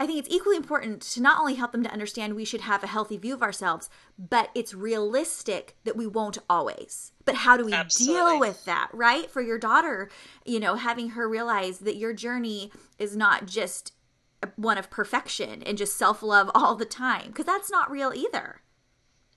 I 0.00 0.06
think 0.06 0.18
it's 0.18 0.34
equally 0.34 0.56
important 0.56 1.02
to 1.02 1.22
not 1.22 1.38
only 1.38 1.54
help 1.54 1.70
them 1.70 1.84
to 1.84 1.92
understand 1.92 2.34
we 2.34 2.44
should 2.44 2.62
have 2.62 2.82
a 2.82 2.88
healthy 2.88 3.16
view 3.16 3.34
of 3.34 3.42
ourselves, 3.42 3.88
but 4.18 4.50
it's 4.54 4.74
realistic 4.74 5.76
that 5.84 5.96
we 5.96 6.06
won't 6.06 6.38
always. 6.50 7.12
But 7.24 7.36
how 7.36 7.56
do 7.56 7.64
we 7.64 7.72
Absolutely. 7.72 8.14
deal 8.14 8.40
with 8.40 8.64
that, 8.64 8.88
right? 8.92 9.30
For 9.30 9.40
your 9.40 9.58
daughter, 9.58 10.10
you 10.44 10.58
know, 10.58 10.74
having 10.74 11.10
her 11.10 11.28
realize 11.28 11.78
that 11.80 11.96
your 11.96 12.12
journey 12.12 12.72
is 12.98 13.16
not 13.16 13.46
just 13.46 13.92
one 14.56 14.78
of 14.78 14.90
perfection 14.90 15.62
and 15.62 15.78
just 15.78 15.96
self 15.96 16.22
love 16.22 16.50
all 16.54 16.74
the 16.74 16.84
time, 16.84 17.28
because 17.28 17.46
that's 17.46 17.70
not 17.70 17.90
real 17.90 18.12
either. 18.14 18.62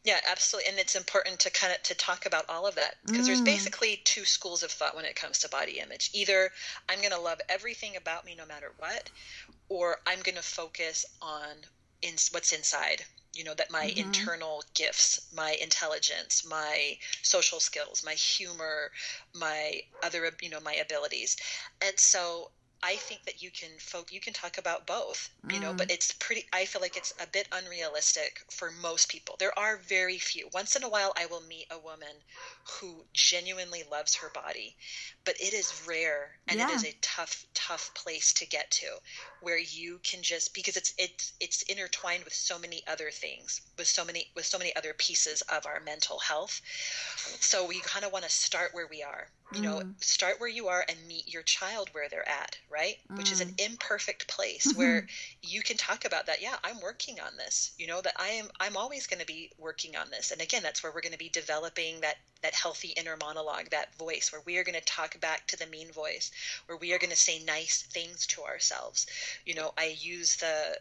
Yeah, 0.04 0.20
absolutely, 0.32 0.70
and 0.70 0.80
it's 0.80 0.96
important 0.96 1.38
to 1.42 1.52
kind 1.52 1.74
of 1.74 1.84
to 1.84 1.94
talk 1.94 2.26
about 2.26 2.46
all 2.48 2.66
of 2.66 2.76
that 2.76 2.96
because 3.06 3.24
mm. 3.24 3.28
there's 3.28 3.42
basically 3.42 4.02
two 4.06 4.24
schools 4.24 4.64
of 4.64 4.72
thought 4.72 4.96
when 4.96 5.04
it 5.04 5.18
comes 5.18 5.40
to 5.40 5.50
body 5.50 5.80
image. 5.80 6.12
Either 6.14 6.50
I'm 6.88 7.00
going 7.00 7.12
to 7.12 7.20
love 7.20 7.42
everything 7.50 7.98
about 7.98 8.26
me 8.26 8.34
no 8.34 8.46
matter 8.46 8.72
what, 8.78 9.10
or 9.70 9.98
I'm 10.06 10.22
going 10.22 10.36
to 10.36 10.42
focus 10.42 11.06
on 11.22 11.66
in 12.02 12.16
what's 12.32 12.54
inside. 12.54 13.06
You 13.34 13.44
know 13.44 13.54
that 13.56 13.70
my 13.70 13.88
mm-hmm. 13.88 14.00
internal 14.00 14.64
gifts, 14.74 15.28
my 15.34 15.52
intelligence, 15.62 16.46
my 16.46 16.98
social 17.22 17.60
skills, 17.60 18.04
my 18.04 18.14
humor, 18.14 18.92
my 19.34 19.82
other 20.02 20.32
you 20.42 20.50
know 20.50 20.60
my 20.60 20.74
abilities, 20.76 21.38
and 21.82 22.00
so 22.00 22.52
I 22.84 22.96
think 22.96 23.24
that 23.26 23.42
you 23.42 23.50
can 23.50 23.70
folk 23.80 24.12
you 24.12 24.20
can 24.20 24.34
talk 24.34 24.58
about 24.58 24.86
both, 24.86 25.30
you 25.50 25.60
know, 25.60 25.74
but 25.74 25.88
mm. 25.88 25.94
it's 25.94 26.12
pretty 26.14 26.46
I 26.54 26.66
feel 26.66 26.82
like 26.82 26.96
it's 26.96 27.14
a 27.22 27.28
bit 27.28 27.48
unrealistic 27.52 28.44
for 28.52 28.72
most 28.72 29.10
people. 29.10 29.36
There 29.40 29.58
are 29.58 29.78
very 29.78 30.18
few. 30.18 30.50
Once 30.54 30.76
in 30.76 30.84
a 30.84 30.90
while 30.90 31.14
I 31.18 31.26
will 31.26 31.42
meet 31.42 31.68
a 31.72 31.80
woman 31.80 32.16
who 32.80 33.04
genuinely 33.14 33.84
loves 33.92 34.16
her 34.16 34.30
body, 34.30 34.76
but 35.26 35.36
it 35.42 35.54
is 35.54 35.84
rare 35.88 36.38
and 36.48 36.60
yeah. 36.60 36.70
it 36.70 36.76
is 36.76 36.86
a 36.86 36.96
tough 37.02 37.46
tough 37.54 37.94
place 37.96 38.34
to 38.34 38.46
get 38.46 38.70
to 38.72 38.88
where 39.42 39.60
you 39.60 40.00
can 40.04 40.22
just 40.22 40.54
because 40.54 40.78
it's 40.78 40.94
it's 40.98 41.34
it's 41.40 41.62
intertwined 41.64 42.24
with 42.24 42.34
so 42.34 42.60
many 42.60 42.84
other 42.88 43.10
things, 43.12 43.62
with 43.78 43.88
so 43.88 44.06
many 44.06 44.32
with 44.36 44.46
so 44.46 44.58
many 44.58 44.76
other 44.76 44.94
pieces 44.94 45.42
of 45.44 45.66
our 45.66 45.80
mental 45.80 46.20
health. 46.20 46.62
So 47.40 47.66
we 47.66 47.80
kind 47.82 48.06
of 48.06 48.12
want 48.12 48.26
to 48.26 48.32
start 48.32 48.74
where 48.74 48.88
we 48.88 49.04
are. 49.04 49.30
You 49.54 49.62
know, 49.62 49.80
mm. 49.80 50.04
start 50.04 50.40
where 50.40 50.50
you 50.50 50.68
are 50.68 50.84
and 50.90 50.98
meet 51.08 51.34
your 51.34 51.44
child 51.44 51.90
where 51.94 52.10
they're 52.10 52.28
at 52.28 52.58
right? 52.70 52.98
Mm. 53.12 53.18
Which 53.18 53.32
is 53.32 53.42
an 53.42 53.50
mm. 53.50 53.66
imperfect 53.66 54.28
place 54.28 54.68
mm-hmm. 54.68 54.78
where 54.78 55.08
you 55.42 55.62
can 55.62 55.78
talk 55.78 56.06
about 56.06 56.26
that. 56.26 56.42
Yeah, 56.42 56.56
I'm 56.64 56.80
working 56.82 57.20
on 57.20 57.38
this. 57.38 57.72
You 57.78 57.88
know 57.88 58.02
that 58.02 58.14
I 58.18 58.30
am. 58.30 58.50
I'm 58.60 58.78
always 58.78 59.08
going 59.08 59.20
to 59.20 59.26
be 59.26 59.52
working 59.58 59.96
on 59.96 60.10
this. 60.10 60.32
And 60.32 60.42
again, 60.42 60.64
that's 60.64 60.84
where 60.84 60.92
we're 60.92 61.02
going 61.02 61.14
to 61.14 61.18
be 61.18 61.30
developing 61.30 62.02
that 62.02 62.18
that 62.44 62.54
healthy 62.54 62.90
inner 62.90 63.18
monologue, 63.18 63.70
that 63.72 63.96
voice 63.98 64.32
where 64.32 64.44
we 64.46 64.58
are 64.58 64.64
going 64.64 64.80
to 64.80 64.86
talk 64.86 65.20
back 65.20 65.48
to 65.48 65.58
the 65.58 65.66
mean 65.68 65.92
voice, 65.92 66.32
where 66.68 66.78
we 66.78 66.94
are 66.94 67.00
going 67.00 67.10
to 67.10 67.16
say 67.16 67.44
nice 67.44 67.82
things 67.82 68.28
to 68.28 68.44
ourselves. 68.44 69.08
You 69.46 69.56
know, 69.56 69.74
I 69.78 69.96
use 70.00 70.36
the 70.36 70.78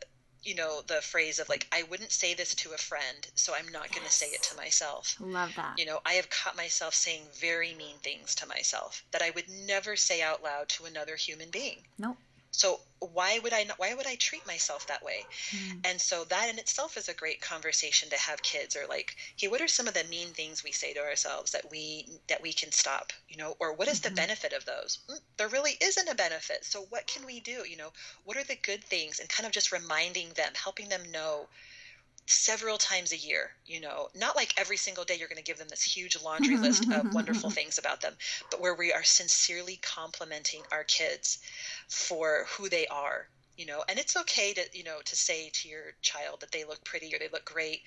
you 0.47 0.55
know 0.55 0.83
the 0.87 1.01
phrase 1.03 1.39
of 1.39 1.49
like 1.49 1.67
i 1.73 1.83
wouldn't 1.91 2.13
say 2.13 2.35
this 2.35 2.55
to 2.55 2.73
a 2.73 2.79
friend 2.79 3.27
so 3.35 3.53
i'm 3.55 3.71
not 3.73 3.87
yes. 3.87 3.95
going 3.95 4.07
to 4.07 4.13
say 4.13 4.27
it 4.27 4.43
to 4.43 4.57
myself. 4.57 5.17
Love 5.21 5.53
that. 5.57 5.79
You 5.79 5.87
know 5.87 6.01
i 6.07 6.15
have 6.15 6.31
caught 6.31 6.57
myself 6.57 6.95
saying 6.95 7.23
very 7.35 7.75
mean 7.75 7.97
things 8.03 8.35
to 8.37 8.47
myself 8.47 9.05
that 9.11 9.23
i 9.23 9.31
would 9.31 9.49
never 9.67 9.97
say 9.97 10.23
out 10.23 10.43
loud 10.43 10.69
to 10.71 10.85
another 10.85 11.17
human 11.17 11.51
being. 11.51 11.83
Nope 11.99 12.17
So 12.57 12.81
why 13.01 13.39
would 13.39 13.53
I 13.53 13.65
not, 13.65 13.79
why 13.79 13.93
would 13.93 14.07
I 14.07 14.15
treat 14.15 14.47
myself 14.47 14.87
that 14.87 15.05
way? 15.05 15.27
Mm. 15.51 15.87
And 15.87 16.01
so 16.01 16.25
that 16.25 16.49
in 16.49 16.59
itself 16.59 16.97
is 16.97 17.11
a 17.11 17.15
great 17.15 17.43
conversation 17.43 18.09
to 18.09 18.19
have 18.19 18.43
kids 18.43 18.75
or 18.75 18.87
like, 18.89 19.15
hey, 19.37 19.49
what 19.49 19.61
are 19.61 19.69
some 19.69 19.87
of 19.87 19.93
the 19.93 20.05
mean 20.05 20.29
things 20.29 20.65
we 20.65 20.73
say 20.73 20.95
to 20.95 21.01
ourselves 21.01 21.53
that 21.53 21.71
we 21.71 22.07
that 22.29 22.41
we 22.41 22.55
can 22.55 22.73
stop, 22.73 23.13
you 23.29 23.37
know, 23.37 23.57
or 23.61 23.75
what 23.75 23.89
is 23.89 24.01
mm-hmm. 24.01 24.15
the 24.15 24.21
benefit 24.23 24.55
of 24.55 24.65
those? 24.65 25.01
Mm, 25.11 25.21
there 25.37 25.49
really 25.49 25.77
isn't 25.83 26.09
a 26.09 26.15
benefit. 26.15 26.65
So 26.65 26.87
what 26.89 27.07
can 27.07 27.27
we 27.27 27.41
do? 27.41 27.65
You 27.69 27.77
know, 27.77 27.93
what 28.25 28.39
are 28.39 28.45
the 28.45 28.57
good 28.57 28.83
things 28.83 29.21
and 29.21 29.29
kind 29.29 29.47
of 29.47 29.53
just 29.53 29.71
reminding 29.71 30.31
them, 30.31 30.53
helping 30.55 30.89
them 30.89 31.03
know 31.13 31.49
several 32.27 32.79
times 32.79 33.13
a 33.13 33.17
year 33.17 33.51
you 33.67 33.81
know. 33.81 34.09
Not 34.15 34.37
like 34.37 34.55
every 34.57 34.77
single 34.77 35.05
day 35.05 35.17
you're 35.17 35.29
going 35.29 35.37
to 35.37 35.43
give 35.43 35.59
them 35.59 35.69
this 35.69 35.83
huge 35.83 36.21
laundry 36.23 36.55
mm-hmm, 36.55 36.65
list 36.65 36.83
of 36.83 36.89
mm-hmm, 36.89 37.07
mm-hmm, 37.07 37.15
wonderful 37.15 37.51
things 37.51 37.79
about 37.79 38.01
them 38.01 38.15
but 38.51 38.61
where 38.61 38.75
we 38.75 38.93
are 38.93 39.05
sincerely 39.05 39.77
complimenting 39.83 40.63
our 40.73 40.85
kids 40.85 41.39
for 41.89 42.47
who 42.51 42.69
they 42.69 42.87
are 42.89 43.29
you 43.57 43.67
know. 43.67 43.83
And 43.89 43.99
it's 43.99 44.17
okay 44.17 44.53
to 44.55 44.65
you 44.73 44.85
know 44.85 44.99
to 45.05 45.17
say 45.17 45.51
to 45.51 45.69
your 45.69 45.95
child 46.03 46.41
that 46.41 46.53
they 46.53 46.65
look 46.65 46.85
pretty 46.85 47.15
or 47.15 47.19
they 47.19 47.29
look 47.29 47.45
great 47.45 47.83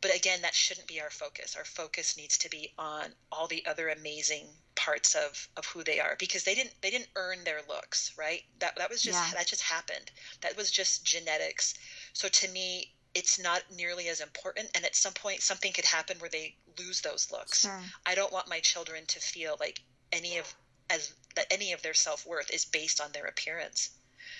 but 0.00 0.14
again 0.14 0.42
that 0.42 0.54
shouldn't 0.54 0.86
be 0.86 1.00
our 1.00 1.10
focus. 1.10 1.56
Our 1.56 1.64
focus 1.64 2.16
needs 2.16 2.38
to 2.38 2.50
be 2.50 2.72
on 2.78 3.06
all 3.32 3.46
the 3.46 3.64
other 3.66 3.88
amazing 3.88 4.46
parts 4.74 5.14
of 5.14 5.48
of 5.56 5.64
who 5.66 5.82
they 5.82 6.00
are 6.00 6.16
because 6.18 6.44
they 6.44 6.54
didn't 6.54 6.74
they 6.82 6.90
didn't 6.90 7.08
earn 7.16 7.44
their 7.44 7.60
looks 7.68 8.12
right? 8.18 8.42
That 8.58 8.76
that 8.76 8.90
was 8.90 9.02
just 9.02 9.18
yeah. 9.18 9.38
that 9.38 9.46
just 9.46 9.62
happened. 9.62 10.10
That 10.42 10.56
was 10.56 10.70
just 10.70 11.04
genetics. 11.04 11.74
So 12.12 12.28
to 12.28 12.48
me 12.48 12.93
it's 13.14 13.38
not 13.38 13.62
nearly 13.76 14.08
as 14.08 14.20
important 14.20 14.68
and 14.74 14.84
at 14.84 14.96
some 14.96 15.12
point 15.12 15.40
something 15.40 15.72
could 15.72 15.84
happen 15.84 16.16
where 16.18 16.30
they 16.30 16.54
lose 16.78 17.00
those 17.00 17.30
looks 17.30 17.60
sure. 17.60 17.80
i 18.06 18.14
don't 18.14 18.32
want 18.32 18.48
my 18.48 18.60
children 18.60 19.04
to 19.06 19.20
feel 19.20 19.56
like 19.60 19.80
any 20.12 20.38
of 20.38 20.54
as 20.90 21.14
that 21.34 21.46
any 21.50 21.72
of 21.72 21.82
their 21.82 21.94
self-worth 21.94 22.50
is 22.50 22.64
based 22.64 23.00
on 23.00 23.10
their 23.12 23.26
appearance 23.26 23.90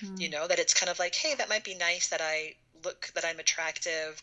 mm. 0.02 0.20
you 0.20 0.28
know 0.28 0.46
that 0.46 0.58
it's 0.58 0.74
kind 0.74 0.90
of 0.90 0.98
like 0.98 1.14
hey 1.14 1.34
that 1.34 1.48
might 1.48 1.64
be 1.64 1.74
nice 1.74 2.08
that 2.08 2.20
i 2.20 2.54
look 2.84 3.10
that 3.14 3.24
i'm 3.24 3.38
attractive 3.38 4.22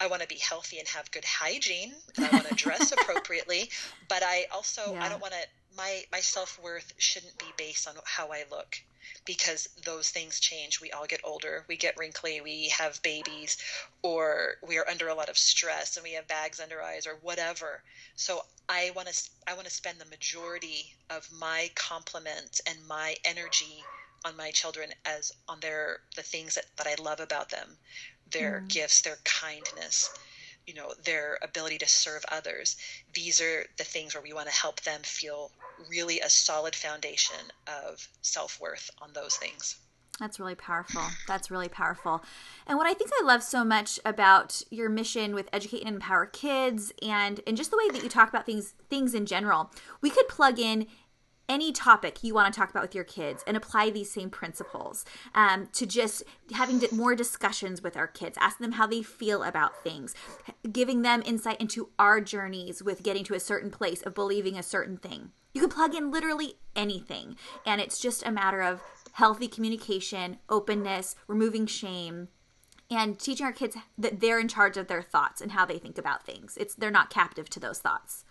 I 0.00 0.06
want 0.06 0.22
to 0.22 0.28
be 0.28 0.36
healthy 0.36 0.78
and 0.78 0.86
have 0.88 1.10
good 1.10 1.24
hygiene 1.24 1.92
and 2.16 2.26
I 2.26 2.30
want 2.30 2.46
to 2.46 2.54
dress 2.54 2.92
appropriately, 3.00 3.68
but 4.08 4.22
I 4.22 4.46
also 4.52 4.92
yeah. 4.92 5.04
I 5.04 5.08
don't 5.08 5.20
want 5.20 5.34
to 5.34 5.40
my 5.76 6.04
my 6.12 6.20
self-worth 6.20 6.92
shouldn't 6.98 7.36
be 7.38 7.46
based 7.56 7.88
on 7.88 7.94
how 8.04 8.28
I 8.28 8.44
look 8.50 8.80
because 9.24 9.68
those 9.84 10.10
things 10.10 10.40
change. 10.40 10.80
We 10.80 10.90
all 10.90 11.06
get 11.06 11.20
older, 11.24 11.64
we 11.68 11.76
get 11.76 11.96
wrinkly, 11.96 12.40
we 12.40 12.68
have 12.68 13.02
babies, 13.02 13.58
or 14.02 14.56
we 14.66 14.78
are 14.78 14.88
under 14.88 15.08
a 15.08 15.14
lot 15.14 15.28
of 15.28 15.38
stress 15.38 15.96
and 15.96 16.04
we 16.04 16.12
have 16.12 16.26
bags 16.28 16.60
under 16.60 16.82
eyes 16.82 17.06
or 17.06 17.16
whatever. 17.22 17.82
So 18.16 18.44
I 18.68 18.90
want 18.94 19.08
to 19.08 19.30
I 19.46 19.54
want 19.54 19.66
to 19.66 19.72
spend 19.72 19.98
the 19.98 20.04
majority 20.06 20.94
of 21.10 21.28
my 21.32 21.70
compliment 21.74 22.60
and 22.66 22.86
my 22.86 23.16
energy 23.24 23.82
on 24.24 24.36
my 24.36 24.50
children 24.50 24.90
as 25.04 25.32
on 25.48 25.60
their 25.60 26.00
the 26.16 26.22
things 26.22 26.54
that, 26.54 26.66
that 26.76 26.86
I 26.86 27.00
love 27.02 27.20
about 27.20 27.50
them, 27.50 27.76
their 28.30 28.60
mm. 28.60 28.68
gifts, 28.68 29.00
their 29.00 29.18
kindness, 29.24 30.10
you 30.66 30.74
know, 30.74 30.92
their 31.04 31.38
ability 31.42 31.78
to 31.78 31.88
serve 31.88 32.24
others. 32.30 32.76
These 33.14 33.40
are 33.40 33.64
the 33.78 33.84
things 33.84 34.14
where 34.14 34.22
we 34.22 34.32
want 34.32 34.48
to 34.48 34.54
help 34.54 34.80
them 34.82 35.00
feel 35.02 35.50
really 35.88 36.20
a 36.20 36.30
solid 36.30 36.74
foundation 36.74 37.52
of 37.66 38.08
self 38.22 38.60
worth 38.60 38.90
on 39.00 39.12
those 39.12 39.36
things. 39.36 39.76
That's 40.18 40.40
really 40.40 40.56
powerful. 40.56 41.02
That's 41.28 41.50
really 41.50 41.68
powerful. 41.68 42.24
And 42.66 42.76
what 42.76 42.88
I 42.88 42.94
think 42.94 43.10
I 43.20 43.24
love 43.24 43.42
so 43.42 43.64
much 43.64 44.00
about 44.04 44.62
your 44.70 44.88
mission 44.88 45.34
with 45.34 45.48
educate 45.52 45.84
and 45.84 45.94
empower 45.94 46.26
kids 46.26 46.92
and 47.02 47.40
and 47.46 47.56
just 47.56 47.70
the 47.70 47.76
way 47.78 47.88
that 47.92 48.02
you 48.02 48.08
talk 48.08 48.28
about 48.28 48.44
things 48.44 48.74
things 48.90 49.14
in 49.14 49.26
general, 49.26 49.70
we 50.00 50.10
could 50.10 50.26
plug 50.28 50.58
in 50.58 50.86
any 51.48 51.72
topic 51.72 52.22
you 52.22 52.34
want 52.34 52.52
to 52.52 52.58
talk 52.58 52.70
about 52.70 52.82
with 52.82 52.94
your 52.94 53.04
kids 53.04 53.42
and 53.46 53.56
apply 53.56 53.90
these 53.90 54.10
same 54.10 54.30
principles 54.30 55.04
um, 55.34 55.68
to 55.72 55.86
just 55.86 56.22
having 56.52 56.80
more 56.92 57.14
discussions 57.14 57.82
with 57.82 57.96
our 57.96 58.06
kids, 58.06 58.36
asking 58.40 58.64
them 58.64 58.72
how 58.72 58.86
they 58.86 59.02
feel 59.02 59.42
about 59.42 59.82
things, 59.82 60.14
giving 60.70 61.02
them 61.02 61.22
insight 61.24 61.60
into 61.60 61.88
our 61.98 62.20
journeys 62.20 62.82
with 62.82 63.02
getting 63.02 63.24
to 63.24 63.34
a 63.34 63.40
certain 63.40 63.70
place 63.70 64.02
of 64.02 64.14
believing 64.14 64.58
a 64.58 64.62
certain 64.62 64.96
thing. 64.96 65.30
You 65.54 65.62
can 65.62 65.70
plug 65.70 65.94
in 65.94 66.10
literally 66.10 66.54
anything, 66.76 67.36
and 67.66 67.80
it's 67.80 67.98
just 67.98 68.26
a 68.26 68.30
matter 68.30 68.60
of 68.60 68.82
healthy 69.12 69.48
communication, 69.48 70.38
openness, 70.48 71.16
removing 71.26 71.66
shame, 71.66 72.28
and 72.90 73.18
teaching 73.18 73.44
our 73.44 73.52
kids 73.52 73.76
that 73.96 74.20
they're 74.20 74.38
in 74.40 74.48
charge 74.48 74.76
of 74.76 74.88
their 74.88 75.02
thoughts 75.02 75.40
and 75.40 75.52
how 75.52 75.64
they 75.64 75.78
think 75.78 75.98
about 75.98 76.24
things. 76.24 76.56
It's 76.58 76.74
they're 76.74 76.90
not 76.90 77.10
captive 77.10 77.50
to 77.50 77.60
those 77.60 77.78
thoughts. 77.78 78.24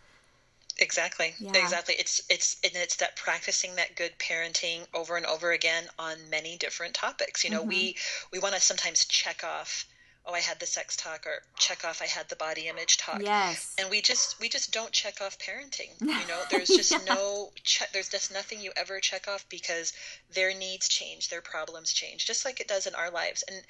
Exactly. 0.79 1.33
Yeah. 1.39 1.51
Exactly. 1.55 1.95
It's 1.97 2.21
it's 2.29 2.57
and 2.63 2.73
it's 2.75 2.97
that 2.97 3.15
practicing 3.15 3.75
that 3.75 3.95
good 3.95 4.13
parenting 4.19 4.85
over 4.93 5.17
and 5.17 5.25
over 5.25 5.51
again 5.51 5.85
on 5.97 6.17
many 6.29 6.57
different 6.57 6.93
topics. 6.93 7.43
You 7.43 7.49
know, 7.49 7.61
mm-hmm. 7.61 7.69
we 7.69 7.95
we 8.31 8.39
want 8.39 8.55
to 8.55 8.61
sometimes 8.61 9.05
check 9.05 9.43
off 9.43 9.85
oh 10.27 10.33
i 10.33 10.39
had 10.39 10.59
the 10.59 10.65
sex 10.65 10.95
talk 10.95 11.25
or 11.25 11.41
check 11.57 11.85
off 11.85 12.01
i 12.01 12.05
had 12.05 12.27
the 12.29 12.35
body 12.35 12.67
image 12.67 12.97
talk 12.97 13.21
yes 13.21 13.73
and 13.79 13.89
we 13.89 14.01
just 14.01 14.39
we 14.39 14.49
just 14.49 14.73
don't 14.73 14.91
check 14.91 15.21
off 15.21 15.37
parenting 15.39 15.89
you 16.01 16.27
know 16.27 16.41
there's 16.51 16.67
just 16.67 16.91
yeah. 16.91 17.13
no 17.15 17.49
check 17.63 17.91
there's 17.93 18.09
just 18.09 18.31
nothing 18.33 18.59
you 18.59 18.71
ever 18.75 18.99
check 18.99 19.27
off 19.27 19.45
because 19.49 19.93
their 20.33 20.53
needs 20.53 20.87
change 20.87 21.29
their 21.29 21.41
problems 21.41 21.93
change 21.93 22.25
just 22.25 22.45
like 22.45 22.59
it 22.59 22.67
does 22.67 22.87
in 22.87 22.95
our 22.95 23.09
lives 23.09 23.43
and 23.47 23.61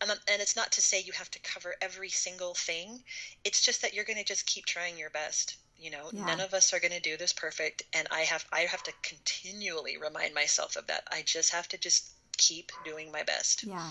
and, 0.00 0.10
and 0.32 0.42
it's 0.42 0.56
not 0.56 0.72
to 0.72 0.80
say 0.80 1.00
you 1.00 1.12
have 1.12 1.30
to 1.30 1.38
cover 1.40 1.74
every 1.82 2.08
single 2.08 2.54
thing 2.54 3.02
it's 3.44 3.64
just 3.64 3.82
that 3.82 3.94
you're 3.94 4.04
going 4.04 4.18
to 4.18 4.24
just 4.24 4.46
keep 4.46 4.64
trying 4.64 4.96
your 4.96 5.10
best 5.10 5.56
you 5.78 5.90
know 5.90 6.08
yeah. 6.12 6.24
none 6.24 6.40
of 6.40 6.54
us 6.54 6.72
are 6.72 6.80
going 6.80 6.92
to 6.92 7.00
do 7.00 7.16
this 7.16 7.32
perfect 7.32 7.82
and 7.92 8.08
i 8.10 8.20
have 8.20 8.44
i 8.52 8.60
have 8.60 8.82
to 8.82 8.92
continually 9.02 9.96
remind 9.96 10.34
myself 10.34 10.76
of 10.76 10.86
that. 10.86 11.04
I 11.10 11.22
just 11.24 11.52
have 11.52 11.68
to 11.68 11.78
just 11.78 12.10
keep 12.36 12.72
doing 12.84 13.10
my 13.12 13.22
best. 13.22 13.64
Yeah. 13.64 13.90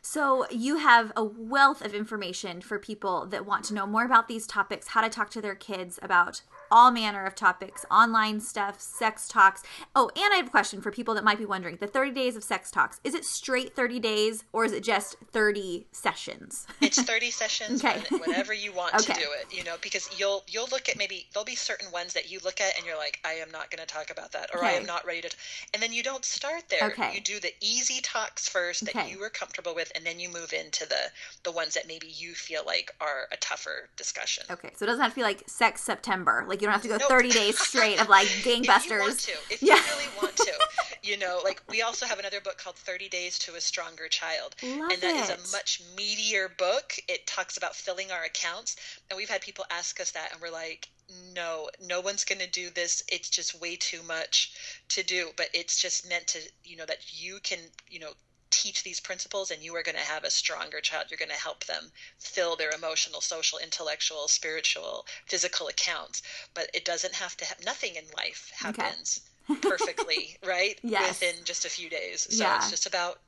So, 0.00 0.46
you 0.50 0.78
have 0.78 1.12
a 1.16 1.24
wealth 1.24 1.84
of 1.84 1.92
information 1.92 2.60
for 2.60 2.78
people 2.78 3.26
that 3.26 3.44
want 3.44 3.64
to 3.66 3.74
know 3.74 3.86
more 3.86 4.04
about 4.04 4.28
these 4.28 4.46
topics, 4.46 4.88
how 4.88 5.00
to 5.00 5.08
talk 5.08 5.28
to 5.30 5.42
their 5.42 5.56
kids 5.56 5.98
about 6.00 6.42
all 6.70 6.90
manner 6.90 7.24
of 7.24 7.34
topics, 7.34 7.84
online 7.90 8.40
stuff, 8.40 8.80
sex 8.80 9.28
talks. 9.28 9.62
Oh, 9.94 10.10
and 10.16 10.32
I 10.32 10.36
have 10.36 10.48
a 10.48 10.50
question 10.50 10.80
for 10.80 10.90
people 10.90 11.14
that 11.14 11.24
might 11.24 11.38
be 11.38 11.46
wondering 11.46 11.76
the 11.76 11.86
30 11.86 12.12
days 12.12 12.36
of 12.36 12.44
sex 12.44 12.70
talks, 12.70 13.00
is 13.04 13.14
it 13.14 13.24
straight 13.24 13.74
30 13.74 14.00
days 14.00 14.44
or 14.52 14.64
is 14.64 14.72
it 14.72 14.82
just 14.82 15.16
30 15.32 15.86
sessions? 15.92 16.66
it's 16.80 17.00
30 17.08 17.30
sessions 17.30 17.84
okay. 17.84 18.02
whenever 18.18 18.52
you 18.52 18.72
want 18.72 18.94
okay. 18.94 19.14
to 19.14 19.20
do 19.20 19.26
it, 19.40 19.56
you 19.56 19.64
know, 19.64 19.76
because 19.82 20.08
you'll 20.18 20.44
you'll 20.48 20.68
look 20.70 20.88
at 20.88 20.96
maybe 20.96 21.26
there'll 21.32 21.44
be 21.44 21.54
certain 21.54 21.90
ones 21.92 22.12
that 22.14 22.30
you 22.30 22.38
look 22.44 22.60
at 22.60 22.76
and 22.76 22.86
you're 22.86 22.96
like, 22.96 23.18
I 23.24 23.34
am 23.34 23.50
not 23.50 23.70
going 23.70 23.80
to 23.80 23.86
talk 23.86 24.10
about 24.10 24.32
that 24.32 24.50
or 24.54 24.60
okay. 24.60 24.68
I 24.68 24.72
am 24.72 24.86
not 24.86 25.06
ready 25.06 25.22
to 25.22 25.30
and 25.74 25.82
then 25.82 25.92
you 25.92 26.02
don't 26.02 26.24
start 26.24 26.64
there. 26.68 26.88
Okay. 26.90 27.14
You 27.14 27.20
do 27.20 27.40
the 27.40 27.52
easy 27.60 28.00
talks 28.02 28.48
first 28.48 28.84
that 28.86 29.10
you 29.10 29.22
are 29.22 29.30
comfortable 29.30 29.74
with 29.74 29.90
and 29.94 30.04
then 30.04 30.18
you 30.18 30.28
move 30.28 30.52
into 30.52 30.86
the 30.88 31.10
the 31.44 31.52
ones 31.52 31.74
that 31.74 31.86
maybe 31.86 32.06
you 32.06 32.34
feel 32.34 32.62
like 32.66 32.94
are 33.00 33.28
a 33.32 33.36
tougher 33.36 33.88
discussion. 33.96 34.44
Okay. 34.50 34.70
So 34.76 34.84
it 34.84 34.88
doesn't 34.88 35.02
have 35.02 35.12
to 35.12 35.16
be 35.16 35.22
like 35.22 35.42
sex 35.46 35.82
September. 35.82 36.44
Like 36.46 36.57
you 36.60 36.66
don't 36.66 36.72
have 36.72 36.82
to 36.82 36.88
go 36.88 36.96
nope. 36.96 37.08
30 37.08 37.30
days 37.30 37.58
straight 37.58 38.00
of 38.00 38.08
like 38.08 38.26
gangbusters. 38.26 38.68
if 38.90 38.90
you 38.90 39.00
want 39.00 39.18
to, 39.18 39.32
if 39.50 39.62
yeah. 39.62 39.74
you 39.74 39.82
really 39.82 40.08
want 40.20 40.36
to, 40.36 40.52
you 41.02 41.18
know, 41.18 41.40
like 41.44 41.62
we 41.68 41.82
also 41.82 42.06
have 42.06 42.18
another 42.18 42.40
book 42.40 42.58
called 42.58 42.76
30 42.76 43.08
Days 43.08 43.38
to 43.40 43.54
a 43.54 43.60
Stronger 43.60 44.08
Child. 44.08 44.54
Love 44.62 44.90
and 44.92 45.02
that 45.02 45.16
it. 45.16 45.22
is 45.22 45.30
a 45.30 45.56
much 45.56 45.82
meatier 45.96 46.56
book. 46.56 46.94
It 47.08 47.26
talks 47.26 47.56
about 47.56 47.74
filling 47.74 48.10
our 48.10 48.24
accounts. 48.24 48.76
And 49.10 49.16
we've 49.16 49.28
had 49.28 49.40
people 49.40 49.64
ask 49.70 50.00
us 50.00 50.10
that 50.12 50.32
and 50.32 50.40
we're 50.40 50.50
like, 50.50 50.88
no, 51.34 51.70
no 51.86 52.00
one's 52.00 52.24
going 52.24 52.40
to 52.40 52.50
do 52.50 52.68
this. 52.70 53.02
It's 53.08 53.30
just 53.30 53.60
way 53.60 53.76
too 53.76 54.02
much 54.02 54.52
to 54.90 55.02
do. 55.02 55.30
But 55.36 55.48
it's 55.54 55.80
just 55.80 56.08
meant 56.08 56.26
to, 56.28 56.40
you 56.64 56.76
know, 56.76 56.86
that 56.86 56.98
you 57.12 57.38
can, 57.42 57.58
you 57.88 58.00
know, 58.00 58.10
teach 58.50 58.82
these 58.82 59.00
principles 59.00 59.50
and 59.50 59.62
you 59.62 59.74
are 59.74 59.82
going 59.82 59.96
to 59.96 60.00
have 60.02 60.24
a 60.24 60.30
stronger 60.30 60.80
child 60.80 61.06
you're 61.10 61.18
going 61.18 61.28
to 61.28 61.34
help 61.34 61.64
them 61.64 61.90
fill 62.18 62.56
their 62.56 62.70
emotional 62.70 63.20
social 63.20 63.58
intellectual 63.58 64.28
spiritual 64.28 65.06
physical 65.26 65.68
accounts 65.68 66.22
but 66.54 66.70
it 66.74 66.84
doesn't 66.84 67.14
have 67.14 67.36
to 67.36 67.44
have 67.44 67.62
nothing 67.64 67.94
in 67.96 68.04
life 68.16 68.50
happens 68.54 69.20
okay. 69.50 69.60
perfectly 69.60 70.36
right 70.46 70.78
yes. 70.82 71.20
within 71.20 71.44
just 71.44 71.64
a 71.64 71.70
few 71.70 71.88
days 71.88 72.26
so 72.30 72.44
yeah. 72.44 72.56
it's 72.56 72.70
just 72.70 72.86
about 72.86 73.18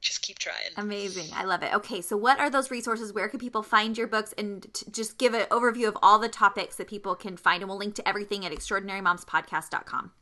just 0.00 0.22
keep 0.22 0.38
trying. 0.38 0.56
Amazing. 0.76 1.26
I 1.34 1.44
love 1.44 1.62
it. 1.62 1.74
Okay, 1.74 2.00
so 2.00 2.16
what 2.16 2.38
are 2.38 2.48
those 2.48 2.70
resources? 2.70 3.12
Where 3.12 3.28
can 3.28 3.38
people 3.38 3.62
find 3.62 3.98
your 3.98 4.06
books? 4.06 4.32
And 4.38 4.66
t- 4.72 4.86
just 4.90 5.18
give 5.18 5.34
an 5.34 5.42
overview 5.50 5.88
of 5.88 5.98
all 6.02 6.18
the 6.18 6.28
topics 6.28 6.76
that 6.76 6.88
people 6.88 7.14
can 7.14 7.36
find. 7.36 7.62
And 7.62 7.68
we'll 7.68 7.78
link 7.78 7.94
to 7.96 8.08
everything 8.08 8.46
at 8.46 8.52
extraordinarymomspodcast.com. 8.52 10.12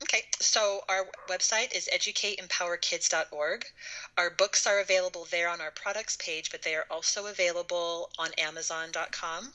Okay, 0.00 0.22
so 0.38 0.84
our 0.88 1.08
website 1.28 1.74
is 1.74 1.88
educateempowerkids.org. 1.92 3.66
Our 4.16 4.30
books 4.30 4.64
are 4.64 4.78
available 4.78 5.26
there 5.28 5.48
on 5.48 5.60
our 5.60 5.72
products 5.72 6.16
page, 6.16 6.52
but 6.52 6.62
they 6.62 6.76
are 6.76 6.86
also 6.88 7.26
available 7.26 8.10
on 8.16 8.32
Amazon.com. 8.38 9.52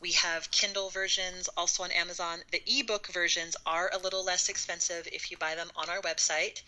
We 0.00 0.12
have 0.12 0.50
Kindle 0.50 0.90
versions 0.90 1.48
also 1.56 1.84
on 1.84 1.92
Amazon. 1.92 2.42
The 2.50 2.62
ebook 2.66 3.06
versions 3.06 3.56
are 3.66 3.88
a 3.92 3.98
little 3.98 4.24
less 4.24 4.48
expensive 4.48 5.06
if 5.12 5.30
you 5.30 5.36
buy 5.36 5.54
them 5.54 5.70
on 5.76 5.88
our 5.88 6.02
website. 6.02 6.62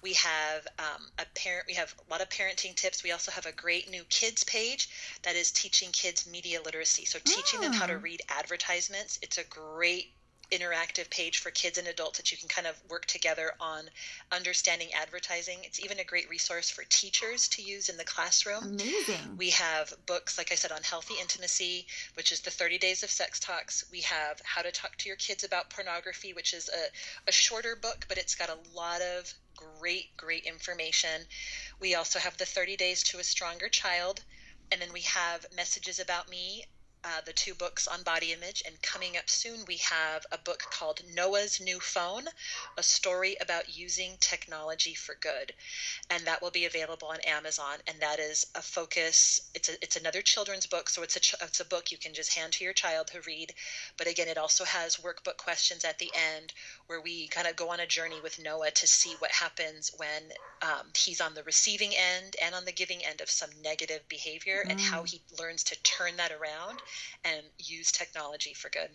We 0.00 0.12
have 0.12 0.68
um, 0.78 1.08
a 1.18 1.26
parent. 1.34 1.66
We 1.66 1.74
have 1.74 1.92
a 1.98 2.10
lot 2.10 2.20
of 2.20 2.28
parenting 2.28 2.76
tips. 2.76 3.02
We 3.02 3.10
also 3.10 3.32
have 3.32 3.46
a 3.46 3.52
great 3.52 3.90
new 3.90 4.04
kids 4.04 4.44
page 4.44 4.88
that 5.22 5.34
is 5.34 5.50
teaching 5.50 5.90
kids 5.90 6.28
media 6.30 6.62
literacy. 6.62 7.06
So 7.06 7.18
teaching 7.24 7.60
them 7.60 7.72
how 7.72 7.86
to 7.86 7.94
ah. 7.94 8.00
read 8.00 8.22
advertisements. 8.28 9.18
It's 9.20 9.38
a 9.38 9.44
great 9.44 10.12
interactive 10.50 11.10
page 11.10 11.38
for 11.38 11.50
kids 11.50 11.78
and 11.78 11.86
adults 11.88 12.18
that 12.18 12.32
you 12.32 12.38
can 12.38 12.48
kind 12.48 12.66
of 12.66 12.80
work 12.88 13.04
together 13.06 13.52
on 13.60 13.84
understanding 14.32 14.88
advertising. 14.94 15.58
It's 15.62 15.80
even 15.80 15.98
a 15.98 16.04
great 16.04 16.28
resource 16.28 16.70
for 16.70 16.84
teachers 16.88 17.48
to 17.48 17.62
use 17.62 17.88
in 17.88 17.96
the 17.96 18.04
classroom. 18.04 18.64
Amazing. 18.64 19.36
We 19.36 19.50
have 19.50 19.92
books, 20.06 20.38
like 20.38 20.52
I 20.52 20.54
said, 20.54 20.72
on 20.72 20.82
healthy 20.82 21.14
intimacy, 21.20 21.86
which 22.14 22.32
is 22.32 22.40
the 22.40 22.50
30 22.50 22.78
Days 22.78 23.02
of 23.02 23.10
Sex 23.10 23.38
Talks. 23.38 23.84
We 23.90 24.00
have 24.02 24.40
How 24.44 24.62
to 24.62 24.70
Talk 24.70 24.96
to 24.96 25.08
Your 25.08 25.16
Kids 25.16 25.44
About 25.44 25.70
Pornography, 25.70 26.32
which 26.32 26.54
is 26.54 26.68
a, 26.68 27.28
a 27.28 27.32
shorter 27.32 27.76
book, 27.76 28.06
but 28.08 28.18
it's 28.18 28.34
got 28.34 28.48
a 28.48 28.76
lot 28.76 29.00
of 29.02 29.32
great, 29.56 30.16
great 30.16 30.44
information. 30.44 31.22
We 31.80 31.94
also 31.94 32.18
have 32.18 32.36
the 32.36 32.46
30 32.46 32.76
Days 32.76 33.02
to 33.04 33.18
a 33.18 33.24
Stronger 33.24 33.68
Child. 33.68 34.22
And 34.70 34.80
then 34.80 34.92
we 34.92 35.00
have 35.00 35.46
Messages 35.56 35.98
About 35.98 36.28
Me 36.28 36.64
uh, 37.08 37.20
the 37.24 37.32
two 37.32 37.54
books 37.54 37.88
on 37.88 38.02
body 38.02 38.32
image. 38.32 38.62
And 38.66 38.80
coming 38.82 39.16
up 39.16 39.30
soon, 39.30 39.60
we 39.66 39.76
have 39.78 40.26
a 40.30 40.38
book 40.38 40.62
called 40.70 41.00
Noah's 41.14 41.60
New 41.60 41.80
Phone, 41.80 42.24
a 42.76 42.82
story 42.82 43.36
about 43.40 43.76
using 43.76 44.12
technology 44.20 44.92
for 44.94 45.14
good. 45.20 45.52
And 46.10 46.26
that 46.26 46.42
will 46.42 46.50
be 46.50 46.66
available 46.66 47.08
on 47.08 47.20
Amazon. 47.20 47.76
And 47.86 47.98
that 48.00 48.18
is 48.18 48.46
a 48.54 48.60
focus. 48.60 49.50
It's 49.54 49.70
a, 49.70 49.82
it's 49.82 49.96
another 49.96 50.20
children's 50.20 50.66
book, 50.66 50.90
so 50.90 51.02
it's 51.02 51.16
a 51.16 51.20
ch- 51.20 51.34
it's 51.40 51.60
a 51.60 51.64
book 51.64 51.90
you 51.90 51.98
can 51.98 52.12
just 52.12 52.36
hand 52.36 52.52
to 52.54 52.64
your 52.64 52.74
child 52.74 53.06
to 53.08 53.20
read. 53.22 53.54
But 53.96 54.06
again, 54.06 54.28
it 54.28 54.38
also 54.38 54.64
has 54.64 54.96
workbook 54.96 55.38
questions 55.38 55.84
at 55.84 55.98
the 55.98 56.10
end 56.36 56.52
where 56.88 57.00
we 57.02 57.28
kind 57.28 57.46
of 57.46 57.54
go 57.54 57.70
on 57.70 57.80
a 57.80 57.86
journey 57.86 58.16
with 58.22 58.42
Noah 58.42 58.70
to 58.70 58.86
see 58.86 59.14
what 59.18 59.30
happens 59.30 59.92
when 59.98 60.22
um, 60.62 60.86
he's 60.96 61.20
on 61.20 61.34
the 61.34 61.42
receiving 61.44 61.90
end 61.90 62.34
and 62.42 62.54
on 62.54 62.64
the 62.64 62.72
giving 62.72 63.04
end 63.04 63.20
of 63.20 63.30
some 63.30 63.50
negative 63.62 64.00
behavior 64.08 64.64
mm. 64.66 64.70
and 64.70 64.80
how 64.80 65.02
mm. 65.02 65.10
he 65.10 65.20
learns 65.38 65.62
to 65.64 65.82
turn 65.82 66.16
that 66.16 66.32
around 66.32 66.78
and 67.24 67.42
use 67.58 67.92
technology 67.92 68.54
for 68.54 68.70
good. 68.70 68.88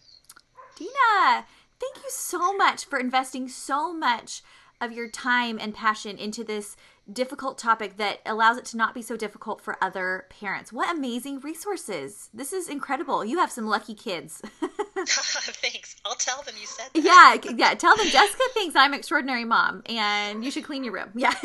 Dina, 0.76 1.46
thank 1.80 1.98
you 1.98 2.10
so 2.10 2.56
much 2.58 2.84
for 2.84 3.00
investing 3.00 3.48
so 3.48 3.94
much 3.94 4.42
of 4.82 4.92
your 4.92 5.08
time 5.08 5.60
and 5.62 5.74
passion 5.74 6.18
into 6.18 6.44
this 6.44 6.76
difficult 7.12 7.58
topic 7.58 7.98
that 7.98 8.20
allows 8.26 8.58
it 8.58 8.66
to 8.66 8.78
not 8.78 8.94
be 8.94 9.02
so 9.02 9.16
difficult 9.16 9.62
for 9.62 9.78
other 9.82 10.26
parents. 10.30 10.74
What 10.74 10.94
amazing 10.94 11.42
resources. 11.42 12.30
This 12.34 12.54
is 12.54 12.68
incredible. 12.68 13.24
You 13.24 13.38
have 13.38 13.52
some 13.52 13.68
lucky 13.68 13.94
kids. 13.94 14.42
Thanks. 15.08 15.96
I'll 16.06 16.16
tell 16.16 16.42
them 16.44 16.56
you 16.60 16.68
said 16.68 16.90
that. 16.94 17.04
Yeah, 17.04 17.54
yeah. 17.56 17.74
Tell 17.76 17.96
them 17.96 18.08
Jessica 18.08 18.44
thinks 18.54 18.76
I'm 18.76 18.94
extraordinary 18.94 19.46
mom 19.46 19.84
and 19.86 20.44
you 20.44 20.52
should 20.52 20.64
clean 20.64 20.84
your 20.84 20.94
room. 20.94 21.12
Yeah. 21.16 21.34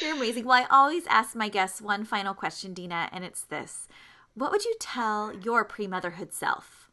You're 0.00 0.14
amazing. 0.14 0.44
Well, 0.44 0.62
I 0.62 0.66
always 0.70 1.06
ask 1.08 1.34
my 1.34 1.48
guests 1.48 1.80
one 1.80 2.04
final 2.04 2.34
question, 2.34 2.74
Dina, 2.74 3.08
and 3.12 3.24
it's 3.24 3.42
this. 3.42 3.88
What 4.34 4.50
would 4.50 4.64
you 4.64 4.74
tell 4.78 5.34
your 5.34 5.64
pre 5.64 5.86
motherhood 5.86 6.32
self? 6.32 6.90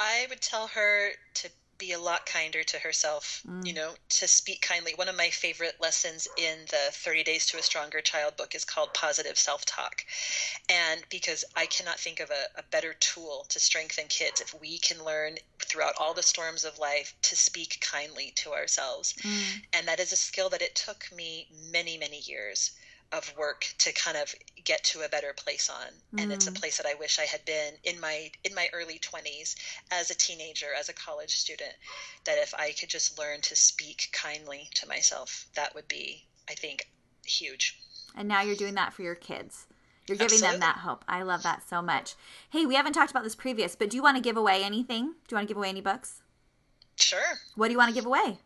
I 0.00 0.26
would 0.28 0.40
tell 0.40 0.68
her 0.68 1.10
to 1.34 1.48
be 1.82 1.92
a 1.92 1.98
lot 1.98 2.24
kinder 2.26 2.62
to 2.62 2.78
herself, 2.78 3.42
mm. 3.44 3.66
you 3.66 3.72
know, 3.72 3.90
to 4.08 4.28
speak 4.28 4.62
kindly. 4.62 4.92
One 4.94 5.08
of 5.08 5.16
my 5.16 5.30
favorite 5.30 5.74
lessons 5.80 6.28
in 6.38 6.60
the 6.70 6.92
30 6.92 7.24
Days 7.24 7.44
to 7.46 7.58
a 7.58 7.62
Stronger 7.62 8.00
Child 8.00 8.36
book 8.36 8.54
is 8.54 8.64
called 8.64 8.94
Positive 8.94 9.36
Self 9.36 9.64
Talk. 9.64 10.04
And 10.68 11.02
because 11.10 11.44
I 11.56 11.66
cannot 11.66 11.98
think 11.98 12.20
of 12.20 12.30
a, 12.30 12.60
a, 12.60 12.62
better 12.70 12.94
tool 12.94 13.46
to 13.48 13.58
strengthen 13.58 14.06
kids 14.06 14.40
if 14.40 14.54
we 14.60 14.78
can 14.78 15.04
learn 15.04 15.38
throughout 15.58 15.94
all 15.98 16.14
the 16.14 16.22
storms 16.22 16.64
of 16.64 16.78
life 16.78 17.14
to 17.22 17.34
speak 17.34 17.80
kindly 17.80 18.30
to 18.36 18.52
ourselves. 18.52 19.14
Mm. 19.14 19.62
And 19.72 19.88
that 19.88 19.98
is 19.98 20.12
a 20.12 20.16
skill 20.16 20.48
that 20.50 20.62
it 20.62 20.76
took 20.76 21.10
me 21.12 21.48
many, 21.72 21.98
many 21.98 22.20
years 22.20 22.70
of 23.12 23.32
work 23.36 23.66
to 23.78 23.92
kind 23.92 24.16
of 24.16 24.34
get 24.64 24.82
to 24.84 25.02
a 25.02 25.08
better 25.08 25.34
place 25.36 25.68
on. 25.68 26.20
And 26.20 26.30
mm. 26.30 26.34
it's 26.34 26.46
a 26.46 26.50
mm. 26.50 26.58
place 26.58 26.76
that 26.78 26.86
i 26.86 26.94
wish 26.94 27.18
i 27.18 27.24
had 27.24 27.44
been 27.44 27.74
in 27.84 28.00
my 28.00 28.30
in 28.44 28.54
my 28.54 28.68
early 28.72 28.98
20s 28.98 29.56
as 29.90 30.10
a 30.10 30.14
teenager 30.14 30.68
as 30.78 30.88
a 30.88 30.92
college 30.92 31.36
student 31.36 31.72
that 32.24 32.38
if 32.38 32.54
i 32.54 32.72
could 32.72 32.88
just 32.88 33.18
learn 33.18 33.40
to 33.42 33.56
speak 33.56 34.08
kindly 34.12 34.68
to 34.74 34.88
myself 34.88 35.46
that 35.54 35.74
would 35.74 35.88
be 35.88 36.24
i 36.48 36.54
think 36.54 36.88
huge. 37.24 37.78
And 38.16 38.28
now 38.28 38.42
you're 38.42 38.56
doing 38.56 38.74
that 38.74 38.92
for 38.92 39.02
your 39.02 39.14
kids. 39.14 39.66
You're 40.08 40.16
giving 40.16 40.34
Absolutely. 40.34 40.58
them 40.58 40.60
that 40.60 40.78
hope. 40.78 41.04
I 41.08 41.22
love 41.22 41.42
that 41.44 41.66
so 41.68 41.80
much. 41.80 42.14
Hey 42.50 42.66
we 42.66 42.74
haven't 42.74 42.92
talked 42.92 43.10
about 43.10 43.24
this 43.24 43.34
previous 43.34 43.76
but 43.76 43.90
do 43.90 43.96
you 43.96 44.02
want 44.02 44.16
to 44.16 44.22
give 44.22 44.36
away 44.36 44.62
anything? 44.64 45.04
Do 45.06 45.34
you 45.34 45.36
want 45.36 45.48
to 45.48 45.54
give 45.54 45.58
away 45.58 45.68
any 45.68 45.80
books? 45.80 46.22
Sure. 46.96 47.38
What 47.54 47.68
do 47.68 47.72
you 47.72 47.78
want 47.78 47.90
to 47.90 47.94
give 47.94 48.06
away 48.06 48.38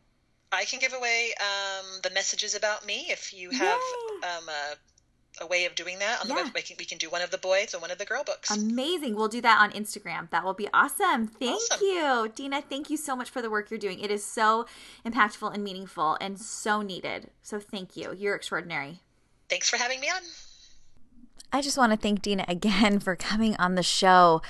I 0.53 0.65
can 0.65 0.79
give 0.79 0.93
away 0.93 1.33
um, 1.41 2.01
the 2.03 2.11
messages 2.11 2.55
about 2.55 2.87
me 2.87 3.07
if 3.11 3.35
you 3.35 3.51
have 3.51 3.81
um, 4.23 4.49
a, 4.49 5.45
a, 5.45 5.47
way 5.47 5.65
of 5.65 5.75
doing 5.75 5.99
that 5.99 6.21
on 6.21 6.29
yeah. 6.29 6.37
the 6.37 6.43
web. 6.45 6.53
We 6.55 6.63
can, 6.63 6.77
we 6.79 6.85
can, 6.85 6.99
do 6.99 7.11
one 7.11 7.21
of 7.21 7.31
the 7.31 7.39
boys 7.39 7.75
or 7.75 7.81
one 7.81 7.91
of 7.91 7.99
the 7.99 8.05
girl 8.05 8.23
books. 8.25 8.51
Amazing. 8.51 9.17
We'll 9.17 9.29
do 9.29 9.41
that 9.41 9.61
on 9.61 9.73
Instagram. 9.73 10.31
That 10.31 10.45
will 10.45 10.55
be 10.55 10.69
awesome. 10.73 11.27
Thank 11.27 11.61
awesome. 11.73 11.81
you, 11.83 12.33
Dina. 12.35 12.63
Thank 12.63 12.91
you 12.91 12.97
so 12.97 13.17
much 13.17 13.29
for 13.29 13.43
the 13.43 13.51
work 13.51 13.71
you're 13.71 13.79
doing. 13.79 13.99
It 13.99 14.11
is 14.11 14.25
so 14.25 14.67
impactful 15.05 15.53
and 15.53 15.65
meaningful 15.65 16.17
and 16.21 16.39
so 16.41 16.81
needed. 16.81 17.31
So 17.43 17.59
thank 17.59 17.97
you. 17.97 18.15
You're 18.17 18.37
extraordinary. 18.37 19.01
Thanks 19.49 19.69
for 19.69 19.77
having 19.77 20.01
me 20.01 20.09
on. 20.09 20.23
I 21.53 21.61
just 21.61 21.79
want 21.79 21.93
to 21.93 21.99
thank 21.99 22.23
Dina 22.23 22.45
again 22.49 22.99
for 23.01 23.17
coming 23.17 23.57
on 23.57 23.75
the 23.75 23.83
show 23.83 24.43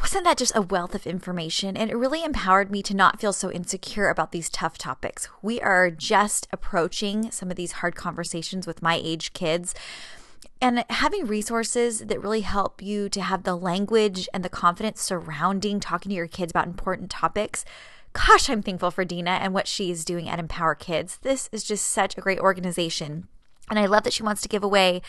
wasn't 0.00 0.24
that 0.24 0.38
just 0.38 0.56
a 0.56 0.62
wealth 0.62 0.94
of 0.94 1.06
information? 1.06 1.76
And 1.76 1.90
it 1.90 1.96
really 1.96 2.24
empowered 2.24 2.70
me 2.70 2.82
to 2.82 2.94
not 2.94 3.20
feel 3.20 3.32
so 3.32 3.50
insecure 3.50 4.08
about 4.08 4.32
these 4.32 4.50
tough 4.50 4.78
topics. 4.78 5.28
We 5.42 5.60
are 5.60 5.90
just 5.90 6.48
approaching 6.52 7.30
some 7.30 7.50
of 7.50 7.56
these 7.56 7.72
hard 7.72 7.94
conversations 7.94 8.66
with 8.66 8.82
my 8.82 9.00
age 9.02 9.32
kids. 9.32 9.74
And 10.60 10.84
having 10.90 11.26
resources 11.26 12.00
that 12.00 12.22
really 12.22 12.42
help 12.42 12.80
you 12.80 13.08
to 13.10 13.20
have 13.20 13.42
the 13.42 13.56
language 13.56 14.28
and 14.32 14.44
the 14.44 14.48
confidence 14.48 15.02
surrounding 15.02 15.80
talking 15.80 16.10
to 16.10 16.16
your 16.16 16.28
kids 16.28 16.52
about 16.52 16.66
important 16.66 17.10
topics 17.10 17.64
gosh, 18.12 18.50
I'm 18.50 18.62
thankful 18.62 18.90
for 18.90 19.04
Dina 19.04 19.30
and 19.30 19.54
what 19.54 19.66
she's 19.66 20.04
doing 20.04 20.28
at 20.28 20.38
Empower 20.38 20.74
Kids. 20.74 21.18
This 21.22 21.48
is 21.52 21.64
just 21.64 21.86
such 21.86 22.16
a 22.16 22.20
great 22.20 22.38
organization. 22.38 23.28
And 23.70 23.78
I 23.78 23.86
love 23.86 24.02
that 24.04 24.12
she 24.12 24.22
wants 24.22 24.42
to 24.42 24.48
give 24.48 24.62
away 24.62 25.02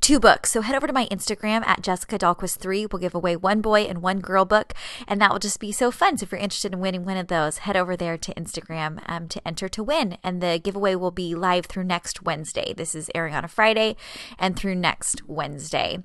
two 0.00 0.18
books. 0.18 0.50
So 0.50 0.62
head 0.62 0.74
over 0.74 0.86
to 0.86 0.92
my 0.92 1.06
Instagram 1.06 1.64
at 1.66 1.82
Jessica 1.82 2.18
Dahlquist3. 2.18 2.90
We'll 2.90 3.00
give 3.00 3.14
away 3.14 3.36
one 3.36 3.60
boy 3.60 3.82
and 3.82 4.02
one 4.02 4.20
girl 4.20 4.44
book. 4.44 4.72
And 5.06 5.20
that 5.20 5.30
will 5.30 5.38
just 5.38 5.60
be 5.60 5.70
so 5.70 5.90
fun. 5.90 6.18
So 6.18 6.24
if 6.24 6.32
you're 6.32 6.40
interested 6.40 6.72
in 6.72 6.80
winning 6.80 7.04
one 7.04 7.16
of 7.16 7.28
those, 7.28 7.58
head 7.58 7.76
over 7.76 7.96
there 7.96 8.18
to 8.18 8.34
Instagram 8.34 9.02
um, 9.06 9.28
to 9.28 9.46
enter 9.46 9.68
to 9.68 9.84
win. 9.84 10.18
And 10.24 10.42
the 10.42 10.60
giveaway 10.62 10.94
will 10.94 11.10
be 11.10 11.34
live 11.34 11.66
through 11.66 11.84
next 11.84 12.22
Wednesday. 12.22 12.72
This 12.76 12.94
is 12.94 13.10
airing 13.14 13.34
on 13.34 13.44
a 13.44 13.48
Friday 13.48 13.96
and 14.38 14.56
through 14.56 14.76
next 14.76 15.28
Wednesday. 15.28 16.02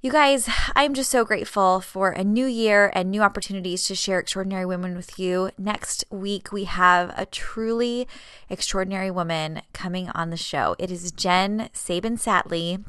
You 0.00 0.12
guys, 0.12 0.48
I'm 0.76 0.94
just 0.94 1.10
so 1.10 1.24
grateful 1.24 1.80
for 1.80 2.10
a 2.10 2.22
new 2.22 2.46
year 2.46 2.92
and 2.94 3.10
new 3.10 3.20
opportunities 3.20 3.82
to 3.86 3.96
share 3.96 4.20
extraordinary 4.20 4.64
women 4.64 4.94
with 4.94 5.18
you. 5.18 5.50
Next 5.58 6.04
week, 6.08 6.52
we 6.52 6.64
have 6.64 7.12
a 7.16 7.26
truly 7.26 8.06
extraordinary 8.48 9.10
woman 9.10 9.62
coming 9.72 10.08
on 10.10 10.30
the 10.30 10.36
show. 10.36 10.76
It 10.78 10.92
is 10.92 11.10
Jen 11.10 11.68
Sabin 11.72 12.16
Satley. 12.16 12.84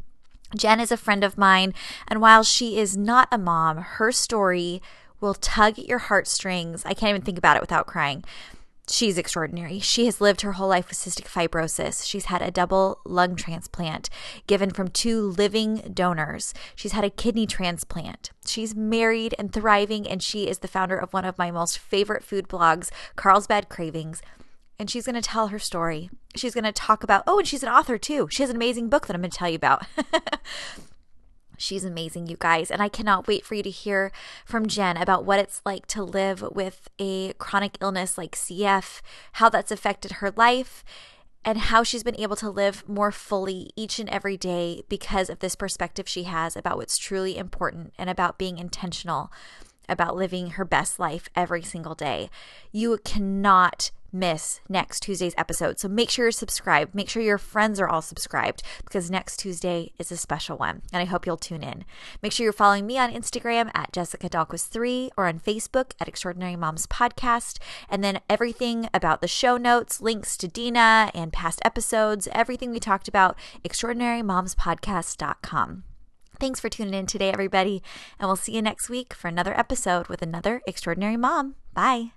Jen 0.56 0.80
is 0.80 0.92
a 0.92 0.98
friend 0.98 1.24
of 1.24 1.36
mine, 1.36 1.74
and 2.08 2.22
while 2.22 2.44
she 2.44 2.78
is 2.78 2.96
not 2.96 3.28
a 3.32 3.40
mom, 3.40 3.78
her 3.78 4.12
story 4.12 4.80
will 5.20 5.34
tug 5.34 5.80
at 5.80 5.88
your 5.88 5.98
heartstrings. 5.98 6.86
I 6.86 6.94
can't 6.94 7.10
even 7.10 7.24
think 7.24 7.40
about 7.40 7.58
it 7.58 7.62
without 7.62 7.88
crying. 7.88 8.24
She's 8.92 9.20
extraordinary. 9.20 9.80
She 9.80 10.06
has 10.06 10.20
lived 10.20 10.42
her 10.42 10.54
whole 10.54 10.70
life 10.70 10.90
with 10.90 10.98
cystic 10.98 11.28
fibrosis. 11.28 12.04
She's 12.06 12.26
had 12.26 12.42
a 12.42 12.50
double 12.50 13.00
lung 13.06 13.36
transplant 13.36 14.10
given 14.48 14.72
from 14.72 14.88
two 14.88 15.30
living 15.30 15.92
donors. 15.94 16.56
She's 16.76 16.94
had 16.94 17.04
a 17.04 17.12
kidney 17.12 17.46
transplant. 17.46 18.32
She's 18.48 18.76
married 18.76 19.36
and 19.38 19.54
thriving, 19.54 20.08
and 20.08 20.24
she 20.24 20.48
is 20.48 20.60
the 20.60 20.68
founder 20.68 20.98
of 20.98 21.14
one 21.14 21.24
of 21.24 21.38
my 21.38 21.52
most 21.52 21.78
favorite 21.78 22.24
food 22.24 22.48
blogs, 22.48 22.90
Carlsbad 23.16 23.70
Cravings. 23.70 24.24
And 24.80 24.90
she's 24.90 25.06
going 25.06 25.16
to 25.16 25.22
tell 25.22 25.50
her 25.50 25.60
story. 25.60 26.10
She's 26.36 26.56
going 26.56 26.64
to 26.64 26.72
talk 26.72 27.04
about, 27.04 27.24
oh, 27.28 27.38
and 27.38 27.48
she's 27.48 27.64
an 27.64 27.70
author 27.70 28.00
too. 28.00 28.28
She 28.32 28.42
has 28.42 28.50
an 28.50 28.56
amazing 28.56 28.90
book 28.90 29.06
that 29.06 29.16
I'm 29.16 29.22
going 29.22 29.30
to 29.30 29.38
tell 29.38 29.50
you 29.50 29.56
about. 29.56 29.86
She's 31.60 31.84
amazing, 31.84 32.28
you 32.28 32.38
guys. 32.38 32.72
And 32.72 32.82
I 32.82 32.90
cannot 32.90 33.28
wait 33.28 33.46
for 33.46 33.56
you 33.56 33.64
to 33.64 33.70
hear 33.70 34.12
from 34.46 34.68
Jen 34.68 34.98
about 34.98 35.26
what 35.26 35.40
it's 35.40 35.62
like 35.66 35.86
to 35.88 36.04
live 36.04 36.42
with 36.54 36.90
a 37.00 37.34
chronic 37.34 37.78
illness 37.82 38.18
like 38.18 38.36
CF, 38.36 39.02
how 39.34 39.50
that's 39.50 39.72
affected 39.72 40.14
her 40.14 40.32
life, 40.36 40.84
and 41.44 41.58
how 41.58 41.84
she's 41.84 42.04
been 42.04 42.20
able 42.20 42.36
to 42.38 42.50
live 42.50 42.88
more 42.88 43.12
fully 43.12 43.72
each 43.76 44.00
and 44.00 44.10
every 44.10 44.38
day 44.38 44.84
because 44.90 45.30
of 45.30 45.40
this 45.40 45.56
perspective 45.56 46.08
she 46.08 46.24
has 46.24 46.56
about 46.56 46.78
what's 46.78 46.98
truly 46.98 47.38
important 47.38 47.94
and 47.98 48.10
about 48.10 48.38
being 48.38 48.58
intentional 48.58 49.32
about 49.90 50.16
living 50.16 50.52
her 50.52 50.64
best 50.64 51.00
life 51.00 51.28
every 51.36 51.64
single 51.64 51.96
day. 51.96 52.30
You 52.72 53.00
cannot 53.04 53.92
miss 54.12 54.60
next 54.68 55.02
Tuesday's 55.02 55.36
episode. 55.38 55.80
So 55.80 55.88
make 55.88 56.10
sure 56.10 56.26
you're 56.26 56.32
subscribed. 56.32 56.96
Make 56.96 57.10
sure 57.10 57.22
your 57.22 57.38
friends 57.38 57.80
are 57.80 57.88
all 57.88 58.02
subscribed 58.02 58.64
because 58.84 59.12
next 59.12 59.38
Tuesday 59.38 59.94
is 59.98 60.12
a 60.12 60.18
special 60.18 60.58
one. 60.58 60.82
And 60.92 61.02
I 61.02 61.06
hope 61.06 61.26
you'll 61.26 61.38
tune 61.38 61.64
in. 61.64 61.86
Make 62.22 62.32
sure 62.32 62.44
you're 62.44 62.54
following 62.54 62.86
me 62.86 62.98
on 62.98 63.14
Instagram 63.14 63.72
at 63.74 63.94
Jessica 63.94 64.30
Dahlquist3 64.30 65.10
or 65.18 65.28
on 65.28 65.40
Facebook 65.40 65.92
at 66.00 66.08
Extraordinary 66.08 66.56
Moms 66.56 66.88
Podcast. 66.88 67.60
And 67.90 68.04
then 68.04 68.20
everything 68.30 68.90
about 68.94 69.22
the 69.22 69.28
show 69.28 69.58
notes, 69.58 70.02
links 70.02 70.38
to 70.38 70.48
Dina 70.48 71.12
and 71.14 71.34
past 71.34 71.62
episodes, 71.64 72.28
everything 72.32 72.72
we 72.72 72.80
talked 72.80 73.08
about, 73.08 73.38
extraordinarymomspodcast.com. 73.64 75.84
Thanks 76.40 76.60
for 76.62 76.70
tuning 76.70 76.94
in 76.94 77.06
today, 77.06 77.32
everybody, 77.32 77.84
and 78.18 78.30
we'll 78.30 78.38
see 78.38 78.54
you 78.54 78.62
next 78.62 78.90
week 78.90 79.14
for 79.14 79.28
another 79.28 79.58
episode 79.60 80.08
with 80.08 80.22
another 80.22 80.62
extraordinary 80.66 81.18
mom. 81.18 81.56
Bye. 81.74 82.14